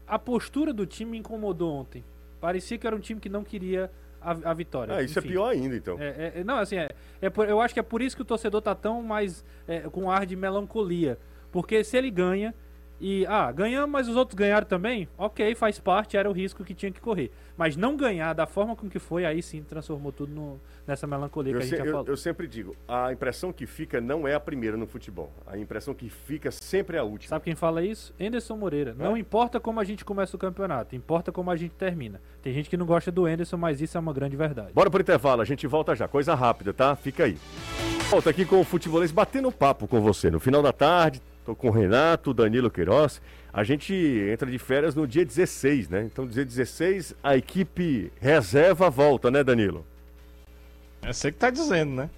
a 0.08 0.20
postura 0.20 0.72
do 0.72 0.86
time 0.86 1.12
me 1.12 1.18
incomodou 1.18 1.74
ontem. 1.74 2.04
Parecia 2.40 2.78
que 2.78 2.86
era 2.86 2.96
um 2.96 3.00
time 3.00 3.20
que 3.20 3.30
não 3.30 3.44
queria 3.44 3.90
a, 4.28 4.52
a 4.52 4.54
vitória. 4.54 4.96
Ah, 4.96 5.02
isso 5.02 5.18
é 5.18 5.22
Enfim. 5.22 5.30
é 5.30 5.32
pior 5.32 5.50
ainda, 5.50 5.76
então. 5.76 5.98
É, 6.00 6.34
é, 6.36 6.44
não, 6.44 6.60
assim, 6.60 6.76
é, 6.76 6.90
é 7.22 7.30
por, 7.30 7.48
eu 7.48 7.62
acho 7.62 7.74
que 7.74 7.80
é 7.80 7.84
por 7.84 8.02
isso 8.02 8.16
que 8.16 8.22
o 8.22 8.26
torcedor 8.26 8.62
tá 8.62 8.76
tão 8.76 9.02
mais 9.02 9.46
é, 9.68 9.82
com 9.82 10.12
ar 10.12 10.26
de 10.26 10.36
melancolia. 10.36 11.18
Porque 11.52 11.84
se 11.84 11.98
ele 11.98 12.12
ganha, 12.12 12.54
e, 13.00 13.26
ah, 13.28 13.52
ganhamos, 13.52 13.92
mas 13.92 14.08
os 14.08 14.16
outros 14.16 14.36
ganharam 14.36 14.66
também? 14.66 15.08
Ok, 15.18 15.54
faz 15.56 15.80
parte, 15.80 16.18
era 16.18 16.30
o 16.30 16.34
risco 16.34 16.64
que 16.64 16.74
tinha 16.74 16.92
que 16.92 17.00
correr. 17.00 17.32
Mas 17.56 17.76
não 17.76 17.96
ganhar 17.96 18.34
da 18.34 18.46
forma 18.46 18.76
com 18.76 18.90
que 18.90 19.00
foi, 19.00 19.26
aí 19.26 19.42
sim 19.42 19.64
transformou 19.64 20.12
tudo 20.12 20.34
no, 20.34 20.60
nessa 20.86 21.06
melancolia 21.06 21.54
eu 21.54 21.58
que 21.58 21.64
a 21.64 21.68
gente 21.68 21.78
se, 21.78 21.86
já 21.86 21.92
falou. 21.92 22.06
Eu 22.08 22.18
sempre 22.18 22.48
digo, 22.48 22.76
a 22.88 23.12
impressão 23.12 23.54
que 23.54 23.66
fica 23.66 24.02
não 24.02 24.28
é 24.28 24.34
a 24.34 24.40
primeira 24.40 24.78
no 24.78 24.88
futebol. 24.88 25.32
A 25.46 25.58
impressão 25.58 25.94
que 25.94 26.10
fica 26.10 26.50
sempre 26.52 26.98
é 26.98 27.00
a 27.00 27.04
última. 27.04 27.30
Sabe 27.30 27.46
quem 27.46 27.56
fala 27.56 27.84
isso? 27.84 28.14
Anderson 28.20 28.58
Moreira. 28.58 28.96
É? 28.98 29.04
Não 29.04 29.16
importa 29.16 29.60
como 29.60 29.80
a 29.80 29.84
gente 29.84 30.04
começa 30.04 30.36
o 30.36 30.40
campeonato, 30.40 30.96
importa 30.96 31.32
como 31.32 31.52
a 31.52 31.56
gente 31.56 31.76
termina. 31.76 32.20
Tem 32.42 32.54
gente 32.54 32.70
que 32.70 32.78
não 32.78 32.86
gosta 32.86 33.12
do 33.12 33.26
Anderson, 33.26 33.58
mas 33.58 33.82
isso 33.82 33.98
é 33.98 34.00
uma 34.00 34.14
grande 34.14 34.36
verdade. 34.36 34.74
Bora 34.74 34.90
pro 34.90 35.02
intervalo, 35.02 35.42
a 35.42 35.46
gente 35.46 35.68
volta 35.68 35.96
já. 35.96 36.08
Coisa 36.08 36.34
rápida, 36.34 36.74
tá? 36.74 36.96
Fica 36.96 37.26
aí. 37.26 37.38
Volta 38.10 38.30
aqui 38.30 38.46
com 38.46 38.60
o 38.60 38.64
futebolês 38.64 39.12
batendo 39.12 39.52
papo 39.52 39.88
com 39.88 40.00
você 40.00 40.32
no 40.32 40.40
final 40.40 40.64
da 40.64 40.72
tarde 40.72 41.22
Estou 41.48 41.56
com 41.56 41.70
o 41.70 41.72
Renato, 41.72 42.34
Danilo 42.34 42.70
Queiroz. 42.70 43.22
A 43.54 43.64
gente 43.64 43.94
entra 43.94 44.52
de 44.52 44.60
férias 44.60 44.94
no 44.96 45.08
dia 45.08 45.24
16, 45.24 45.88
né? 45.88 46.04
Então, 46.04 46.28
dia 46.28 46.44
16, 46.44 47.16
a 47.24 47.38
equipe 47.38 48.12
reserva 48.20 48.90
volta, 48.90 49.32
né, 49.32 49.46
Danilo? 49.46 49.86
É 51.02 51.14
você 51.14 51.32
que 51.32 51.38
tá 51.38 51.50
dizendo, 51.50 51.94
né? 51.94 52.10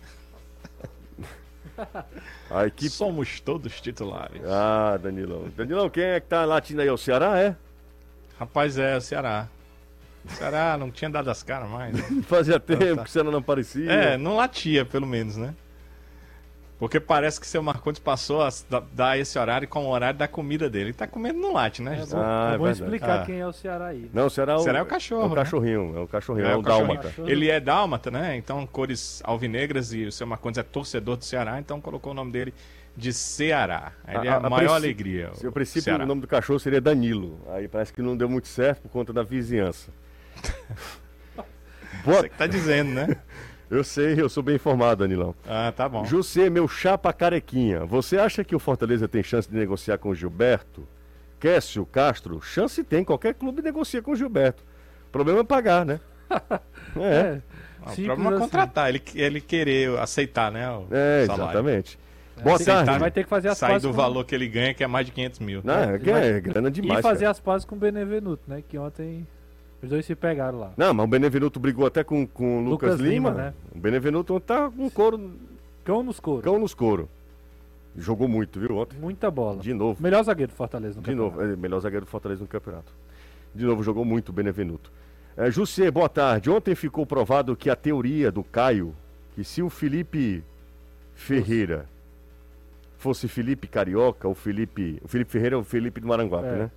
A 2.50 2.65
equipe... 2.65 2.89
Somos 2.89 3.39
todos 3.39 3.80
titulares. 3.80 4.42
Ah, 4.48 4.98
Danilão. 4.98 5.48
Danilão, 5.56 5.92
quem 5.92 6.06
é 6.06 6.20
que 6.20 6.26
tá 6.26 6.44
latindo 6.44 6.82
aí? 6.82 6.88
É 6.88 6.92
o 6.92 6.98
Ceará, 6.98 7.39
é? 7.39 7.56
Rapaz, 8.39 8.80
é 8.80 8.98
o 8.98 9.02
Ceará. 9.02 9.48
O 10.26 10.32
Ceará 10.32 10.76
não 10.76 10.89
tinha 10.89 11.12
dado 11.12 11.30
as 11.30 11.44
caras 11.44 11.70
mais. 11.70 11.94
Né? 11.94 12.24
Fazia 12.26 12.60
tempo 12.60 12.84
então, 12.84 12.96
tá. 12.96 13.04
que 13.04 13.10
o 13.10 13.13
Ceará 13.13 13.30
não 13.30 13.38
aparecia. 13.38 13.92
É, 13.92 14.17
não 14.17 14.38
latia, 14.38 14.84
pelo 14.84 15.06
menos, 15.06 15.38
né? 15.38 15.54
Porque 16.80 16.98
parece 16.98 17.42
que 17.42 17.46
seu 17.46 17.62
Marcondes 17.62 18.00
passou 18.00 18.42
a 18.42 18.50
dar 18.94 19.19
esse 19.19 19.38
horário 19.38 19.67
com 19.67 19.86
o 19.86 19.90
horário 19.90 20.17
da 20.17 20.30
comida 20.30 20.69
dele. 20.69 20.86
Ele 20.86 20.94
tá 20.94 21.06
comendo 21.06 21.38
no 21.38 21.52
latte, 21.52 21.82
né? 21.82 22.02
É 22.02 22.06
bom, 22.06 22.17
ah, 22.17 22.52
é 22.54 22.58
bom 22.58 22.69
explicar 22.69 23.19
ah. 23.19 23.25
quem 23.25 23.40
é 23.42 23.46
o 23.46 23.52
Ceará 23.52 23.88
aí. 23.88 24.10
Não, 24.13 24.27
o 24.27 24.30
Ceará 24.30 24.54
é 24.54 24.56
o, 24.56 24.60
Ceará 24.60 24.80
é 24.80 24.82
o 24.82 24.86
cachorro. 24.86 25.23
É 25.23 25.25
o 25.25 25.30
né? 25.30 25.36
cachorrinho, 25.36 25.98
é 25.98 26.00
o 26.00 26.08
cachorrinho, 26.08 26.48
é, 26.48 26.52
é 26.54 26.56
o, 26.56 26.62
dálmata. 26.62 27.13
Ele 27.27 27.50
é 27.50 27.60
dálmata, 27.60 28.10
né? 28.10 28.38
Então, 28.38 28.65
cores 28.65 29.21
alvinegras 29.25 29.92
e 29.92 30.06
o 30.06 30.12
seu 30.12 30.25
Marcondes 30.25 30.58
é 30.58 30.63
torcedor 30.63 31.17
do 31.17 31.25
Ceará, 31.25 31.60
então 31.60 31.82
colocou 31.82 32.13
o 32.13 32.15
nome 32.15 32.32
dele 32.32 32.54
de 32.96 33.12
Ceará. 33.12 33.92
Ele 34.08 34.27
é 34.27 34.32
a, 34.32 34.36
a, 34.36 34.48
a 34.48 34.50
maior 34.50 34.75
alegria. 34.75 35.32
Se 35.34 35.46
o 35.46 35.52
princípio 35.52 35.84
Ceará. 35.84 36.06
o 36.06 36.08
nome 36.08 36.21
do 36.21 36.27
cachorro 36.27 36.60
seria 36.60 36.80
Danilo. 36.80 37.42
Aí 37.50 37.67
parece 37.67 37.92
que 37.92 38.02
não 38.02 38.15
deu 38.15 38.30
muito 38.30 38.48
certo 38.48 38.84
por 38.84 38.90
conta 38.90 39.12
da 39.12 39.21
vizinhança. 39.21 39.92
Boa... 42.06 42.21
Você 42.21 42.30
que 42.30 42.38
tá 42.38 42.48
dizendo, 42.48 42.92
né? 42.92 43.17
Eu 43.70 43.84
sei, 43.84 44.20
eu 44.20 44.28
sou 44.28 44.42
bem 44.42 44.56
informado, 44.56 45.04
Danilão. 45.04 45.36
Ah, 45.48 45.72
tá 45.76 45.88
bom. 45.88 46.04
José, 46.04 46.50
meu 46.50 46.67
chapa 46.67 47.13
carequinha. 47.13 47.86
Você 47.86 48.17
acha 48.17 48.44
que 48.44 48.56
o 48.56 48.60
Fortaleza 48.60 49.08
tem 49.08 49.22
chance 49.22 49.50
de 49.50 49.56
negociar 49.56 49.98
com 50.00 50.10
o 50.10 50.15
Gilberto? 50.15 50.88
Kécio 51.40 51.86
Castro? 51.86 52.42
Chance 52.42 52.84
tem, 52.84 53.04
qualquer 53.04 53.36
clube 53.36 53.62
negocia 53.62 54.02
com 54.02 54.12
o 54.12 54.15
Gilberto. 54.15 54.63
O 55.08 55.12
problema 55.12 55.42
é 55.42 55.44
pagar, 55.44 55.86
né? 55.86 56.00
é. 56.98 57.06
é. 57.06 57.42
o 57.86 58.06
problema 58.06 58.32
é 58.32 58.34
assim. 58.34 58.40
contratar, 58.40 58.90
ele, 58.90 59.04
ele 59.13 59.40
querer 59.40 59.98
aceitar, 60.00 60.52
né? 60.52 60.65
é, 60.90 61.26
salário. 61.28 61.44
exatamente. 61.44 62.00
É, 62.38 62.42
Boa 62.42 62.60
tarde. 62.60 63.00
Vai 63.00 63.12
ter 63.12 63.24
que 63.24 63.30
fazer 63.30 63.50
as 63.50 63.58
Sair 63.58 63.80
do 63.80 63.90
com... 63.90 63.94
valor 63.94 64.24
que 64.26 64.34
ele 64.34 64.48
ganha, 64.48 64.74
que 64.74 64.84
é 64.84 64.88
mais 64.88 65.06
de 65.06 65.12
500 65.12 65.40
mil. 65.40 65.62
Não, 65.63 65.76
é, 65.76 65.96
é, 65.96 66.38
é 66.38 66.40
grana 66.40 66.72
demais. 66.72 67.00
E 67.00 67.04
fazer 67.04 67.20
cara. 67.20 67.32
as 67.32 67.40
pazes 67.40 67.65
com 67.65 67.76
o 67.76 67.78
Benevenuto, 67.78 68.44
né? 68.48 68.63
Que 68.67 68.78
ontem 68.78 69.28
os 69.82 69.90
dois 69.90 70.06
se 70.06 70.15
pegaram 70.15 70.60
lá. 70.60 70.73
Não, 70.75 70.94
mas 70.94 71.04
o 71.06 71.08
Benevenuto 71.08 71.60
brigou 71.60 71.86
até 71.86 72.04
com, 72.04 72.27
com 72.27 72.60
o 72.60 72.69
Lucas, 72.69 72.92
Lucas 72.92 73.00
Lima. 73.00 73.30
Lima 73.30 73.42
né? 73.44 73.54
O 73.73 73.80
Benevenuto 73.80 74.40
tá 74.40 74.69
com 74.69 74.90
couro. 74.90 75.32
Cão 75.84 76.04
nos 76.04 76.19
couro. 76.19 76.42
Cão 76.42 76.60
nos 76.60 76.73
couro. 76.73 77.10
Jogou 77.96 78.27
muito, 78.27 78.60
viu, 78.60 78.77
ontem? 78.77 78.98
Muita 79.00 79.32
bola. 79.32 79.62
De 79.62 79.73
novo. 79.73 80.02
Melhor 80.02 80.23
zagueiro 80.23 80.52
do 80.52 80.56
Fortaleza 80.56 80.96
no 80.96 81.02
De 81.02 81.12
campeonato. 81.12 81.38
novo, 81.38 81.54
é, 81.54 81.56
melhor 81.56 81.80
zagueiro 81.80 82.06
do 82.06 82.10
Fortaleza 82.10 82.42
no 82.42 82.48
campeonato. 82.48 82.92
De 83.54 83.65
novo, 83.65 83.82
jogou 83.82 84.06
muito 84.06 84.30
o 84.30 84.34
Benevenuto. 84.34 84.92
É, 85.36 85.50
Jussier, 85.50 85.92
boa 85.92 86.10
tarde. 86.10 86.50
Ontem 86.50 86.75
ficou 86.75 87.06
provado 87.06 87.56
que 87.56 87.69
a 87.69 87.75
teoria 87.75 88.32
do 88.32 88.44
Caio, 88.44 88.94
que 89.34 89.44
se 89.44 89.62
o 89.62 89.69
Felipe 89.69 90.44
Ferreira 91.15 91.88
fosse 92.98 93.27
Felipe 93.27 93.67
Carioca, 93.67 94.27
o 94.27 94.36
Felipe. 94.36 95.02
O 95.04 95.08
Felipe 95.08 95.32
Ferreira 95.32 95.56
é 95.56 95.60
o 95.60 95.63
Felipe 95.63 96.00
do 96.00 96.08
Maranguape, 96.08 96.48
é. 96.48 96.56
né? 96.58 96.71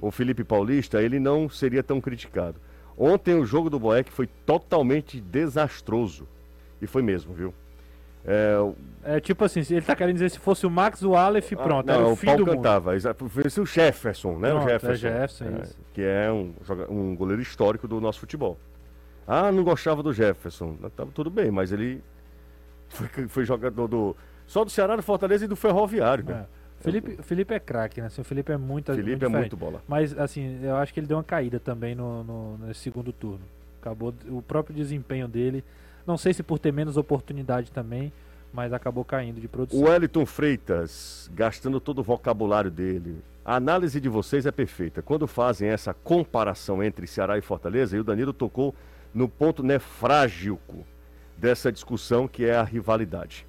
O 0.00 0.10
Felipe 0.10 0.44
Paulista, 0.44 1.02
ele 1.02 1.18
não 1.18 1.48
seria 1.48 1.82
tão 1.82 2.00
criticado. 2.00 2.56
Ontem 2.96 3.34
o 3.34 3.44
jogo 3.44 3.70
do 3.70 3.78
Boeck 3.78 4.12
foi 4.12 4.26
totalmente 4.46 5.20
desastroso. 5.20 6.28
E 6.80 6.86
foi 6.86 7.02
mesmo, 7.02 7.32
viu? 7.32 7.54
É, 8.24 8.56
é 9.16 9.20
tipo 9.20 9.44
assim, 9.44 9.60
ele 9.70 9.82
tá 9.82 9.96
querendo 9.96 10.14
dizer 10.14 10.30
se 10.30 10.38
fosse 10.38 10.64
o 10.64 10.70
Max, 10.70 11.02
o 11.02 11.16
Aleph, 11.16 11.52
ah, 11.54 11.56
pronto, 11.56 11.90
ah, 11.90 11.98
não, 11.98 12.12
o 12.12 12.16
fim 12.16 12.26
Paulo 12.26 12.46
cantava, 12.46 12.92
fosse 13.26 13.60
o 13.60 13.66
Jefferson, 13.66 14.38
né? 14.38 14.50
Pronto, 14.50 14.64
o 14.64 14.68
Jefferson, 14.68 15.06
é 15.06 15.10
Jefferson 15.10 15.44
é, 15.44 15.62
que 15.92 16.02
é 16.02 16.30
um, 16.30 16.54
um 16.88 17.16
goleiro 17.16 17.42
histórico 17.42 17.88
do 17.88 18.00
nosso 18.00 18.20
futebol. 18.20 18.56
Ah, 19.26 19.50
não 19.50 19.64
gostava 19.64 20.02
do 20.02 20.12
Jefferson. 20.12 20.76
Tava 20.96 21.10
tudo 21.12 21.30
bem, 21.30 21.50
mas 21.50 21.72
ele 21.72 22.02
foi, 22.88 23.28
foi 23.28 23.44
jogador 23.44 23.88
do. 23.88 24.16
Só 24.46 24.64
do 24.64 24.70
Ceará, 24.70 24.94
do 24.94 25.02
Fortaleza 25.02 25.44
e 25.44 25.48
do 25.48 25.56
Ferroviário, 25.56 26.24
né? 26.24 26.46
É. 26.48 26.61
Felipe, 26.82 27.22
Felipe 27.22 27.54
é 27.54 27.60
craque, 27.60 28.00
né? 28.00 28.08
Assim, 28.08 28.20
o 28.20 28.24
Felipe 28.24 28.52
é 28.52 28.56
muito 28.56 28.92
Felipe 28.92 29.10
muito 29.10 29.24
é 29.24 29.28
muito 29.28 29.56
bola. 29.56 29.82
Mas, 29.88 30.16
assim, 30.18 30.60
eu 30.62 30.76
acho 30.76 30.92
que 30.92 31.00
ele 31.00 31.06
deu 31.06 31.16
uma 31.16 31.24
caída 31.24 31.58
também 31.60 31.94
no, 31.94 32.24
no, 32.24 32.58
no 32.58 32.74
segundo 32.74 33.12
turno. 33.12 33.40
Acabou 33.80 34.14
o 34.28 34.42
próprio 34.42 34.74
desempenho 34.74 35.26
dele. 35.28 35.64
Não 36.06 36.16
sei 36.16 36.32
se 36.32 36.42
por 36.42 36.58
ter 36.58 36.72
menos 36.72 36.96
oportunidade 36.96 37.70
também, 37.70 38.12
mas 38.52 38.72
acabou 38.72 39.04
caindo 39.04 39.40
de 39.40 39.48
produção. 39.48 39.80
O 39.80 39.84
Wellington 39.84 40.26
Freitas, 40.26 41.30
gastando 41.34 41.80
todo 41.80 42.00
o 42.00 42.02
vocabulário 42.02 42.70
dele. 42.70 43.22
A 43.44 43.56
análise 43.56 44.00
de 44.00 44.08
vocês 44.08 44.46
é 44.46 44.52
perfeita. 44.52 45.02
Quando 45.02 45.26
fazem 45.26 45.68
essa 45.68 45.92
comparação 45.92 46.82
entre 46.82 47.06
Ceará 47.06 47.38
e 47.38 47.42
Fortaleza, 47.42 47.96
e 47.96 48.00
o 48.00 48.04
Danilo 48.04 48.32
tocou 48.32 48.74
no 49.12 49.28
ponto 49.28 49.62
nefrágico 49.62 50.86
dessa 51.36 51.72
discussão 51.72 52.28
que 52.28 52.44
é 52.44 52.54
a 52.54 52.62
rivalidade. 52.62 53.46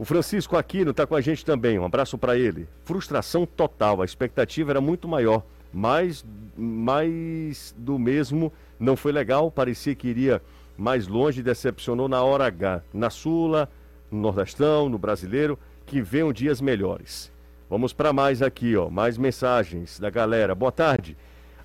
O 0.00 0.04
Francisco 0.06 0.56
Aquino 0.56 0.92
está 0.92 1.06
com 1.06 1.14
a 1.14 1.20
gente 1.20 1.44
também. 1.44 1.78
Um 1.78 1.84
abraço 1.84 2.16
para 2.16 2.34
ele. 2.34 2.66
Frustração 2.86 3.44
total. 3.44 4.00
A 4.00 4.04
expectativa 4.06 4.72
era 4.72 4.80
muito 4.80 5.06
maior. 5.06 5.42
Mas 5.74 6.24
mais 6.56 7.74
do 7.76 7.98
mesmo 7.98 8.50
não 8.78 8.96
foi 8.96 9.12
legal. 9.12 9.50
Parecia 9.50 9.94
que 9.94 10.08
iria 10.08 10.40
mais 10.74 11.06
longe. 11.06 11.42
Decepcionou 11.42 12.08
na 12.08 12.22
hora 12.22 12.46
H. 12.46 12.82
Na 12.94 13.10
Sula, 13.10 13.68
no 14.10 14.20
Nordestão, 14.20 14.88
no 14.88 14.96
Brasileiro. 14.96 15.58
Que 15.84 16.00
venham 16.00 16.32
dias 16.32 16.62
melhores. 16.62 17.30
Vamos 17.68 17.92
para 17.92 18.10
mais 18.10 18.40
aqui, 18.40 18.74
ó. 18.78 18.88
Mais 18.88 19.18
mensagens 19.18 20.00
da 20.00 20.08
galera. 20.08 20.54
Boa 20.54 20.72
tarde. 20.72 21.14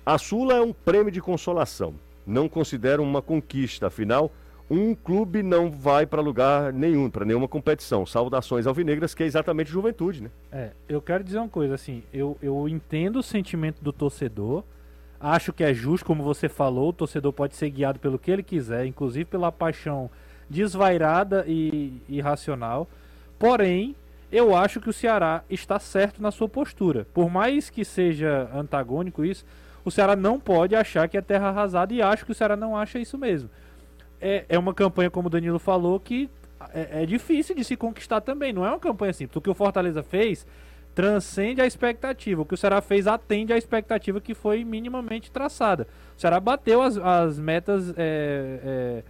A 0.04 0.18
Sula 0.18 0.58
é 0.58 0.60
um 0.60 0.74
prêmio 0.74 1.10
de 1.10 1.22
consolação. 1.22 1.94
Não 2.26 2.50
considero 2.50 3.02
uma 3.02 3.22
conquista. 3.22 3.86
Afinal, 3.86 4.30
um 4.68 4.94
clube 4.94 5.42
não 5.42 5.70
vai 5.70 6.06
para 6.06 6.20
lugar 6.20 6.72
nenhum, 6.72 7.08
para 7.08 7.24
nenhuma 7.24 7.46
competição. 7.46 8.04
Saudações 8.04 8.66
alvinegras, 8.66 9.14
que 9.14 9.22
é 9.22 9.26
exatamente 9.26 9.70
juventude, 9.70 10.24
né? 10.24 10.30
É, 10.50 10.70
eu 10.88 11.00
quero 11.00 11.22
dizer 11.22 11.38
uma 11.38 11.48
coisa, 11.48 11.74
assim, 11.74 12.02
eu, 12.12 12.36
eu 12.42 12.68
entendo 12.68 13.20
o 13.20 13.22
sentimento 13.22 13.82
do 13.82 13.92
torcedor, 13.92 14.64
acho 15.20 15.52
que 15.52 15.62
é 15.62 15.72
justo, 15.72 16.04
como 16.04 16.22
você 16.22 16.48
falou, 16.48 16.88
o 16.88 16.92
torcedor 16.92 17.32
pode 17.32 17.54
ser 17.54 17.70
guiado 17.70 18.00
pelo 18.00 18.18
que 18.18 18.30
ele 18.30 18.42
quiser, 18.42 18.86
inclusive 18.86 19.24
pela 19.24 19.52
paixão 19.52 20.10
desvairada 20.50 21.44
e 21.46 22.00
irracional. 22.08 22.88
Porém, 23.38 23.94
eu 24.32 24.54
acho 24.56 24.80
que 24.80 24.90
o 24.90 24.92
Ceará 24.92 25.44
está 25.48 25.78
certo 25.78 26.20
na 26.20 26.32
sua 26.32 26.48
postura. 26.48 27.06
Por 27.14 27.30
mais 27.30 27.70
que 27.70 27.84
seja 27.84 28.50
antagônico 28.52 29.24
isso, 29.24 29.44
o 29.84 29.90
Ceará 29.90 30.16
não 30.16 30.40
pode 30.40 30.74
achar 30.74 31.08
que 31.08 31.16
é 31.16 31.20
terra 31.20 31.48
arrasada 31.48 31.94
e 31.94 32.02
acho 32.02 32.24
que 32.24 32.32
o 32.32 32.34
Ceará 32.34 32.56
não 32.56 32.76
acha 32.76 32.98
isso 32.98 33.16
mesmo 33.16 33.48
é, 34.20 34.44
é 34.48 34.58
uma 34.58 34.74
campanha, 34.74 35.10
como 35.10 35.28
o 35.28 35.30
Danilo 35.30 35.58
falou, 35.58 35.98
que 36.00 36.30
é, 36.74 37.02
é, 37.02 37.06
difícil 37.06 37.54
de 37.54 37.64
se 37.64 37.76
conquistar 37.76 38.20
também. 38.20 38.52
Não 38.52 38.64
é 38.64 38.70
uma 38.70 38.78
campanha 38.78 39.12
simples. 39.12 39.36
O 39.36 39.40
que 39.40 39.50
o 39.50 39.54
Fortaleza 39.54 40.02
fez 40.02 40.46
transcende 40.94 41.60
a 41.60 41.66
expectativa. 41.66 42.40
O 42.40 42.46
que 42.46 42.54
o 42.54 42.56
Ceará 42.56 42.80
fez 42.80 43.06
atende 43.06 43.52
à 43.52 43.58
expectativa 43.58 44.20
que 44.20 44.34
foi 44.34 44.64
minimamente 44.64 45.30
traçada. 45.30 45.86
O 46.16 46.20
Ceará 46.20 46.40
bateu 46.40 46.80
as, 46.80 46.96
as 46.96 47.38
metas 47.38 47.92
é, 47.98 49.02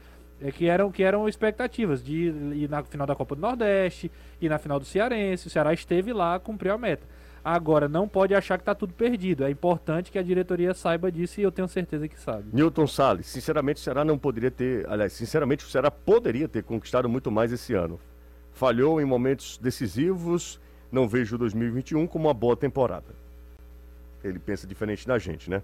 é, 0.43 0.49
é 0.49 0.51
que, 0.51 0.67
eram, 0.67 0.91
que 0.91 1.05
eram 1.05 1.29
expectativas 1.29 2.03
de 2.03 2.33
ir 2.55 2.69
na 2.69 2.83
final 2.83 3.07
da 3.07 3.15
Copa 3.15 3.37
do 3.37 3.41
Nordeste 3.41 4.11
e 4.41 4.49
na 4.49 4.59
final 4.59 4.81
do 4.81 4.85
Cearense. 4.85 5.47
O 5.47 5.51
Ceará 5.51 5.73
esteve 5.73 6.13
lá, 6.13 6.41
cumpriu 6.41 6.75
a 6.75 6.79
meta. 6.79 7.07
Agora, 7.49 7.89
não 7.89 8.09
pode 8.09 8.35
achar 8.35 8.59
que 8.59 8.63
está 8.63 8.75
tudo 8.75 8.93
perdido. 8.93 9.45
É 9.45 9.51
importante 9.53 10.11
que 10.11 10.19
a 10.19 10.23
diretoria 10.23 10.75
saiba 10.75 11.13
disso 11.13 11.41
e 11.41 11.45
eu 11.45 11.53
tenho 11.53 11.69
certeza 11.69 12.09
que 12.09 12.19
sabe. 12.19 12.49
Newton 12.53 12.89
Salles, 12.89 13.29
sinceramente, 13.29 13.81
o 13.81 13.85
Ceará 13.85 14.05
não 14.05 14.19
poderia 14.19 14.51
ter. 14.51 14.85
Aliás, 14.91 15.13
sinceramente, 15.13 15.65
o 15.65 15.69
Ceará 15.69 15.89
poderia 15.89 16.49
ter 16.49 16.65
conquistado 16.65 17.09
muito 17.09 17.31
mais 17.31 17.53
esse 17.53 17.73
ano. 17.73 18.01
Falhou 18.53 19.01
em 19.01 19.05
momentos 19.05 19.59
decisivos, 19.59 20.59
não 20.91 21.07
vejo 21.07 21.39
2021 21.39 22.09
como 22.09 22.27
uma 22.27 22.35
boa 22.35 22.57
temporada. 22.57 23.15
Ele 24.25 24.41
pensa 24.41 24.67
diferente 24.67 25.07
da 25.07 25.17
gente, 25.17 25.49
né? 25.49 25.63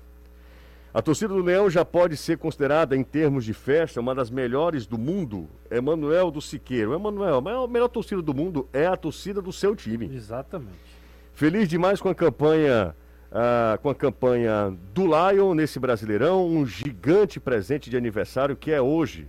A 0.95 1.03
torcida 1.03 1.35
do 1.35 1.43
Leão 1.43 1.69
já 1.69 1.85
pode 1.85 2.17
ser 2.17 2.39
considerada, 2.39 2.97
em 2.97 3.03
termos 3.03 3.45
de 3.45 3.53
festa, 3.53 3.99
uma 3.99 4.15
das 4.15 4.31
melhores 4.31 4.87
do 4.87 4.97
mundo. 4.97 5.49
Emanuel 5.69 6.31
do 6.31 6.41
Siqueiro. 6.41 6.95
Emanuel, 6.95 7.39
a 7.39 7.67
melhor 7.67 7.89
torcida 7.89 8.23
do 8.23 8.33
mundo 8.33 8.69
é 8.73 8.87
a 8.87 8.97
torcida 8.97 9.43
do 9.43 9.53
seu 9.53 9.75
time. 9.75 10.15
Exatamente. 10.15 10.92
Feliz 11.35 11.69
demais 11.69 12.01
com 12.01 12.09
a 12.09 12.15
campanha, 12.15 12.95
uh, 13.31 13.79
com 13.81 13.89
a 13.89 13.95
campanha 13.95 14.77
do 14.93 15.05
Lion 15.07 15.55
nesse 15.55 15.79
Brasileirão, 15.81 16.47
um 16.47 16.67
gigante 16.67 17.41
presente 17.41 17.89
de 17.89 17.97
aniversário 17.97 18.57
que 18.57 18.71
é 18.71 18.81
hoje. 18.81 19.29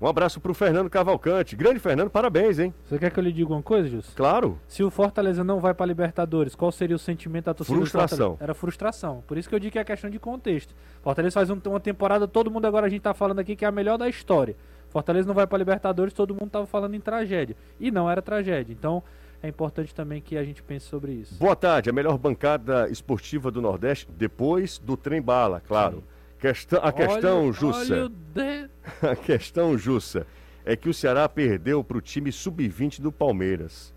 Um 0.00 0.06
abraço 0.06 0.40
para 0.40 0.52
o 0.52 0.54
Fernando 0.54 0.88
Cavalcante. 0.88 1.56
Grande 1.56 1.80
Fernando, 1.80 2.08
parabéns, 2.08 2.60
hein? 2.60 2.72
Você 2.84 2.98
quer 3.00 3.10
que 3.10 3.18
eu 3.18 3.24
lhe 3.24 3.32
diga 3.32 3.52
uma 3.52 3.62
coisa, 3.62 3.88
Jus? 3.88 4.12
Claro. 4.14 4.56
Se 4.68 4.84
o 4.84 4.90
Fortaleza 4.90 5.42
não 5.42 5.58
vai 5.58 5.74
para 5.74 5.86
Libertadores, 5.86 6.54
qual 6.54 6.70
seria 6.70 6.94
o 6.94 6.98
sentimento 7.00 7.46
da 7.46 7.54
torcida? 7.54 7.76
Frustração. 7.76 8.36
Era 8.38 8.54
frustração. 8.54 9.24
Por 9.26 9.36
isso 9.36 9.48
que 9.48 9.54
eu 9.56 9.58
digo 9.58 9.72
que 9.72 9.78
é 9.78 9.82
questão 9.82 10.08
de 10.08 10.20
contexto. 10.20 10.72
Fortaleza 11.02 11.34
faz 11.34 11.50
um, 11.50 11.58
uma 11.66 11.80
temporada, 11.80 12.28
todo 12.28 12.48
mundo 12.48 12.66
agora 12.66 12.86
a 12.86 12.88
gente 12.88 12.98
está 12.98 13.12
falando 13.12 13.40
aqui 13.40 13.56
que 13.56 13.64
é 13.64 13.68
a 13.68 13.72
melhor 13.72 13.98
da 13.98 14.08
história. 14.08 14.54
Fortaleza 14.88 15.26
não 15.26 15.34
vai 15.34 15.48
para 15.48 15.58
Libertadores, 15.58 16.14
todo 16.14 16.32
mundo 16.32 16.46
estava 16.46 16.66
falando 16.66 16.94
em 16.94 17.00
tragédia. 17.00 17.56
E 17.80 17.90
não 17.90 18.08
era 18.08 18.22
tragédia. 18.22 18.72
Então, 18.72 19.02
é 19.42 19.48
importante 19.48 19.94
também 19.94 20.20
que 20.20 20.36
a 20.36 20.44
gente 20.44 20.62
pense 20.62 20.86
sobre 20.86 21.12
isso. 21.12 21.34
Boa 21.36 21.54
tarde, 21.54 21.90
a 21.90 21.92
melhor 21.92 22.18
bancada 22.18 22.88
esportiva 22.88 23.50
do 23.50 23.62
Nordeste, 23.62 24.08
depois 24.10 24.78
do 24.78 24.96
trem 24.96 25.22
bala, 25.22 25.60
claro. 25.66 26.02
Questão, 26.38 26.80
a 26.82 26.92
questão, 26.92 27.44
olha, 27.44 27.52
Jussa. 27.52 27.94
Olha 27.94 28.08
de... 28.08 28.70
a 29.06 29.16
questão, 29.16 29.76
Jussa, 29.76 30.26
é 30.64 30.76
que 30.76 30.88
o 30.88 30.94
Ceará 30.94 31.28
perdeu 31.28 31.82
para 31.82 31.98
o 31.98 32.00
time 32.00 32.30
sub-20 32.30 33.00
do 33.00 33.10
Palmeiras. 33.10 33.92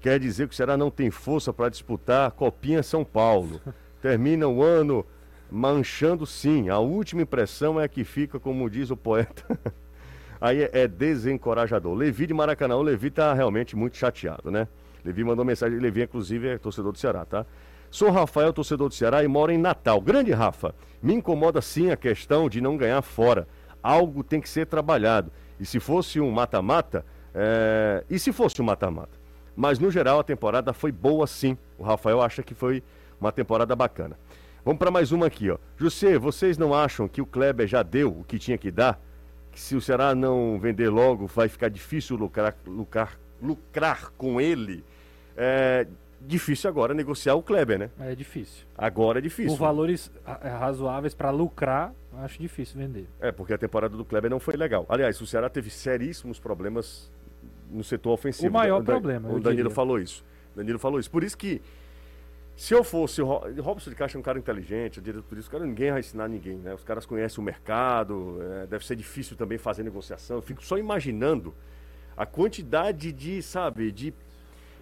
Quer 0.00 0.20
dizer 0.20 0.48
que 0.48 0.54
o 0.54 0.56
Ceará 0.56 0.76
não 0.76 0.90
tem 0.90 1.10
força 1.10 1.52
para 1.52 1.68
disputar 1.68 2.28
a 2.28 2.30
Copinha 2.30 2.82
São 2.82 3.04
Paulo. 3.04 3.60
Termina 4.00 4.46
o 4.46 4.62
ano 4.62 5.04
manchando 5.50 6.24
sim. 6.26 6.68
A 6.68 6.78
última 6.78 7.22
impressão 7.22 7.80
é 7.80 7.84
a 7.84 7.88
que 7.88 8.04
fica, 8.04 8.38
como 8.38 8.70
diz 8.70 8.90
o 8.90 8.96
poeta. 8.96 9.44
aí 10.40 10.62
é, 10.62 10.70
é 10.72 10.88
desencorajador. 10.88 11.94
Levi 11.94 12.26
de 12.26 12.34
Maracanã, 12.34 12.76
o 12.76 12.82
Levi 12.82 13.10
tá 13.10 13.32
realmente 13.32 13.76
muito 13.76 13.96
chateado, 13.96 14.50
né? 14.50 14.68
Levi 15.04 15.24
mandou 15.24 15.44
mensagem, 15.44 15.78
Levi 15.78 16.02
inclusive 16.02 16.48
é 16.48 16.58
torcedor 16.58 16.92
do 16.92 16.98
Ceará, 16.98 17.24
tá? 17.24 17.46
Sou 17.90 18.10
Rafael, 18.10 18.52
torcedor 18.52 18.88
do 18.88 18.94
Ceará 18.94 19.24
e 19.24 19.28
moro 19.28 19.50
em 19.50 19.58
Natal. 19.58 20.00
Grande 20.00 20.30
Rafa, 20.32 20.74
me 21.02 21.14
incomoda 21.14 21.60
sim 21.62 21.90
a 21.90 21.96
questão 21.96 22.48
de 22.48 22.60
não 22.60 22.76
ganhar 22.76 23.00
fora. 23.00 23.48
Algo 23.82 24.22
tem 24.22 24.40
que 24.40 24.48
ser 24.48 24.66
trabalhado. 24.66 25.32
E 25.58 25.64
se 25.64 25.80
fosse 25.80 26.20
um 26.20 26.30
mata-mata, 26.30 27.04
é... 27.34 28.04
e 28.10 28.18
se 28.18 28.32
fosse 28.32 28.60
um 28.60 28.64
mata-mata? 28.64 29.18
Mas 29.56 29.78
no 29.78 29.90
geral 29.90 30.20
a 30.20 30.24
temporada 30.24 30.72
foi 30.72 30.92
boa 30.92 31.26
sim. 31.26 31.56
O 31.78 31.82
Rafael 31.82 32.20
acha 32.20 32.42
que 32.42 32.54
foi 32.54 32.82
uma 33.20 33.32
temporada 33.32 33.74
bacana. 33.74 34.18
Vamos 34.64 34.78
para 34.78 34.90
mais 34.90 35.10
uma 35.10 35.26
aqui, 35.26 35.50
ó. 35.50 35.56
José, 35.76 36.18
vocês 36.18 36.58
não 36.58 36.74
acham 36.74 37.08
que 37.08 37.22
o 37.22 37.26
Kleber 37.26 37.66
já 37.66 37.82
deu 37.82 38.20
o 38.20 38.24
que 38.24 38.38
tinha 38.38 38.58
que 38.58 38.70
dar? 38.70 39.00
Se 39.58 39.74
o 39.74 39.80
Ceará 39.80 40.14
não 40.14 40.58
vender 40.58 40.88
logo, 40.88 41.26
vai 41.26 41.48
ficar 41.48 41.68
difícil 41.68 42.16
lucrar, 42.16 42.56
lucrar, 42.64 43.18
lucrar 43.42 44.10
com 44.16 44.40
ele? 44.40 44.84
É 45.36 45.84
difícil 46.20 46.70
agora 46.70 46.94
negociar 46.94 47.34
o 47.34 47.42
Kleber, 47.42 47.78
né? 47.78 47.90
É 47.98 48.14
difícil. 48.14 48.64
Agora 48.76 49.18
é 49.18 49.20
difícil. 49.20 49.50
Por 49.50 49.58
valores 49.58 50.12
é, 50.42 50.48
razoáveis 50.48 51.12
para 51.12 51.30
lucrar, 51.30 51.92
acho 52.18 52.40
difícil 52.40 52.78
vender. 52.78 53.08
É, 53.20 53.32
porque 53.32 53.52
a 53.52 53.58
temporada 53.58 53.96
do 53.96 54.04
Kleber 54.04 54.30
não 54.30 54.38
foi 54.38 54.54
legal. 54.54 54.86
Aliás, 54.88 55.20
o 55.20 55.26
Ceará 55.26 55.48
teve 55.48 55.70
seríssimos 55.70 56.38
problemas 56.38 57.10
no 57.68 57.82
setor 57.82 58.12
ofensivo. 58.12 58.48
O 58.48 58.52
maior 58.52 58.80
o 58.80 58.84
problema. 58.84 59.28
O 59.28 59.40
Danilo 59.40 59.64
diria. 59.64 59.70
falou 59.70 59.98
isso. 59.98 60.24
Danilo 60.54 60.78
falou 60.78 61.00
isso. 61.00 61.10
Por 61.10 61.24
isso 61.24 61.36
que 61.36 61.60
se 62.58 62.74
eu 62.74 62.82
fosse 62.82 63.22
o 63.22 63.24
Robson 63.62 63.88
de 63.88 63.94
Caixa 63.94 64.18
é 64.18 64.20
um 64.20 64.22
cara 64.22 64.36
inteligente, 64.36 65.00
por 65.28 65.38
isso, 65.38 65.48
cara, 65.48 65.64
ninguém 65.64 65.92
vai 65.92 66.00
ensinar 66.00 66.26
ninguém, 66.26 66.56
né? 66.56 66.74
Os 66.74 66.82
caras 66.82 67.06
conhecem 67.06 67.40
o 67.40 67.44
mercado, 67.44 68.36
é, 68.42 68.66
deve 68.66 68.84
ser 68.84 68.96
difícil 68.96 69.36
também 69.36 69.56
fazer 69.58 69.84
negociação. 69.84 70.38
Eu 70.38 70.42
fico 70.42 70.64
só 70.64 70.76
imaginando 70.76 71.54
a 72.16 72.26
quantidade 72.26 73.12
de, 73.12 73.40
sabe, 73.42 73.92
de 73.92 74.12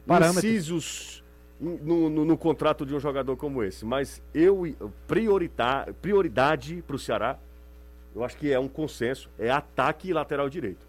incisos 0.08 1.22
no, 1.60 2.08
no, 2.08 2.24
no, 2.24 2.38
contrato 2.38 2.86
de 2.86 2.94
um 2.94 2.98
jogador 2.98 3.36
como 3.36 3.62
esse. 3.62 3.84
Mas 3.84 4.22
eu 4.32 4.74
prioritar, 5.06 5.92
prioridade 6.00 6.82
para 6.86 6.96
o 6.96 6.98
Ceará, 6.98 7.38
eu 8.14 8.24
acho 8.24 8.38
que 8.38 8.50
é 8.50 8.58
um 8.58 8.68
consenso, 8.68 9.28
é 9.38 9.50
ataque 9.50 10.08
e 10.08 10.14
lateral 10.14 10.48
direito. 10.48 10.86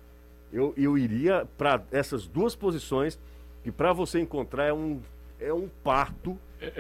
Eu, 0.54 0.74
eu 0.78 0.98
iria 0.98 1.46
para 1.58 1.84
essas 1.92 2.26
duas 2.26 2.56
posições 2.56 3.20
que 3.62 3.74
para 3.74 3.92
você 3.92 4.22
encontrar 4.22 4.68
é 4.68 4.74
um, 4.74 5.02
é 5.38 5.52
um 5.52 5.68
parto 5.84 6.40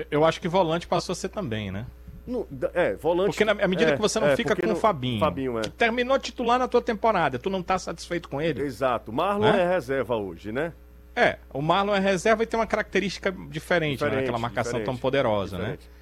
eu 0.10 0.26
acho 0.26 0.42
que 0.42 0.48
volante 0.48 0.88
passou 0.88 1.14
a 1.14 1.16
ser 1.16 1.30
também, 1.30 1.72
né? 1.72 1.86
No, 2.26 2.46
é, 2.74 2.94
volante. 2.96 3.28
Porque 3.28 3.46
na 3.46 3.54
medida 3.54 3.92
é, 3.92 3.96
que 3.96 4.02
você 4.02 4.20
não 4.20 4.28
é, 4.28 4.36
fica 4.36 4.54
com 4.54 4.74
o 4.74 4.76
Fabinho, 4.76 5.20
Fabinho 5.20 5.60
é. 5.60 5.62
que 5.62 5.70
terminou 5.70 6.20
titular 6.20 6.60
na 6.60 6.68
tua 6.68 6.82
temporada, 6.82 7.40
tu 7.40 7.50
não 7.50 7.64
tá 7.64 7.80
satisfeito 7.80 8.28
com 8.28 8.42
ele? 8.42 8.62
Exato. 8.62 9.14
Marlon 9.14 9.48
é 9.48 9.66
reserva 9.66 10.18
hoje, 10.18 10.52
né? 10.52 10.74
É, 11.16 11.38
o 11.54 11.62
Marlon 11.62 11.96
é 11.96 12.00
reserva 12.00 12.44
e 12.44 12.46
tem 12.46 12.60
uma 12.60 12.68
característica 12.68 13.32
diferente, 13.32 14.02
né? 14.02 14.08
diferente 14.08 14.16
né? 14.16 14.22
aquela 14.24 14.38
marcação 14.38 14.74
diferente, 14.74 14.86
tão 14.86 14.98
poderosa, 14.98 15.58
né? 15.58 15.64
diferente. 15.64 15.90
né? 15.90 15.98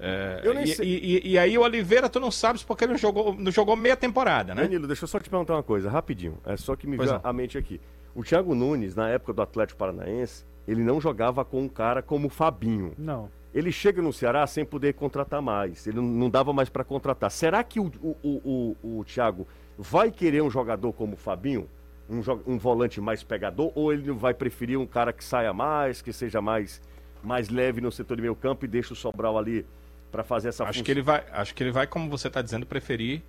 É, 0.00 0.42
e, 0.84 0.84
e, 0.84 1.30
e, 1.32 1.38
aí 1.38 1.58
o 1.58 1.62
Oliveira, 1.62 2.08
tu 2.08 2.20
não 2.20 2.30
sabes 2.30 2.62
porque 2.62 2.84
ele 2.84 2.92
não 2.92 2.98
jogou, 2.98 3.34
não 3.34 3.50
jogou 3.50 3.74
meia 3.74 3.96
temporada, 3.96 4.54
né? 4.54 4.62
Danilo, 4.62 4.86
deixa 4.86 5.04
eu 5.04 5.08
só 5.08 5.18
te 5.18 5.28
perguntar 5.28 5.54
uma 5.54 5.62
coisa, 5.62 5.90
rapidinho. 5.90 6.38
É 6.44 6.56
só 6.56 6.76
que 6.76 6.86
me 6.86 6.96
veio 6.96 7.20
a 7.22 7.32
mente 7.32 7.58
aqui. 7.58 7.80
O 8.14 8.22
Thiago 8.22 8.54
Nunes, 8.54 8.94
na 8.94 9.08
época 9.08 9.32
do 9.32 9.42
Atlético 9.42 9.78
Paranaense, 9.78 10.44
ele 10.68 10.82
não 10.82 11.00
jogava 11.00 11.44
com 11.44 11.62
um 11.62 11.68
cara 11.68 12.02
como 12.02 12.28
o 12.28 12.30
Fabinho. 12.30 12.92
Não 12.96 13.28
ele 13.58 13.72
chega 13.72 14.02
no 14.02 14.12
Ceará 14.12 14.46
sem 14.46 14.64
poder 14.64 14.94
contratar 14.94 15.40
mais. 15.40 15.86
Ele 15.86 16.00
não 16.00 16.28
dava 16.28 16.52
mais 16.52 16.68
para 16.68 16.84
contratar. 16.84 17.30
Será 17.30 17.64
que 17.64 17.80
o, 17.80 17.90
o, 18.00 18.16
o, 18.22 18.76
o, 18.82 18.98
o 19.00 19.04
Thiago 19.04 19.46
vai 19.76 20.10
querer 20.10 20.42
um 20.42 20.50
jogador 20.50 20.92
como 20.92 21.14
o 21.14 21.16
Fabinho? 21.16 21.68
Um, 22.08 22.20
um 22.46 22.58
volante 22.58 23.00
mais 23.00 23.22
pegador? 23.22 23.72
Ou 23.74 23.92
ele 23.92 24.12
vai 24.12 24.34
preferir 24.34 24.78
um 24.78 24.86
cara 24.86 25.12
que 25.12 25.24
saia 25.24 25.52
mais, 25.52 26.00
que 26.00 26.12
seja 26.12 26.40
mais, 26.40 26.80
mais 27.22 27.48
leve 27.48 27.80
no 27.80 27.90
setor 27.90 28.16
de 28.16 28.22
meio 28.22 28.34
campo 28.34 28.64
e 28.64 28.68
deixa 28.68 28.92
o 28.92 28.96
Sobral 28.96 29.36
ali 29.36 29.66
para 30.10 30.22
fazer 30.22 30.48
essa 30.48 30.64
acho 30.64 30.74
função? 30.74 30.84
Que 30.84 30.90
ele 30.90 31.02
vai, 31.02 31.24
acho 31.32 31.54
que 31.54 31.62
ele 31.62 31.72
vai, 31.72 31.86
como 31.86 32.08
você 32.08 32.28
está 32.28 32.40
dizendo, 32.40 32.64
preferir 32.64 33.22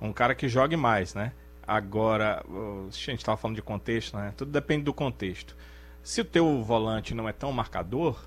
um 0.00 0.12
cara 0.12 0.34
que 0.34 0.48
jogue 0.48 0.76
mais, 0.76 1.14
né? 1.14 1.32
Agora, 1.66 2.44
a 2.48 2.90
gente 2.90 3.18
estava 3.18 3.36
falando 3.36 3.56
de 3.56 3.62
contexto, 3.62 4.16
né? 4.16 4.32
Tudo 4.36 4.50
depende 4.50 4.84
do 4.84 4.92
contexto. 4.92 5.56
Se 6.02 6.20
o 6.20 6.24
teu 6.24 6.62
volante 6.62 7.14
não 7.14 7.28
é 7.28 7.32
tão 7.32 7.52
marcador, 7.52 8.18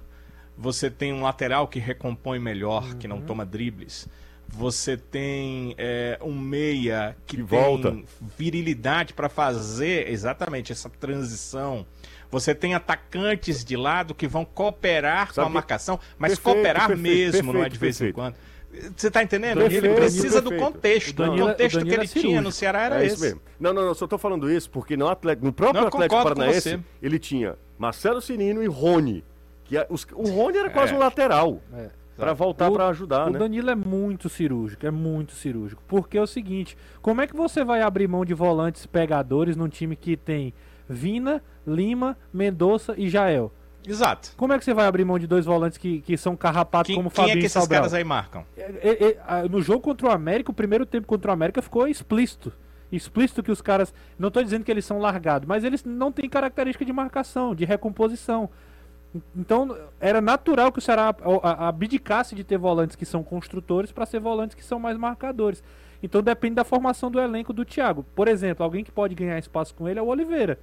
você 0.58 0.90
tem 0.90 1.12
um 1.14 1.24
lateral 1.24 1.68
que 1.68 1.80
recompõe 1.80 2.40
melhor, 2.40 2.84
uhum. 2.84 2.98
que 2.98 3.08
não 3.08 3.18
uhum. 3.18 3.26
toma 3.26 3.46
dribles. 3.46 4.08
Você 4.48 4.98
tem 4.98 5.74
é, 5.78 6.20
um 6.22 6.38
meia 6.38 7.16
que, 7.26 7.38
que 7.38 7.44
tem 7.44 7.60
volta. 7.60 7.98
virilidade 8.38 9.14
para 9.14 9.28
fazer 9.28 10.10
exatamente 10.10 10.72
essa 10.72 10.90
transição. 10.90 11.86
Você 12.30 12.54
tem 12.54 12.76
atacantes 12.76 13.64
de 13.64 13.76
lado 13.76 14.14
que 14.14 14.28
vão 14.28 14.46
cooperar 14.46 15.28
Sabe 15.28 15.36
com 15.36 15.42
a 15.42 15.50
marcação, 15.50 16.00
mas 16.18 16.34
perfeito, 16.34 16.56
cooperar 16.56 16.88
perfeito, 16.88 17.02
mesmo, 17.02 17.32
perfeito, 17.32 17.54
não 17.54 17.64
é 17.64 17.70
de 17.70 17.78
vez 17.78 18.02
em 18.02 18.12
quando. 18.12 18.36
Você 18.96 19.08
está 19.08 19.22
entendendo? 19.22 19.60
Perfeito, 19.60 19.86
ele 19.86 19.96
precisa 19.96 20.42
do 20.42 20.56
contexto. 20.56 21.16
Danilo, 21.16 21.46
o 21.46 21.50
contexto 21.52 21.80
o 21.80 21.86
que 21.86 21.94
ele 21.94 22.04
é 22.04 22.08
tinha 22.08 22.42
no 22.42 22.52
Ceará 22.52 22.84
era 22.84 23.04
é 23.04 23.06
esse. 23.06 23.22
Mesmo. 23.22 23.42
Não, 23.60 23.72
não, 23.72 23.86
não, 23.86 23.94
só 23.94 24.06
estou 24.06 24.18
falando 24.18 24.52
isso 24.52 24.70
porque 24.70 24.98
no, 24.98 25.08
Atlético, 25.08 25.46
no 25.46 25.54
próprio 25.54 25.82
não, 25.82 25.88
Atlético 25.88 26.24
Paranaense 26.24 26.80
ele 27.02 27.20
tinha 27.20 27.56
Marcelo 27.78 28.22
Cirino 28.22 28.64
e 28.64 28.68
Rony. 28.68 29.24
Que 29.64 29.78
a, 29.78 29.86
os, 29.90 30.06
o 30.14 30.28
Rony 30.30 30.58
era 30.58 30.70
quase 30.70 30.94
é. 30.94 30.96
um 30.96 31.00
lateral. 31.00 31.62
É. 31.74 31.90
Para 32.16 32.34
voltar 32.34 32.70
para 32.70 32.88
ajudar, 32.90 33.28
o 33.28 33.32
né? 33.32 33.38
O 33.38 33.40
Danilo 33.40 33.72
é 33.72 33.76
muito 33.76 34.30
cirúrgico, 34.30 34.86
é 34.86 34.92
muito 34.92 35.34
cirúrgico. 35.34 35.82
Porque 35.88 36.18
é 36.18 36.22
o 36.22 36.28
seguinte, 36.28 36.78
como 37.02 37.22
é 37.22 37.28
que 37.28 37.36
você 37.36 37.64
vai 37.64 37.82
abrir 37.82 38.08
mão 38.08 38.24
de 38.24 38.36
volantes 38.36 38.86
pegadores 38.86 39.56
num 39.56 39.68
time 39.68 39.96
que 39.96 40.16
tem 40.16 40.54
Vina, 40.88 41.42
Lima, 41.66 42.16
Mendonça 42.32 42.94
e 42.98 43.10
Jael? 43.10 43.52
Exato. 43.86 44.34
Como 44.38 44.54
é 44.54 44.60
que 44.60 44.66
você 44.66 44.74
vai 44.74 44.86
abrir 44.86 45.04
mão 45.04 45.20
de 45.20 45.28
dois 45.28 45.46
volantes 45.46 45.78
que, 45.78 46.02
que 46.02 46.18
são 46.18 46.36
carrapatos 46.36 46.88
quem, 46.88 46.96
como 46.96 47.10
Fabinho 47.10 47.34
Quem 47.34 47.40
é 47.40 47.42
que 47.42 47.46
esses 47.48 47.68
caras 47.68 47.94
aí 47.94 48.04
marcam? 48.04 48.46
É, 48.56 48.62
é, 48.62 49.18
é, 49.44 49.50
no 49.50 49.62
jogo 49.62 49.82
contra 49.82 50.08
o 50.08 50.12
América, 50.12 50.52
o 50.52 50.54
primeiro 50.54 50.86
tempo 50.86 51.08
contra 51.08 51.32
o 51.32 51.34
América 51.34 51.62
ficou 51.62 51.88
explícito. 51.88 52.52
Explícito 52.92 53.42
que 53.42 53.52
os 53.52 53.62
caras. 53.62 53.94
Não 54.18 54.28
estou 54.28 54.44
dizendo 54.44 54.64
que 54.64 54.72
eles 54.72 54.86
são 54.86 55.00
largados, 55.00 55.48
mas 55.48 55.64
eles 55.64 55.84
não 55.84 56.12
têm 56.12 56.30
característica 56.30 56.86
de 56.86 56.94
marcação, 56.94 57.56
de 57.56 57.66
recomposição. 57.66 58.50
Então, 59.36 59.76
era 60.00 60.22
natural 60.22 60.72
que 60.72 60.80
o 60.80 60.82
Ceará 60.82 61.16
abdicasse 61.60 62.34
de 62.36 62.44
ter 62.44 62.58
volantes 62.58 62.96
que 62.96 63.06
são 63.06 63.24
construtores 63.24 63.92
para 63.92 64.06
ser 64.06 64.20
volantes 64.20 64.56
que 64.56 64.64
são 64.64 64.80
mais 64.80 64.98
marcadores. 64.98 65.64
Então, 66.02 66.22
depende 66.22 66.56
da 66.56 66.64
formação 66.64 67.12
do 67.12 67.20
elenco 67.20 67.54
do 67.54 67.64
Thiago. 67.64 68.04
Por 68.16 68.28
exemplo, 68.28 68.64
alguém 68.64 68.84
que 68.84 68.92
pode 68.92 69.16
ganhar 69.16 69.38
espaço 69.38 69.74
com 69.76 69.88
ele 69.88 70.00
é 70.00 70.02
o 70.02 70.08
Oliveira. 70.08 70.60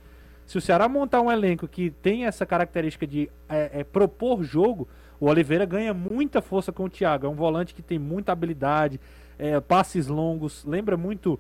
Se 0.51 0.59
o 0.59 0.61
Ceará 0.61 0.89
montar 0.89 1.21
um 1.21 1.31
elenco 1.31 1.69
que 1.69 1.91
tem 1.91 2.27
essa 2.27 2.45
característica 2.45 3.07
de 3.07 3.31
é, 3.49 3.71
é, 3.73 3.85
propor 3.85 4.43
jogo, 4.43 4.89
o 5.21 5.29
Oliveira 5.29 5.65
ganha 5.65 5.95
muita 5.95 6.43
força 6.43 6.73
com 6.73 6.87
o 6.87 6.91
Thiago. 6.91 7.25
É 7.25 7.29
um 7.29 7.37
volante 7.37 7.73
que 7.73 7.81
tem 7.81 8.01
muita 8.01 8.33
habilidade, 8.33 8.99
é, 9.39 9.61
passes 9.61 10.09
longos, 10.09 10.65
lembra 10.65 10.97
muito 10.97 11.39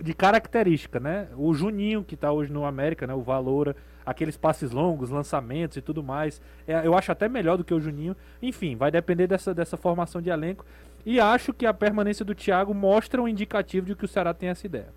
de 0.00 0.14
característica, 0.14 1.00
né? 1.00 1.26
O 1.36 1.52
Juninho, 1.52 2.04
que 2.04 2.14
está 2.14 2.30
hoje 2.30 2.52
no 2.52 2.64
América, 2.64 3.08
né? 3.08 3.12
O 3.12 3.22
Valora 3.22 3.74
aqueles 4.06 4.36
passes 4.36 4.70
longos, 4.70 5.10
lançamentos 5.10 5.76
e 5.76 5.80
tudo 5.80 6.00
mais. 6.00 6.40
É, 6.64 6.86
eu 6.86 6.96
acho 6.96 7.10
até 7.10 7.28
melhor 7.28 7.56
do 7.56 7.64
que 7.64 7.74
o 7.74 7.80
Juninho. 7.80 8.16
Enfim, 8.40 8.76
vai 8.76 8.88
depender 8.88 9.26
dessa, 9.26 9.52
dessa 9.52 9.76
formação 9.76 10.22
de 10.22 10.30
elenco. 10.30 10.64
E 11.04 11.18
acho 11.18 11.52
que 11.52 11.66
a 11.66 11.74
permanência 11.74 12.24
do 12.24 12.36
Thiago 12.36 12.72
mostra 12.72 13.20
um 13.20 13.26
indicativo 13.26 13.84
de 13.84 13.96
que 13.96 14.04
o 14.04 14.08
Ceará 14.08 14.32
tem 14.32 14.48
essa 14.48 14.64
ideia. 14.64 14.92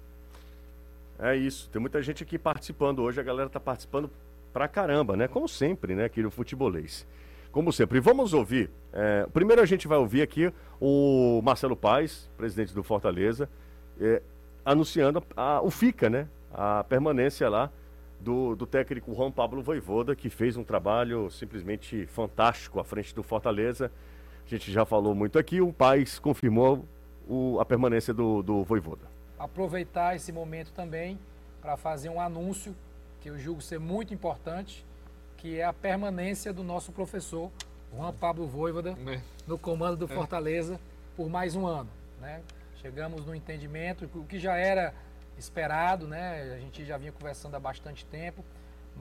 É 1.20 1.36
isso. 1.36 1.70
Tem 1.70 1.82
muita 1.82 2.02
gente 2.02 2.24
aqui 2.24 2.38
participando 2.38 3.00
hoje. 3.00 3.20
A 3.20 3.24
galera 3.24 3.50
tá 3.50 3.60
participando 3.60 4.10
pra 4.54 4.68
caramba, 4.68 5.16
né? 5.16 5.28
Como 5.28 5.48
sempre, 5.48 5.96
né? 5.96 6.06
Aqui 6.06 6.22
no 6.22 6.30
Futebolês. 6.30 7.08
Como 7.52 7.72
sempre. 7.74 8.00
Vamos 8.00 8.34
ouvir. 8.34 8.70
É, 8.94 9.26
primeiro 9.34 9.62
a 9.62 9.66
gente 9.66 9.88
vai 9.88 9.98
ouvir 9.98 10.22
aqui 10.22 10.52
o 10.80 11.42
Marcelo 11.44 11.76
Paes, 11.76 12.30
presidente 12.38 12.74
do 12.74 12.84
Fortaleza, 12.84 13.50
é, 14.00 14.22
anunciando 14.64 15.24
a, 15.36 15.62
o 15.62 15.72
FICA, 15.72 16.10
né? 16.10 16.28
A 16.54 16.84
permanência 16.84 17.50
lá 17.50 17.72
do, 18.20 18.56
do 18.56 18.66
técnico 18.66 19.14
Juan 19.14 19.32
Pablo 19.32 19.62
Voivoda, 19.62 20.16
que 20.16 20.30
fez 20.30 20.58
um 20.58 20.64
trabalho 20.64 21.30
simplesmente 21.30 22.06
fantástico 22.08 22.80
à 22.80 22.84
frente 22.84 23.14
do 23.14 23.24
Fortaleza. 23.24 23.92
A 24.46 24.50
gente 24.50 24.72
já 24.72 24.86
falou 24.86 25.14
muito 25.14 25.38
aqui, 25.38 25.62
o 25.62 25.74
Paz 25.74 26.20
confirmou 26.20 26.86
o, 27.28 27.60
a 27.60 27.66
permanência 27.66 28.14
do, 28.14 28.42
do 28.42 28.64
Voivoda. 28.64 29.17
Aproveitar 29.38 30.16
esse 30.16 30.32
momento 30.32 30.72
também 30.72 31.20
para 31.62 31.78
fazer 31.78 32.10
um 32.10 32.20
anúncio 32.20 32.76
que 33.22 33.30
eu 33.30 33.38
julgo 33.38 33.62
ser 33.62 33.80
muito 33.80 34.14
importante, 34.14 34.86
que 35.38 35.60
é 35.60 35.64
a 35.64 35.74
permanência 35.74 36.52
do 36.52 36.64
nosso 36.64 36.92
professor 36.92 37.52
Juan 37.96 38.14
Pablo 38.14 38.48
Voivoda 38.48 38.98
é. 39.08 39.22
no 39.46 39.58
comando 39.58 39.98
do 39.98 40.12
é. 40.12 40.16
Fortaleza 40.16 40.80
por 41.16 41.30
mais 41.30 41.56
um 41.56 41.66
ano. 41.66 41.90
Né? 42.20 42.42
Chegamos 42.82 43.26
no 43.26 43.34
entendimento, 43.34 44.10
o 44.14 44.24
que 44.24 44.40
já 44.40 44.56
era 44.56 44.94
esperado, 45.38 46.08
né? 46.08 46.54
A 46.56 46.60
gente 46.60 46.84
já 46.86 46.98
vinha 46.98 47.12
conversando 47.12 47.56
há 47.56 47.60
bastante 47.60 48.06
tempo, 48.06 48.44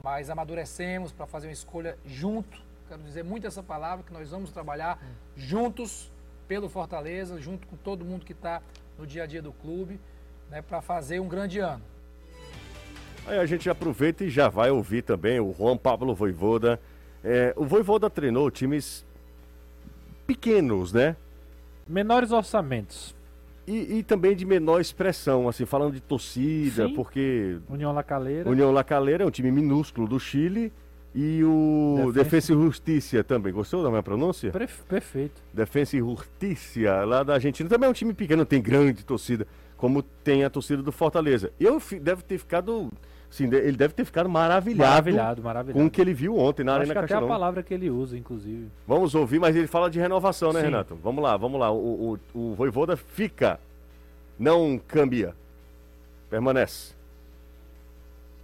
mas 0.03 0.29
amadurecemos 0.29 1.11
para 1.11 1.25
fazer 1.25 1.47
uma 1.47 1.53
escolha 1.53 1.97
junto. 2.05 2.61
Quero 2.87 3.01
dizer 3.03 3.23
muito 3.23 3.45
essa 3.45 3.63
palavra, 3.63 4.03
que 4.05 4.13
nós 4.13 4.29
vamos 4.29 4.51
trabalhar 4.51 4.99
hum. 5.01 5.13
juntos 5.35 6.11
pelo 6.47 6.69
Fortaleza, 6.69 7.39
junto 7.39 7.67
com 7.67 7.75
todo 7.75 8.05
mundo 8.05 8.25
que 8.25 8.31
está 8.31 8.61
no 8.97 9.05
dia 9.05 9.23
a 9.23 9.25
dia 9.25 9.41
do 9.41 9.51
clube, 9.51 9.99
né, 10.49 10.61
para 10.61 10.81
fazer 10.81 11.19
um 11.19 11.27
grande 11.27 11.59
ano. 11.59 11.83
Aí 13.25 13.37
a 13.37 13.45
gente 13.45 13.69
aproveita 13.69 14.23
e 14.23 14.29
já 14.29 14.47
vai 14.47 14.71
ouvir 14.71 15.01
também 15.01 15.39
o 15.39 15.53
Juan 15.53 15.75
Pablo 15.75 16.15
Voivoda. 16.15 16.79
É, 17.23 17.53
o 17.57 17.65
Voivoda 17.65 18.09
treinou 18.09 18.49
times 18.49 19.05
pequenos, 20.25 20.93
né? 20.93 21.15
Menores 21.85 22.31
orçamentos. 22.31 23.15
E, 23.67 23.97
e, 23.97 24.03
também 24.03 24.33
de 24.33 24.45
menor 24.45 24.79
expressão, 24.79 25.49
assim, 25.49 25.65
falando 25.65 25.93
de 25.93 25.99
torcida, 25.99 26.87
Sim. 26.87 26.93
porque. 26.93 27.57
União 27.69 27.91
Lacaleira. 27.91 28.49
União 28.49 28.71
Lacaleira 28.71 29.25
é 29.25 29.27
um 29.27 29.31
time 29.31 29.51
minúsculo 29.51 30.07
do 30.07 30.17
Chile 30.17 30.71
E 31.13 31.43
o 31.43 32.09
Defensa 32.13 32.53
e 32.53 32.55
Justiça 32.55 33.21
também. 33.25 33.51
Gostou 33.51 33.83
da 33.83 33.89
minha 33.89 34.03
pronúncia? 34.03 34.51
Perfeito. 34.51 35.41
Defensa 35.53 35.97
e 35.97 35.99
Justiça, 35.99 37.03
lá 37.03 37.23
da 37.23 37.33
Argentina. 37.33 37.67
Também 37.67 37.87
é 37.87 37.89
um 37.89 37.93
time 37.93 38.13
pequeno, 38.13 38.39
não 38.39 38.45
tem 38.45 38.61
grande 38.61 39.03
torcida, 39.03 39.45
como 39.77 40.01
tem 40.01 40.43
a 40.43 40.49
torcida 40.49 40.81
do 40.81 40.91
Fortaleza. 40.91 41.51
Eu 41.59 41.81
deve 42.01 42.23
ter 42.23 42.37
ficado. 42.37 42.91
Sim, 43.29 43.45
ele 43.53 43.75
deve 43.75 43.93
ter 43.93 44.05
ficado 44.05 44.29
maravilhado, 44.29 44.89
maravilhado, 44.89 45.43
maravilhado. 45.43 45.79
com 45.79 45.85
o 45.85 45.91
que 45.91 45.99
ele 45.99 46.13
viu 46.13 46.37
ontem 46.37 46.63
na 46.63 46.71
Eu 46.71 46.75
Arena 46.77 46.93
acho 46.93 47.07
que 47.07 47.13
até 47.13 47.25
a 47.25 47.27
palavra 47.27 47.61
que 47.61 47.73
ele 47.73 47.89
usa, 47.89 48.17
inclusive. 48.17 48.69
Vamos 48.87 49.13
ouvir, 49.15 49.37
mas 49.37 49.53
ele 49.55 49.67
fala 49.67 49.89
de 49.89 49.99
renovação, 49.99 50.53
né, 50.53 50.61
Sim. 50.61 50.67
Renato? 50.67 50.95
Vamos 50.95 51.21
lá, 51.21 51.35
vamos 51.35 51.59
lá. 51.59 51.69
O, 51.69 52.17
o, 52.33 52.39
o 52.39 52.55
Voivoda 52.55 52.95
fica, 52.95 53.59
não 54.39 54.79
cambia. 54.79 55.35
Permanece. 56.29 56.95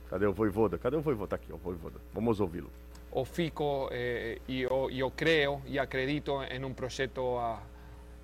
Cadê 0.09 0.25
o 0.25 0.33
Voivoda? 0.33 0.77
Cadê 0.77 0.97
o 0.97 1.01
Voivoda? 1.01 1.29
Tá 1.29 1.35
aqui, 1.37 1.51
o 1.51 1.57
Voivoda. 1.57 1.95
Vamos 2.13 2.41
ouvi-lo. 2.41 2.69
O 3.09 3.23
fico 3.23 3.89
eh, 3.91 4.39
e 4.47 4.63
eu, 4.63 4.89
eu 4.91 5.09
creio 5.09 5.61
e 5.65 5.79
acredito 5.79 6.41
em 6.51 6.63
um 6.65 6.73
projeto 6.73 7.37
a, 7.37 7.59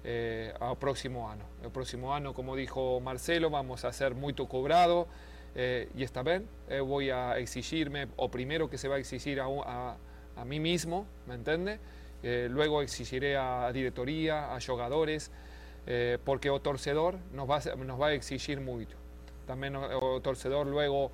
eh, 0.03 0.53
próximo 0.79 1.27
ano. 1.27 1.45
O 1.63 1.69
próximo 1.69 2.11
ano, 2.11 2.33
como 2.33 2.55
dijo 2.55 2.99
Marcelo, 3.01 3.49
vamos 3.49 3.83
a 3.85 3.91
ser 3.91 4.15
muito 4.15 4.47
cobrado 4.47 5.07
eh, 5.55 5.87
e 5.95 6.03
está 6.03 6.23
bem. 6.23 6.47
Eu 6.67 6.85
vou 6.85 6.99
a 6.99 7.39
exigirme 7.39 8.07
o 8.17 8.29
primeiro 8.29 8.67
que 8.67 8.77
se 8.77 8.87
vai 8.87 9.01
exigir 9.01 9.39
a, 9.39 9.45
a, 9.45 9.97
a 10.37 10.45
mí 10.45 10.59
mismo, 10.59 11.05
¿me 11.27 11.35
entiende? 11.35 11.79
Eh, 12.23 12.47
luego 12.49 12.81
exigiré 12.81 13.37
a 13.37 13.71
diretoria, 13.71 14.53
a 14.53 14.59
jogadores, 14.59 15.31
eh, 15.87 16.17
porque 16.23 16.49
o 16.49 16.59
torcedor 16.59 17.17
nos 17.33 17.49
va, 17.49 17.59
nos 17.75 17.99
va 17.99 18.07
a 18.07 18.13
exigir 18.13 18.59
muito. 18.59 18.95
Também 19.47 19.75
o 19.75 20.21
torcedor 20.21 20.67
luego 20.67 21.11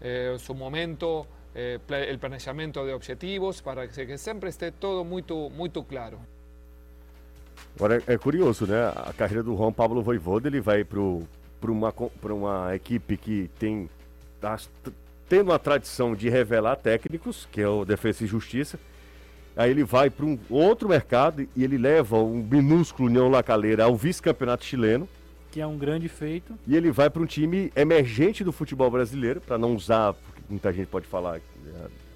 eh, 0.00 0.36
su 0.38 0.54
momento, 0.54 1.26
eh, 1.54 1.78
el 1.88 2.18
planeamiento 2.18 2.86
de 2.86 2.94
objetivos, 2.94 3.62
para 3.62 3.86
que 3.86 4.18
sempre 4.18 4.48
esteja 4.48 4.72
todo 4.72 5.04
muito, 5.04 5.50
muito 5.50 5.84
claro. 5.84 6.33
Agora 7.76 8.02
é, 8.06 8.16
curioso, 8.16 8.66
né? 8.66 8.92
A 8.94 9.12
carreira 9.12 9.42
do 9.42 9.56
Juan 9.56 9.72
Pablo 9.72 10.02
Voivoda, 10.02 10.48
ele 10.48 10.60
vai 10.60 10.84
para 10.84 11.00
uma, 11.70 11.94
uma 12.22 12.74
equipe 12.74 13.16
que 13.16 13.50
tem 13.58 13.88
tá, 14.40 14.58
tendo 15.28 15.50
uma 15.50 15.58
tradição 15.58 16.14
de 16.14 16.28
revelar 16.28 16.76
técnicos, 16.76 17.48
que 17.50 17.60
é 17.60 17.68
o 17.68 17.84
Defesa 17.84 18.24
e 18.24 18.26
Justiça. 18.26 18.78
Aí 19.56 19.70
ele 19.70 19.84
vai 19.84 20.10
para 20.10 20.26
um 20.26 20.38
outro 20.50 20.88
mercado 20.88 21.46
e 21.54 21.64
ele 21.64 21.78
leva 21.78 22.16
um 22.18 22.42
minúsculo 22.42 23.08
União 23.08 23.28
Lacaleira 23.28 23.84
ao 23.84 23.96
vice-campeonato 23.96 24.64
chileno 24.64 25.08
que 25.54 25.60
é 25.60 25.66
um 25.68 25.78
grande 25.78 26.08
feito. 26.08 26.58
E 26.66 26.74
ele 26.74 26.90
vai 26.90 27.08
para 27.08 27.22
um 27.22 27.26
time 27.26 27.72
emergente 27.76 28.42
do 28.42 28.50
futebol 28.50 28.90
brasileiro, 28.90 29.40
para 29.40 29.56
não 29.56 29.76
usar, 29.76 30.12
porque 30.12 30.42
muita 30.50 30.72
gente 30.72 30.88
pode 30.88 31.06
falar 31.06 31.40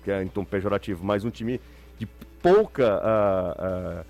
que 0.02 0.10
é 0.10 0.20
em 0.20 0.26
tom 0.26 0.44
pejorativo, 0.44 1.04
mas 1.04 1.24
um 1.24 1.30
time 1.30 1.60
de 2.00 2.06
pouca 2.42 2.98
uh, 2.98 4.00
uh, 4.00 4.04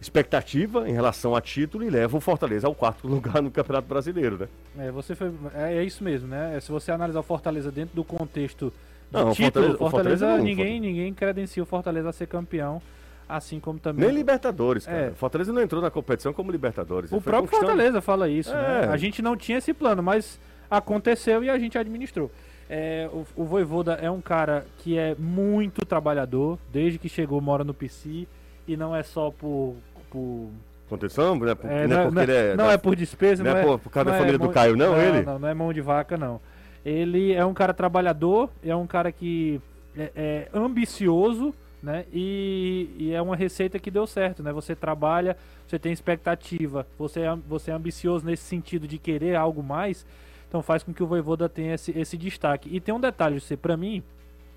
expectativa 0.00 0.88
em 0.88 0.92
relação 0.92 1.34
a 1.34 1.40
título 1.40 1.84
e 1.84 1.90
leva 1.90 2.16
o 2.16 2.20
Fortaleza 2.20 2.66
ao 2.66 2.74
quarto 2.74 3.06
lugar 3.08 3.42
no 3.42 3.50
Campeonato 3.50 3.88
Brasileiro, 3.88 4.38
né? 4.38 4.48
É, 4.86 4.90
você 4.90 5.14
foi, 5.14 5.32
é, 5.54 5.78
é 5.78 5.84
isso 5.84 6.04
mesmo, 6.04 6.28
né? 6.28 6.58
Se 6.60 6.70
você 6.70 6.92
analisar 6.92 7.20
o 7.20 7.24
Fortaleza 7.24 7.70
dentro 7.70 7.94
do 7.96 8.04
contexto 8.04 8.72
de 9.10 9.18
não, 9.18 9.32
título, 9.32 9.76
Fortaleza, 9.76 9.78
Fortaleza, 9.78 10.26
Fortaleza 10.26 10.44
ninguém, 10.44 10.80
ninguém 10.80 11.14
credencia 11.14 11.62
o 11.62 11.66
Fortaleza 11.66 12.08
a 12.08 12.12
ser 12.12 12.26
campeão 12.26 12.80
assim 13.28 13.60
como 13.60 13.78
também. 13.78 14.06
Nem 14.06 14.16
Libertadores, 14.16 14.86
cara. 14.86 15.08
É. 15.08 15.10
Fortaleza 15.10 15.52
não 15.52 15.60
entrou 15.60 15.82
na 15.82 15.90
competição 15.90 16.32
como 16.32 16.50
Libertadores. 16.50 17.12
O 17.12 17.20
próprio 17.20 17.42
conquistando... 17.42 17.72
Fortaleza 17.72 18.00
fala 18.00 18.28
isso, 18.28 18.54
né? 18.54 18.82
é. 18.82 18.86
né? 18.86 18.92
A 18.92 18.96
gente 18.96 19.20
não 19.20 19.36
tinha 19.36 19.58
esse 19.58 19.74
plano, 19.74 20.02
mas 20.02 20.40
aconteceu 20.70 21.44
e 21.44 21.50
a 21.50 21.58
gente 21.58 21.76
administrou. 21.76 22.30
É, 22.70 23.08
o, 23.12 23.26
o 23.36 23.44
Voivoda 23.44 23.94
é 23.94 24.10
um 24.10 24.20
cara 24.20 24.66
que 24.78 24.98
é 24.98 25.14
muito 25.14 25.84
trabalhador, 25.84 26.58
desde 26.72 26.98
que 26.98 27.08
chegou, 27.08 27.40
mora 27.40 27.64
no 27.64 27.74
PC, 27.74 28.26
e 28.68 28.76
não 28.76 28.94
é 28.94 29.02
só 29.02 29.30
por. 29.30 29.74
por 30.10 30.50
Contenção? 30.88 31.34
Não 31.34 31.48
é, 31.48 31.54
por, 31.54 31.70
é, 31.70 31.86
não, 31.86 32.00
é 32.00 32.04
porque 32.04 32.14
não, 32.14 32.34
é, 32.34 32.56
não 32.56 32.66
da, 32.66 32.72
é 32.72 32.78
por 32.78 32.96
despesa, 32.96 33.42
não, 33.42 33.50
não 33.50 33.58
é, 33.58 33.62
por, 33.62 33.78
por 33.78 33.90
causa 33.90 34.10
da 34.10 34.16
é 34.16 34.18
família 34.18 34.38
do 34.38 34.48
Caio, 34.50 34.76
não, 34.76 34.92
não, 34.92 35.00
ele? 35.00 35.22
Não, 35.22 35.38
não 35.38 35.48
é 35.48 35.54
mão 35.54 35.72
de 35.72 35.80
vaca, 35.80 36.16
não. 36.16 36.40
Ele 36.84 37.32
é 37.32 37.44
um 37.44 37.52
cara 37.52 37.74
trabalhador, 37.74 38.48
é 38.62 38.74
um 38.74 38.86
cara 38.86 39.12
que 39.12 39.60
é, 39.96 40.12
é 40.14 40.48
ambicioso, 40.54 41.52
né? 41.82 42.04
E, 42.12 42.88
e, 42.98 43.12
é 43.12 43.20
uma 43.20 43.36
receita 43.36 43.78
que 43.78 43.90
deu 43.90 44.06
certo, 44.06 44.42
né? 44.42 44.52
Você 44.52 44.74
trabalha, 44.74 45.36
você 45.66 45.78
tem 45.78 45.92
expectativa, 45.92 46.86
você 46.98 47.20
é, 47.20 47.36
você 47.46 47.70
é 47.70 47.74
ambicioso 47.74 48.24
nesse 48.24 48.44
sentido 48.44 48.88
de 48.88 48.98
querer 48.98 49.34
algo 49.36 49.62
mais, 49.62 50.06
então 50.48 50.62
faz 50.62 50.82
com 50.82 50.94
que 50.94 51.02
o 51.02 51.06
Voivoda 51.06 51.48
tenha 51.48 51.74
esse, 51.74 51.96
esse 51.98 52.16
destaque. 52.16 52.68
E 52.72 52.80
tem 52.80 52.94
um 52.94 53.00
detalhe, 53.00 53.40
você 53.40 53.56
para 53.56 53.76
mim, 53.76 54.02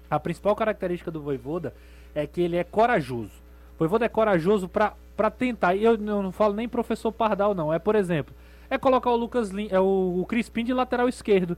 a 0.10 0.20
principal 0.20 0.56
característica 0.56 1.12
do 1.12 1.22
Voivoda 1.22 1.74
é 2.16 2.26
que 2.26 2.42
ele 2.42 2.58
é 2.58 2.64
corajoso. 2.64 3.42
Voivoda 3.82 4.06
é 4.06 4.10
corajoso 4.10 4.70
para 4.70 5.32
tentar. 5.32 5.76
Eu 5.76 5.98
não 5.98 6.32
falo 6.32 6.54
nem 6.54 6.70
professor 6.70 7.12
Pardal 7.12 7.56
não, 7.56 7.74
é 7.74 7.80
por 7.80 7.96
exemplo, 7.96 8.32
é 8.70 8.78
colocar 8.78 9.10
o 9.10 9.16
Lucas 9.16 9.50
Lin, 9.50 9.70
é 9.72 9.80
o, 9.80 10.20
o 10.22 10.26
Crispim 10.28 10.64
de 10.64 10.72
lateral 10.72 11.10
esquerdo. 11.10 11.58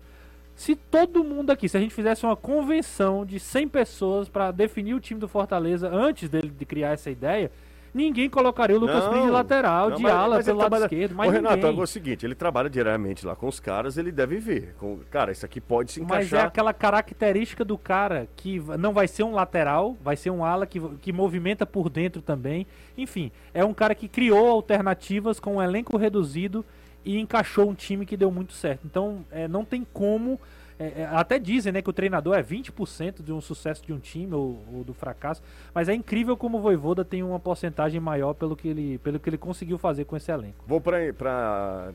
Se 0.55 0.73
todo 0.73 1.21
mundo 1.21 1.49
aqui, 1.49 1.67
se 1.67 1.75
a 1.75 1.81
gente 1.81 1.93
fizesse 1.93 2.25
uma 2.25 2.37
convenção 2.37 3.25
de 3.25 3.41
100 3.41 3.67
pessoas 3.67 4.29
para 4.29 4.51
definir 4.51 4.93
o 4.93 5.01
time 5.01 5.19
do 5.19 5.27
Fortaleza 5.27 5.89
antes 5.93 6.29
dele 6.29 6.47
de 6.47 6.65
criar 6.65 6.91
essa 6.91 7.11
ideia, 7.11 7.51
ninguém 7.93 8.29
colocaria 8.29 8.75
o 8.75 8.79
Lucas 8.79 9.07
Pires 9.07 9.25
de 9.25 9.29
lateral, 9.29 9.89
não, 9.89 9.97
de 9.97 10.03
mas, 10.03 10.13
ala 10.13 10.35
mas 10.37 10.45
pelo 10.45 10.57
lado 10.57 10.69
trabalha... 10.69 10.85
esquerdo. 10.85 11.15
Mas 11.15 11.29
o 11.29 11.31
Renato, 11.31 11.67
agora 11.67 11.81
é 11.81 11.83
o 11.83 11.87
seguinte: 11.87 12.25
ele 12.25 12.35
trabalha 12.35 12.69
diariamente 12.69 13.25
lá 13.25 13.35
com 13.35 13.47
os 13.47 13.59
caras, 13.59 13.97
ele 13.97 14.11
deve 14.11 14.37
ver. 14.37 14.75
Com... 14.79 14.99
Cara, 15.11 15.31
isso 15.31 15.45
aqui 15.45 15.61
pode 15.61 15.91
se 15.91 16.01
encaixar. 16.01 16.31
Mas 16.31 16.33
é 16.33 16.47
aquela 16.47 16.73
característica 16.73 17.63
do 17.63 17.77
cara 17.77 18.27
que 18.35 18.59
não 18.79 18.93
vai 18.93 19.07
ser 19.07 19.23
um 19.23 19.33
lateral, 19.33 19.95
vai 20.01 20.15
ser 20.15 20.31
um 20.31 20.43
ala 20.43 20.65
que, 20.65 20.79
que 21.01 21.13
movimenta 21.13 21.65
por 21.65 21.89
dentro 21.89 22.21
também. 22.21 22.65
Enfim, 22.97 23.31
é 23.53 23.63
um 23.63 23.73
cara 23.73 23.93
que 23.93 24.07
criou 24.07 24.49
alternativas 24.49 25.39
com 25.39 25.57
um 25.57 25.61
elenco 25.61 25.97
reduzido 25.97 26.65
e 27.05 27.19
encaixou 27.19 27.69
um 27.69 27.73
time 27.73 28.05
que 28.05 28.15
deu 28.15 28.31
muito 28.31 28.53
certo. 28.53 28.81
Então, 28.85 29.25
é, 29.31 29.47
não 29.47 29.65
tem 29.65 29.85
como. 29.93 30.39
É, 30.79 31.01
é 31.01 31.05
até 31.05 31.37
dizem 31.39 31.71
né, 31.71 31.81
que 31.81 31.89
o 31.89 31.93
treinador 31.93 32.35
é 32.35 32.43
20% 32.43 33.23
de 33.23 33.31
um 33.31 33.41
sucesso 33.41 33.85
de 33.85 33.93
um 33.93 33.99
time 33.99 34.33
ou, 34.33 34.63
ou, 34.73 34.83
do 34.83 34.93
fracasso, 34.93 35.41
mas 35.73 35.89
é 35.89 35.93
incrível 35.93 36.35
como 36.35 36.57
o 36.57 36.61
Voivoda 36.61 37.03
tem 37.05 37.23
uma 37.23 37.39
porcentagem 37.39 37.99
maior 37.99 38.33
pelo 38.33 38.55
que 38.55 38.67
ele, 38.67 38.97
pelo 38.99 39.19
que 39.19 39.29
ele 39.29 39.37
conseguiu 39.37 39.77
fazer 39.77 40.05
com 40.05 40.17
esse 40.17 40.31
elenco. 40.31 40.63
Vou 40.67 40.81
para 40.81 41.93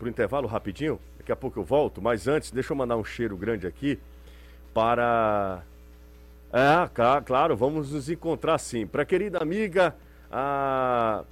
o 0.00 0.08
intervalo 0.08 0.46
rapidinho, 0.46 0.98
daqui 1.18 1.32
a 1.32 1.36
pouco 1.36 1.60
eu 1.60 1.64
volto, 1.64 2.00
mas 2.00 2.28
antes, 2.28 2.50
deixa 2.50 2.72
eu 2.72 2.76
mandar 2.76 2.96
um 2.96 3.04
cheiro 3.04 3.36
grande 3.36 3.66
aqui 3.66 3.98
para. 4.74 5.62
Ah, 6.52 6.90
claro, 7.24 7.56
vamos 7.56 7.92
nos 7.92 8.10
encontrar 8.10 8.58
sim. 8.58 8.86
Para 8.86 9.06
querida 9.06 9.38
amiga, 9.38 9.94
a 10.30 11.24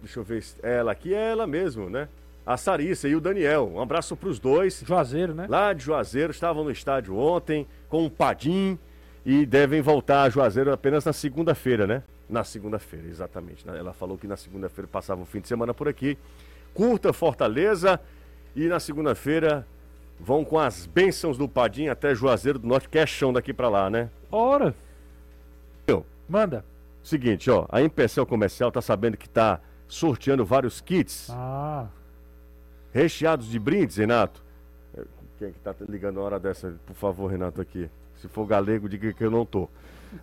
Deixa 0.00 0.20
eu 0.20 0.24
ver. 0.24 0.44
Ela 0.62 0.92
aqui 0.92 1.14
é 1.14 1.30
ela 1.30 1.46
mesmo, 1.46 1.90
né? 1.90 2.08
A 2.48 2.56
Sarissa 2.56 3.06
e 3.06 3.14
o 3.14 3.20
Daniel. 3.20 3.70
Um 3.74 3.78
abraço 3.78 4.16
para 4.16 4.30
os 4.30 4.38
dois. 4.40 4.82
Juazeiro, 4.82 5.34
né? 5.34 5.46
Lá 5.50 5.74
de 5.74 5.84
Juazeiro. 5.84 6.30
Estavam 6.30 6.64
no 6.64 6.70
estádio 6.70 7.14
ontem 7.14 7.66
com 7.90 8.06
o 8.06 8.10
Padim 8.10 8.78
e 9.22 9.44
devem 9.44 9.82
voltar 9.82 10.22
a 10.22 10.30
Juazeiro 10.30 10.72
apenas 10.72 11.04
na 11.04 11.12
segunda-feira, 11.12 11.86
né? 11.86 12.02
Na 12.26 12.44
segunda-feira, 12.44 13.06
exatamente. 13.06 13.68
Ela 13.68 13.92
falou 13.92 14.16
que 14.16 14.26
na 14.26 14.38
segunda-feira 14.38 14.88
passava 14.90 15.20
o 15.20 15.26
fim 15.26 15.40
de 15.40 15.48
semana 15.48 15.74
por 15.74 15.88
aqui. 15.88 16.16
Curta 16.72 17.12
Fortaleza 17.12 18.00
e 18.56 18.66
na 18.66 18.80
segunda-feira 18.80 19.66
vão 20.18 20.42
com 20.42 20.58
as 20.58 20.86
bênçãos 20.86 21.36
do 21.36 21.46
Padim 21.46 21.88
até 21.88 22.14
Juazeiro 22.14 22.58
do 22.58 22.66
Norte, 22.66 22.88
que 22.88 22.96
é 22.96 23.04
chão 23.04 23.30
daqui 23.30 23.52
para 23.52 23.68
lá, 23.68 23.90
né? 23.90 24.08
Ora! 24.32 24.74
Eu. 25.86 26.06
Manda. 26.26 26.64
Seguinte, 27.02 27.50
ó, 27.50 27.66
a 27.68 27.82
Impecel 27.82 28.24
Comercial 28.24 28.72
tá 28.72 28.80
sabendo 28.80 29.18
que 29.18 29.28
tá 29.28 29.60
sorteando 29.86 30.46
vários 30.46 30.80
kits. 30.80 31.28
Ah. 31.30 31.88
Recheados 32.92 33.48
de 33.48 33.58
brindes, 33.58 33.96
Renato. 33.96 34.42
É, 34.96 35.02
quem 35.38 35.48
é 35.48 35.50
que 35.50 35.58
tá 35.60 35.74
ligando 35.88 36.16
na 36.16 36.22
hora 36.22 36.40
dessa? 36.40 36.74
Por 36.86 36.94
favor, 36.94 37.30
Renato, 37.30 37.60
aqui. 37.60 37.88
Se 38.16 38.28
for 38.28 38.46
galego, 38.46 38.88
diga 38.88 39.12
que 39.12 39.24
eu 39.24 39.30
não 39.30 39.46
tô. 39.46 39.68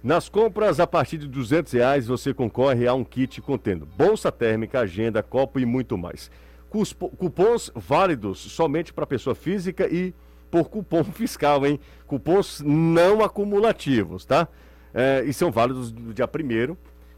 Nas 0.03 0.28
compras 0.28 0.80
a 0.80 0.88
partir 0.88 1.18
de 1.18 1.28
200 1.28 1.72
reais 1.74 2.07
você 2.07 2.34
concorre 2.34 2.88
a 2.88 2.93
um 2.93 3.03
kit 3.03 3.41
contendo 3.41 3.86
bolsa 3.86 4.32
térmica, 4.32 4.80
agenda, 4.80 5.22
copo 5.22 5.59
e 5.59 5.66
muito 5.66 5.97
mais. 5.97 6.32
Cupons 6.70 7.72
válidos 7.74 8.39
somente 8.39 8.91
para 8.91 9.05
pessoa 9.05 9.36
física 9.36 9.88
e 9.88 10.13
por 10.51 10.70
cupom 10.70 11.03
fiscal, 11.13 11.66
hein? 11.66 11.80
Cupons 12.07 12.61
não 12.61 13.24
acumulativos, 13.24 14.26
tá? 14.26 14.47
É, 14.93 15.24
e 15.26 15.34
são 15.34 15.51
válidos 15.51 15.91
do 15.91 16.13
dia 16.13 16.26
1 16.26 16.76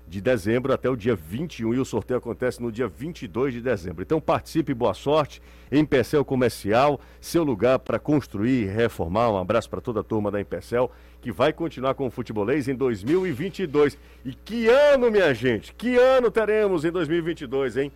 de 0.08 0.22
dezembro 0.22 0.74
até 0.74 0.90
o 0.90 0.96
dia 0.96 1.16
21 1.16 1.74
e 1.74 1.80
o 1.80 1.86
sorteio 1.86 2.18
acontece 2.18 2.62
no 2.62 2.72
dia 2.72 2.88
22 2.88 3.54
de 3.54 3.62
dezembro. 3.62 4.02
Então 4.02 4.22
participe, 4.22 4.74
boa 4.74 4.94
sorte 4.94 5.42
em 5.72 5.80
Empecel 5.80 6.24
Comercial, 6.24 7.00
seu 7.20 7.44
lugar 7.44 7.80
para 7.80 8.00
construir 8.00 8.64
e 8.64 8.66
reformar. 8.66 9.32
Um 9.32 9.38
abraço 9.38 9.70
para 9.70 9.82
toda 9.82 10.00
a 10.00 10.04
turma 10.04 10.32
da 10.32 10.40
Empecel 10.40 10.92
que 11.22 11.32
vai 11.32 11.52
continuar 11.52 11.94
com 11.94 12.08
o 12.08 12.12
futebolês 12.12 12.68
em 12.68 12.76
2022. 12.76 13.98
E 14.24 14.34
que 14.34 14.68
ano, 14.68 15.12
minha 15.12 15.34
gente? 15.34 15.74
Que 15.74 15.98
ano 15.98 16.32
teremos 16.32 16.86
em 16.86 16.92
2022, 16.92 17.78
hein? 17.78 17.92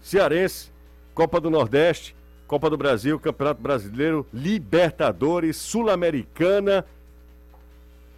Cearense, 0.00 0.70
Copa 1.14 1.40
do 1.40 1.50
Nordeste, 1.50 2.14
Copa 2.46 2.68
do 2.70 2.76
Brasil, 2.76 3.18
Campeonato 3.18 3.60
Brasileiro, 3.60 4.26
Libertadores, 4.32 5.56
Sul-Americana 5.56 6.84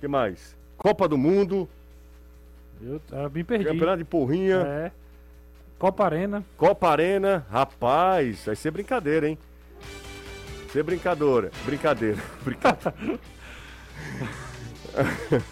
que 0.04 0.08
mais? 0.08 0.54
Copa 0.76 1.08
do 1.08 1.16
Mundo. 1.16 1.66
Eu, 2.84 3.00
eu 3.10 3.30
me 3.30 3.42
perdi. 3.42 3.64
Campeonato 3.64 3.98
de 3.98 4.04
porrinha. 4.04 4.56
É. 4.56 4.92
Copa 5.78 6.04
Arena. 6.04 6.44
Copa 6.56 6.88
Arena. 6.88 7.46
Rapaz, 7.50 8.44
vai 8.44 8.54
ser 8.54 8.70
brincadeira, 8.70 9.28
hein? 9.28 9.38
Ser 10.70 10.82
brincadora. 10.82 11.50
Brincadeira. 11.64 12.18
Brincadeira. 12.44 13.18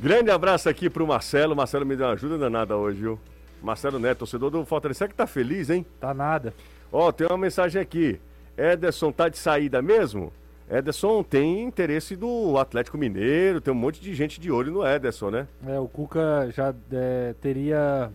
Grande 0.00 0.30
abraço 0.30 0.68
aqui 0.68 0.88
pro 0.88 1.06
Marcelo. 1.06 1.54
Marcelo 1.54 1.84
me 1.84 1.96
deu 1.96 2.06
uma 2.06 2.12
ajuda 2.14 2.38
danada 2.38 2.76
hoje, 2.76 3.00
viu? 3.00 3.20
Marcelo 3.62 3.98
Neto, 3.98 4.18
torcedor 4.20 4.50
do 4.50 4.64
Fortaleza. 4.64 4.98
Será 4.98 5.08
que 5.08 5.14
tá 5.14 5.26
feliz, 5.26 5.70
hein? 5.70 5.84
Tá 6.00 6.14
nada. 6.14 6.54
Ó, 6.90 7.10
tem 7.12 7.26
uma 7.26 7.38
mensagem 7.38 7.80
aqui. 7.80 8.20
Ederson 8.56 9.12
tá 9.12 9.28
de 9.28 9.36
saída 9.36 9.82
mesmo? 9.82 10.32
Ederson 10.68 11.22
tem 11.22 11.62
interesse 11.62 12.16
do 12.16 12.56
Atlético 12.58 12.96
Mineiro, 12.96 13.60
tem 13.60 13.72
um 13.72 13.76
monte 13.76 14.00
de 14.00 14.14
gente 14.14 14.40
de 14.40 14.50
olho 14.50 14.72
no 14.72 14.86
Ederson, 14.86 15.30
né? 15.30 15.48
É, 15.66 15.78
o 15.78 15.86
Cuca 15.86 16.50
já 16.50 16.74
é, 16.90 17.34
teria 17.40 18.10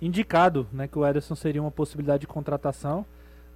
indicado 0.00 0.66
né, 0.72 0.86
que 0.86 0.98
o 0.98 1.06
Ederson 1.06 1.34
seria 1.34 1.60
uma 1.60 1.70
possibilidade 1.70 2.20
de 2.20 2.26
contratação 2.26 3.04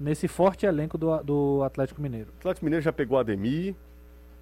nesse 0.00 0.26
forte 0.26 0.66
elenco 0.66 0.98
do, 0.98 1.22
do 1.22 1.62
Atlético 1.62 2.00
Mineiro. 2.00 2.30
O 2.34 2.38
Atlético 2.40 2.64
Mineiro 2.64 2.82
já 2.82 2.92
pegou 2.92 3.18
a 3.18 3.20
Ademir. 3.20 3.74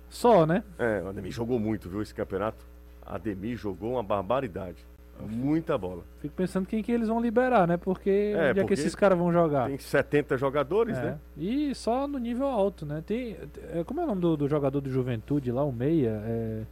Só, 0.09 0.47
né? 0.47 0.65
É, 0.79 1.03
o 1.03 1.09
Ademir 1.09 1.31
jogou 1.31 1.59
muito, 1.59 1.89
viu, 1.89 2.03
esse 2.03 2.15
campeonato. 2.15 2.67
Ademir 3.05 3.57
jogou 3.57 3.93
uma 3.93 4.03
barbaridade. 4.03 4.85
Muita 5.29 5.77
bola. 5.77 6.03
Fico 6.21 6.35
pensando 6.35 6.67
quem 6.67 6.83
que 6.83 6.93
eles 6.93 7.09
vão 7.09 7.21
liberar, 7.21 7.67
né? 7.67 7.77
Porque 7.77 8.35
é, 8.35 8.51
onde 8.51 8.61
é 8.61 8.65
que 8.65 8.75
esses 8.75 8.95
caras 8.95 9.19
vão 9.19 9.33
jogar? 9.33 9.69
Tem 9.69 9.79
70 9.79 10.37
jogadores, 10.37 10.97
é. 10.99 11.03
né? 11.03 11.19
E 11.37 11.75
só 11.75 12.07
no 12.07 12.19
nível 12.19 12.47
alto, 12.47 12.85
né? 12.87 13.03
Tem, 13.07 13.37
é, 13.73 13.85
como 13.85 14.01
é 14.01 14.05
o 14.05 14.07
nome 14.07 14.21
do, 14.21 14.37
do 14.37 14.49
jogador 14.49 14.81
do 14.81 14.91
Juventude 14.91 15.51
lá, 15.51 15.65
o 15.65 15.73
Meia? 15.73 16.23
É, 16.25 16.63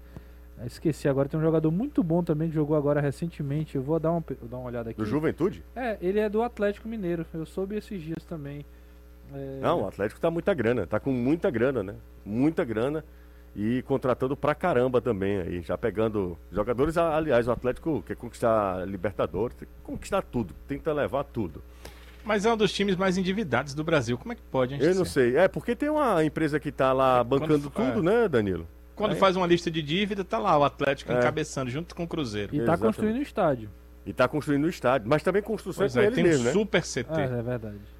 é, 0.61 0.67
esqueci 0.67 1.09
agora, 1.09 1.29
tem 1.29 1.39
um 1.39 1.43
jogador 1.43 1.71
muito 1.71 2.03
bom 2.03 2.23
também 2.23 2.49
que 2.49 2.55
jogou 2.55 2.77
agora 2.77 3.01
recentemente. 3.01 3.77
Eu 3.77 3.83
vou 3.83 3.99
dar 3.99 4.13
uma, 4.13 4.25
dar 4.43 4.57
uma 4.57 4.67
olhada 4.67 4.91
aqui. 4.91 4.99
Do 4.99 5.07
Juventude? 5.07 5.63
É, 5.75 5.97
ele 6.01 6.19
é 6.19 6.29
do 6.29 6.43
Atlético 6.43 6.89
Mineiro. 6.89 7.25
Eu 7.33 7.47
soube 7.47 7.77
esses 7.77 8.03
dias 8.03 8.25
também. 8.25 8.65
É... 9.33 9.61
Não, 9.61 9.83
o 9.83 9.87
Atlético 9.87 10.21
tá 10.21 10.31
muita 10.31 10.55
grana, 10.55 10.87
tá 10.87 10.99
com 10.99 11.13
muita 11.13 11.51
grana, 11.51 11.83
né? 11.83 11.95
Muita 12.25 12.65
grana 12.65 13.05
e 13.61 13.83
contratando 13.83 14.37
pra 14.37 14.55
caramba 14.55 15.01
também 15.01 15.39
aí, 15.39 15.63
já 15.63 15.77
pegando 15.77 16.39
jogadores, 16.53 16.97
aliás, 16.97 17.49
o 17.49 17.51
Atlético 17.51 18.05
quer 18.07 18.15
conquistar 18.15 18.87
Libertadores, 18.87 19.57
tem 19.57 19.67
que 19.67 19.75
conquistar 19.83 20.23
tudo, 20.23 20.55
tenta 20.69 20.93
levar 20.93 21.25
tudo. 21.25 21.61
Mas 22.25 22.47
é 22.47 22.53
um 22.53 22.57
dos 22.57 22.73
times 22.73 22.95
mais 22.95 23.19
endividados 23.19 23.75
do 23.75 23.83
Brasil, 23.83 24.17
como 24.17 24.33
é 24.33 24.37
que 24.37 24.43
pode, 24.43 24.75
hein? 24.75 24.81
Eu 24.81 24.95
não 24.95 25.05
sei, 25.05 25.37
é 25.37 25.49
porque 25.49 25.75
tem 25.75 25.89
uma 25.89 26.25
empresa 26.25 26.61
que 26.61 26.71
tá 26.71 26.93
lá 26.93 27.19
é, 27.19 27.25
bancando 27.25 27.69
quando, 27.69 27.95
tudo, 27.95 28.09
é. 28.09 28.23
né, 28.23 28.29
Danilo? 28.29 28.65
Quando 28.95 29.15
é. 29.15 29.17
faz 29.17 29.35
uma 29.35 29.47
lista 29.47 29.69
de 29.69 29.83
dívida, 29.83 30.23
tá 30.23 30.39
lá 30.39 30.57
o 30.57 30.63
Atlético 30.63 31.11
é. 31.11 31.19
encabeçando 31.19 31.69
junto 31.69 31.97
com 31.97 32.05
o 32.05 32.09
Cruzeiro. 32.09 32.55
E 32.55 32.59
tá 32.59 32.63
Exatamente. 32.63 32.95
construindo 32.95 33.19
o 33.19 33.23
estádio. 33.23 33.71
E 34.07 34.13
tá 34.13 34.29
construindo 34.29 34.65
o 34.67 34.69
estádio, 34.69 35.09
mas 35.09 35.21
também 35.25 35.43
construção 35.43 35.83
pois 35.83 35.97
é, 35.97 36.07
com 36.07 36.15
tem 36.15 36.23
mesmo, 36.23 36.43
um 36.43 36.45
né? 36.45 36.53
super 36.53 36.83
CT. 36.83 37.07
Ah, 37.09 37.21
é 37.23 37.43
verdade. 37.43 37.98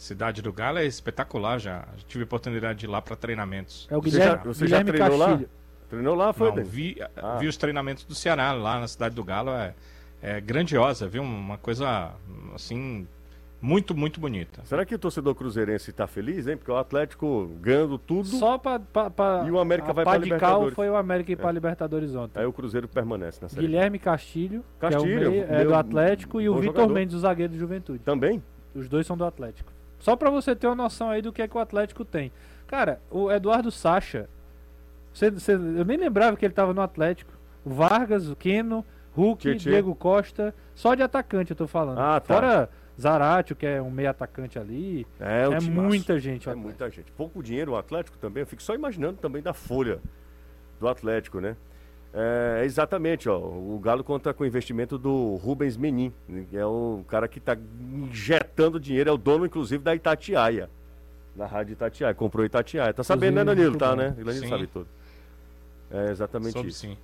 Cidade 0.00 0.40
do 0.40 0.50
Galo 0.50 0.78
é 0.78 0.86
espetacular 0.86 1.58
já. 1.58 1.86
Tive 2.08 2.22
a 2.22 2.24
oportunidade 2.24 2.78
de 2.78 2.86
ir 2.86 2.88
lá 2.88 3.02
para 3.02 3.14
treinamentos. 3.14 3.86
É 3.90 3.96
o 3.98 4.00
Guilherme, 4.00 4.38
você 4.44 4.66
já, 4.66 4.66
você 4.66 4.66
já 4.66 4.82
treinou 4.82 5.18
Castilho. 5.18 5.42
lá? 5.42 5.86
Treinou 5.90 6.14
lá, 6.14 6.32
foi? 6.32 6.52
Não, 6.52 6.64
vi, 6.64 6.96
ah. 7.18 7.36
vi 7.38 7.46
os 7.46 7.58
treinamentos 7.58 8.04
do 8.04 8.14
Ceará 8.14 8.52
lá 8.52 8.80
na 8.80 8.88
Cidade 8.88 9.14
do 9.14 9.22
Galo. 9.22 9.50
É, 9.50 9.74
é 10.22 10.40
grandiosa, 10.40 11.06
viu? 11.06 11.22
Uma 11.22 11.58
coisa 11.58 12.12
assim 12.54 13.06
muito, 13.60 13.94
muito 13.94 14.18
bonita. 14.18 14.62
Será 14.64 14.86
que 14.86 14.94
o 14.94 14.98
torcedor 14.98 15.34
cruzeirense 15.34 15.90
está 15.90 16.06
feliz, 16.06 16.46
hein? 16.46 16.56
Porque 16.56 16.70
o 16.70 16.78
Atlético 16.78 17.50
ganhando 17.60 17.98
tudo. 17.98 18.26
Só 18.26 18.56
para 18.56 18.80
E 19.46 19.50
o 19.50 19.58
América 19.58 19.92
vai 19.92 20.02
para 20.02 20.16
Libertadores. 20.16 20.74
foi 20.74 20.88
o 20.88 20.96
América 20.96 21.32
ir 21.32 21.36
para 21.36 21.50
é. 21.50 21.52
Libertadores 21.52 22.14
ontem. 22.14 22.40
Aí 22.40 22.46
o 22.46 22.54
Cruzeiro 22.54 22.88
permanece 22.88 23.38
na 23.42 23.50
série. 23.50 23.66
Guilherme 23.66 23.98
Castilho, 23.98 24.64
Castilho 24.78 25.04
que 25.04 25.24
é, 25.24 25.28
o 25.28 25.30
meio, 25.30 25.44
é 25.44 25.64
do 25.66 25.74
Atlético, 25.74 26.40
e 26.40 26.48
o 26.48 26.58
Vitor 26.58 26.88
Mendes, 26.88 27.14
o 27.14 27.18
zagueiro 27.18 27.52
do 27.52 27.58
Juventude. 27.58 27.98
Também? 27.98 28.42
Os 28.74 28.88
dois 28.88 29.06
são 29.06 29.14
do 29.14 29.26
Atlético. 29.26 29.70
Só 30.00 30.16
para 30.16 30.30
você 30.30 30.56
ter 30.56 30.66
uma 30.66 30.74
noção 30.74 31.10
aí 31.10 31.22
do 31.22 31.32
que 31.32 31.42
é 31.42 31.46
que 31.46 31.56
o 31.56 31.60
Atlético 31.60 32.04
tem. 32.04 32.32
Cara, 32.66 33.00
o 33.10 33.30
Eduardo 33.30 33.70
Sacha, 33.70 34.28
você, 35.12 35.30
você, 35.30 35.54
eu 35.54 35.84
nem 35.84 35.96
lembrava 35.96 36.36
que 36.36 36.44
ele 36.44 36.54
tava 36.54 36.74
no 36.74 36.80
Atlético. 36.80 37.32
O 37.64 37.70
Vargas, 37.70 38.28
o 38.28 38.34
Keno, 38.34 38.84
Hulk, 39.12 39.54
Diego 39.56 39.94
Costa, 39.94 40.54
só 40.74 40.94
de 40.94 41.02
atacante 41.02 41.50
eu 41.50 41.56
tô 41.56 41.66
falando. 41.66 41.98
Ah, 41.98 42.18
tá. 42.18 42.34
Fora 42.34 42.70
Zaratio, 43.00 43.56
que 43.56 43.66
é 43.66 43.80
um 43.80 43.90
meio 43.90 44.10
atacante 44.10 44.58
ali. 44.58 45.06
É, 45.18 45.44
é 45.44 45.60
muita 45.60 46.18
gente. 46.18 46.48
É 46.48 46.54
muita 46.54 46.90
gente. 46.90 47.10
Pouco 47.12 47.42
dinheiro 47.42 47.72
o 47.72 47.76
Atlético 47.76 48.18
também. 48.18 48.42
Eu 48.42 48.46
fico 48.46 48.62
só 48.62 48.74
imaginando 48.74 49.18
também 49.18 49.42
da 49.42 49.52
folha 49.52 50.00
do 50.78 50.88
Atlético, 50.88 51.40
né? 51.40 51.56
É, 52.12 52.64
exatamente, 52.64 53.28
ó. 53.28 53.38
O 53.38 53.78
Galo 53.78 54.02
conta 54.02 54.34
com 54.34 54.42
o 54.42 54.46
investimento 54.46 54.98
do 54.98 55.36
Rubens 55.36 55.76
Menin, 55.76 56.12
que 56.48 56.56
é 56.56 56.66
o 56.66 57.04
cara 57.08 57.28
que 57.28 57.38
está 57.38 57.56
injetando 57.80 58.80
dinheiro, 58.80 59.10
é 59.10 59.12
o 59.12 59.16
dono, 59.16 59.46
inclusive, 59.46 59.82
da 59.82 59.94
Itatiaia. 59.94 60.68
Da 61.34 61.46
rádio 61.46 61.72
Itatiaia. 61.72 62.14
Comprou 62.14 62.44
Itatiaia. 62.44 62.92
Tá 62.92 63.04
sabendo, 63.04 63.36
né, 63.36 63.44
Danilo? 63.44 63.78
Tá, 63.78 63.94
né? 63.94 64.10
Danilo 64.10 64.48
sabe 64.48 64.66
tudo. 64.66 64.88
É 65.90 66.10
exatamente 66.10 66.52
Soube, 66.52 66.68
isso. 66.68 66.80
Sim. 66.80 66.96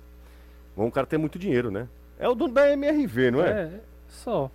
Bom, 0.75 0.87
o 0.87 0.91
cara 0.91 1.07
tem 1.07 1.17
muito 1.17 1.39
dinheiro, 1.39 1.71
né? 1.71 1.87
É 2.19 2.27
o 2.27 2.35
dono 2.35 2.53
da 2.53 2.69
MRV, 2.71 3.31
não 3.31 3.41
é? 3.41 3.49
É, 3.49 3.79
só. 4.07 4.51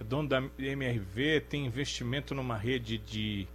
É 0.00 0.04
dono 0.04 0.28
da 0.28 0.42
MRV, 0.58 1.42
tem 1.48 1.66
investimento 1.66 2.34
numa 2.34 2.56
rede 2.56 2.98
de 2.98 3.46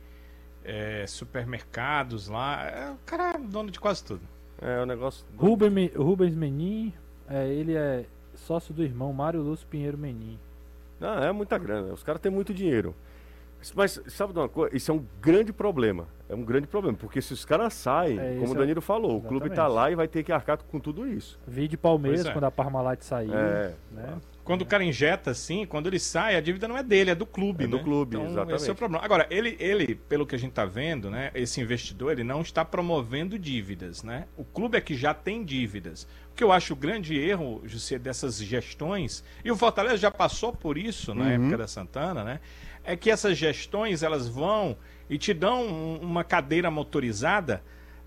é, 0.63 1.05
supermercados 1.07 2.27
lá. 2.27 2.65
É, 2.65 2.91
o 2.91 2.97
cara 3.05 3.35
é 3.35 3.37
dono 3.37 3.71
de 3.71 3.79
quase 3.79 4.03
tudo. 4.03 4.21
É 4.61 4.81
o 4.81 4.85
negócio. 4.85 5.25
Do... 5.33 5.45
Ruben, 5.45 5.91
Rubens 5.95 6.35
Menin, 6.35 6.93
é, 7.29 7.47
ele 7.47 7.75
é 7.75 8.05
sócio 8.35 8.73
do 8.73 8.83
irmão 8.83 9.11
Mário 9.13 9.41
Lúcio 9.41 9.67
Pinheiro 9.67 9.97
Menin. 9.97 10.39
Ah, 11.01 11.25
é 11.25 11.31
muita 11.31 11.57
grana. 11.57 11.93
Os 11.93 12.03
caras 12.03 12.21
têm 12.21 12.31
muito 12.31 12.53
dinheiro. 12.53 12.95
Mas 13.75 14.01
sabe 14.07 14.31
de 14.31 14.39
uma 14.39 14.47
coisa? 14.47 14.75
Isso 14.75 14.89
é 14.91 14.93
um 14.93 15.03
grande 15.21 15.51
problema. 15.51 16.07
É 16.29 16.35
um 16.35 16.43
grande 16.43 16.67
problema. 16.67 16.97
Porque 16.97 17.21
se 17.21 17.33
os 17.33 17.43
caras 17.43 17.73
saem, 17.73 18.17
é, 18.17 18.37
como 18.39 18.53
o 18.53 18.55
é 18.55 18.59
Danilo 18.59 18.81
falou, 18.81 19.11
Exatamente. 19.11 19.25
o 19.25 19.29
clube 19.29 19.49
está 19.49 19.67
lá 19.67 19.91
e 19.91 19.95
vai 19.95 20.07
ter 20.07 20.23
que 20.23 20.31
arcar 20.31 20.57
com 20.57 20.79
tudo 20.79 21.07
isso. 21.07 21.37
Vi 21.45 21.67
de 21.67 21.75
Palmeiras 21.75 22.25
é. 22.25 22.31
quando 22.31 22.45
a 22.45 22.51
Parmalat 22.51 23.01
saiu. 23.01 23.33
É. 23.33 23.73
Né? 23.91 24.17
Quando 24.49 24.63
o 24.63 24.65
cara 24.65 24.83
injeta 24.83 25.29
assim, 25.29 25.63
quando 25.63 25.85
ele 25.85 25.99
sai, 25.99 26.35
a 26.35 26.41
dívida 26.41 26.67
não 26.67 26.75
é 26.75 26.81
dele, 26.81 27.11
é 27.11 27.13
do 27.13 27.27
clube. 27.27 27.65
É 27.65 27.67
do 27.67 27.77
né? 27.77 27.83
clube, 27.83 28.15
então, 28.15 28.25
exatamente. 28.25 28.55
Esse 28.55 28.69
é 28.69 28.73
o 28.73 28.75
problema. 28.75 29.05
Agora, 29.05 29.27
ele, 29.29 29.55
ele, 29.59 29.93
pelo 29.93 30.25
que 30.25 30.33
a 30.33 30.39
gente 30.39 30.49
está 30.49 30.65
vendo, 30.65 31.07
né, 31.07 31.29
esse 31.35 31.61
investidor, 31.61 32.13
ele 32.13 32.23
não 32.23 32.41
está 32.41 32.65
promovendo 32.65 33.37
dívidas, 33.37 34.01
né? 34.01 34.25
O 34.35 34.43
clube 34.43 34.75
é 34.75 34.81
que 34.81 34.95
já 34.95 35.13
tem 35.13 35.45
dívidas. 35.45 36.07
O 36.31 36.35
que 36.35 36.43
eu 36.43 36.51
acho 36.51 36.73
o 36.73 36.75
grande 36.75 37.15
erro, 37.15 37.61
José, 37.63 37.99
dessas 37.99 38.37
gestões, 38.37 39.23
e 39.45 39.51
o 39.51 39.55
Fortaleza 39.55 39.97
já 39.97 40.09
passou 40.09 40.51
por 40.51 40.79
isso 40.79 41.13
na 41.13 41.25
uhum. 41.25 41.29
época 41.29 41.57
da 41.59 41.67
Santana, 41.67 42.23
né? 42.23 42.39
É 42.83 42.95
que 42.95 43.11
essas 43.11 43.37
gestões, 43.37 44.01
elas 44.01 44.27
vão 44.27 44.75
e 45.07 45.19
te 45.19 45.31
dão 45.31 45.67
uma 46.01 46.23
cadeira 46.23 46.71
motorizada 46.71 47.61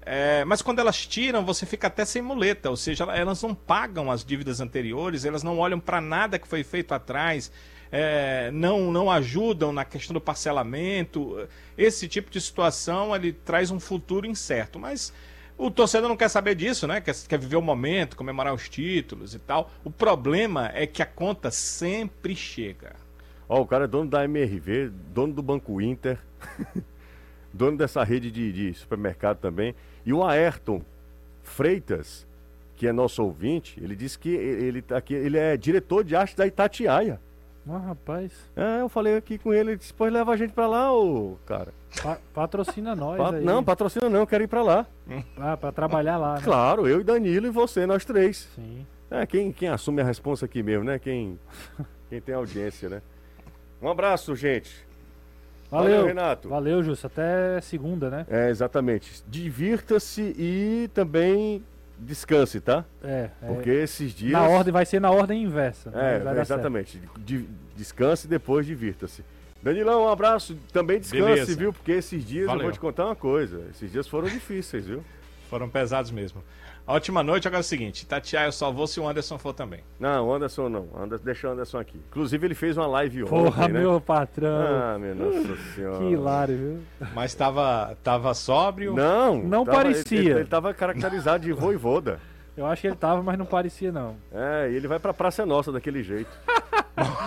é, 0.05 0.45
mas 0.45 0.63
quando 0.63 0.81
elas 0.81 1.07
tiram, 1.07 1.45
você 1.45 1.65
fica 1.65 1.87
até 1.87 2.05
sem 2.05 2.21
muleta, 2.21 2.69
ou 2.71 2.77
seja, 2.77 3.05
elas 3.05 3.43
não 3.43 3.55
pagam 3.55 4.11
as 4.11 4.25
dívidas 4.25 4.61
anteriores, 4.61 5.25
elas 5.25 5.43
não 5.43 5.59
olham 5.59 5.79
para 5.79 6.01
nada 6.01 6.39
que 6.39 6.49
foi 6.49 6.65
feito 6.65 6.93
atrás, 6.93 7.53
é, 7.91 8.51
não, 8.53 8.91
não 8.91 9.11
ajudam 9.11 9.73
na 9.73 9.85
questão 9.85 10.15
do 10.15 10.21
parcelamento. 10.21 11.47
Esse 11.79 12.09
tipo 12.09 12.31
de 12.31 12.41
situação 12.41 13.15
ele 13.15 13.33
traz 13.33 13.71
um 13.71 13.79
futuro 13.79 14.27
incerto, 14.27 14.79
mas 14.79 15.13
o 15.57 15.71
torcedor 15.71 16.09
não 16.09 16.17
quer 16.17 16.29
saber 16.29 16.57
disso, 16.57 16.87
né? 16.89 17.01
Quer, 17.01 17.15
quer 17.29 17.39
viver 17.39 17.57
o 17.57 17.63
momento, 17.63 18.17
comemorar 18.17 18.53
os 18.53 18.69
títulos 18.69 19.35
e 19.35 19.39
tal. 19.39 19.71
O 19.85 19.91
problema 19.91 20.71
é 20.75 20.87
que 20.87 21.03
a 21.03 21.07
conta 21.07 21.51
sempre 21.51 22.35
chega. 22.35 22.97
Ó, 23.49 23.61
o 23.61 23.67
cara 23.67 23.85
é 23.85 23.87
dono 23.87 24.11
da 24.11 24.25
MRV, 24.25 24.91
dono 25.13 25.33
do 25.33 25.43
Banco 25.43 25.81
Inter, 25.81 26.19
dono 27.53 27.77
dessa 27.77 28.03
rede 28.03 28.31
de, 28.31 28.51
de 28.53 28.75
supermercado 28.75 29.39
também. 29.39 29.75
E 30.05 30.13
o 30.13 30.25
Ayrton 30.25 30.83
Freitas, 31.43 32.27
que 32.77 32.87
é 32.87 32.93
nosso 32.93 33.23
ouvinte, 33.23 33.83
ele 33.83 33.95
disse 33.95 34.19
que 34.19 34.31
ele, 34.31 34.83
tá 34.83 34.97
aqui, 34.97 35.15
ele 35.15 35.39
é 35.39 35.57
diretor 35.57 36.05
de 36.05 36.17
arte 36.17 36.37
da 36.37 36.47
Itatiaia. 36.47 37.21
Ah, 37.69 37.79
rapaz. 37.79 38.33
É, 38.57 38.81
eu 38.81 38.89
falei 38.89 39.17
aqui 39.17 39.39
com 39.39 39.53
ele, 39.55 39.71
ele 39.71 39.79
disse, 39.79 39.95
pois 39.95 40.13
leva 40.13 40.33
a 40.33 40.37
gente 40.37 40.53
pra 40.53 40.67
lá, 40.67 40.93
ô 40.93 41.37
cara. 41.47 41.73
Pa 42.03 42.19
patrocina 42.35 42.97
nós 42.97 43.19
pa 43.19 43.35
aí. 43.35 43.45
Não, 43.45 43.63
patrocina 43.63 44.09
não, 44.09 44.21
eu 44.21 44.27
quero 44.27 44.43
ir 44.43 44.49
pra 44.49 44.63
lá. 44.63 44.87
Ah, 45.37 45.57
pra 45.57 45.71
trabalhar 45.71 46.17
lá, 46.17 46.35
né? 46.35 46.41
Claro, 46.43 46.89
eu 46.89 47.01
e 47.01 47.05
Danilo 47.05 47.47
e 47.47 47.51
você, 47.51 47.87
nós 47.87 48.05
três. 48.05 48.49
Sim. 48.55 48.85
É, 49.11 49.27
quem, 49.27 49.53
quem 49.53 49.69
assume 49.69 50.01
a 50.01 50.05
responsa 50.05 50.47
aqui 50.47 50.63
mesmo, 50.63 50.85
né? 50.85 50.99
Quem, 50.99 51.39
quem 52.09 52.21
tem 52.21 52.35
audiência, 52.35 52.89
né? 52.89 53.03
Um 53.81 53.89
abraço, 53.89 54.35
gente. 54.35 54.85
Valeu, 55.73 55.91
Valeu 55.91 56.07
Renato. 56.07 56.49
Valeu, 56.51 56.83
Justo. 56.83 57.07
Até 57.07 57.59
segunda, 57.63 58.11
né? 58.11 58.27
É, 58.29 58.51
exatamente. 58.51 59.25
Divirta-se 59.27 60.35
e 60.37 60.91
também 60.93 61.65
descanse, 61.99 62.61
tá? 62.61 62.85
É. 63.03 63.31
Porque 63.47 63.71
é... 63.71 63.83
esses 63.83 64.13
dias. 64.13 64.33
Na 64.33 64.47
ordem, 64.47 64.71
vai 64.71 64.85
ser 64.85 65.01
na 65.01 65.11
ordem 65.11 65.43
inversa. 65.43 65.91
Né? 65.91 66.23
É, 66.37 66.41
exatamente. 66.43 67.01
De, 67.19 67.49
descanse 67.75 68.27
e 68.27 68.29
depois 68.29 68.67
divirta-se. 68.67 69.25
Danilão, 69.63 70.05
um 70.05 70.09
abraço. 70.09 70.55
Também 70.75 71.01
descanse, 71.01 71.25
Beleza. 71.25 71.57
viu? 71.57 71.73
Porque 71.73 71.93
esses 71.93 72.23
dias 72.23 72.47
Valeu. 72.47 72.61
eu 72.61 72.65
vou 72.65 72.73
te 72.73 72.81
contar 72.81 73.07
uma 73.07 73.17
coisa. 73.17 73.65
Esses 73.71 73.91
dias 73.91 74.07
foram 74.07 74.29
difíceis, 74.29 74.87
viu? 74.87 75.03
Foram 75.49 75.71
pesados 75.71 76.11
mesmo. 76.11 76.45
A 76.87 76.95
última 76.95 77.23
noite, 77.23 77.47
agora 77.47 77.61
é 77.61 77.65
o 77.65 77.65
seguinte: 77.65 78.07
Tatiaia 78.07 78.47
eu 78.49 78.53
só 78.53 78.71
vou 78.73 78.87
se 78.87 78.99
o 78.99 79.09
Anderson 79.09 79.39
for 79.39 79.53
também. 79.53 79.81
Não, 80.01 80.27
o 80.29 80.35
Anderson 80.35 80.69
não. 80.69 80.89
Anderson, 80.97 81.25
deixa 81.25 81.49
o 81.49 81.53
Anderson 81.53 81.79
aqui. 81.79 82.01
Inclusive, 82.11 82.47
ele 82.47 82.55
fez 82.55 82.77
uma 82.77 82.87
live 82.87 83.25
Porra, 83.25 83.37
ontem. 83.37 83.51
Porra, 83.53 83.69
né? 83.69 83.81
meu 83.81 84.01
patrão. 84.01 84.67
Ah, 84.67 84.99
meu 84.99 85.15
Nossa 85.15 85.57
Senhora. 85.75 85.99
Que 85.99 86.05
hilário, 86.05 86.57
viu? 86.57 87.09
Mas 87.15 87.35
tava, 87.35 87.97
tava 88.03 88.35
sóbrio? 88.35 88.95
Não, 88.95 89.39
não 89.39 89.65
tava, 89.65 89.79
parecia. 89.79 90.19
Ele, 90.19 90.31
ele 90.31 90.45
tava 90.45 90.75
caracterizado 90.75 91.45
de 91.45 91.53
voivoda. 91.53 92.19
Eu 92.57 92.67
acho 92.67 92.83
que 92.83 92.89
ele 92.89 92.97
tava, 92.97 93.23
mas 93.23 93.39
não 93.39 93.47
parecia, 93.47 93.91
não. 93.91 94.17
É, 94.33 94.69
e 94.71 94.75
ele 94.75 94.87
vai 94.87 94.99
pra 94.99 95.15
Praça 95.15 95.47
Nossa 95.47 95.73
daquele 95.73 96.03
jeito. 96.03 96.31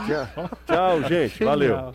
tchau, 0.05 0.49
tchau, 0.67 1.03
gente. 1.09 1.43
Valeu. 1.43 1.93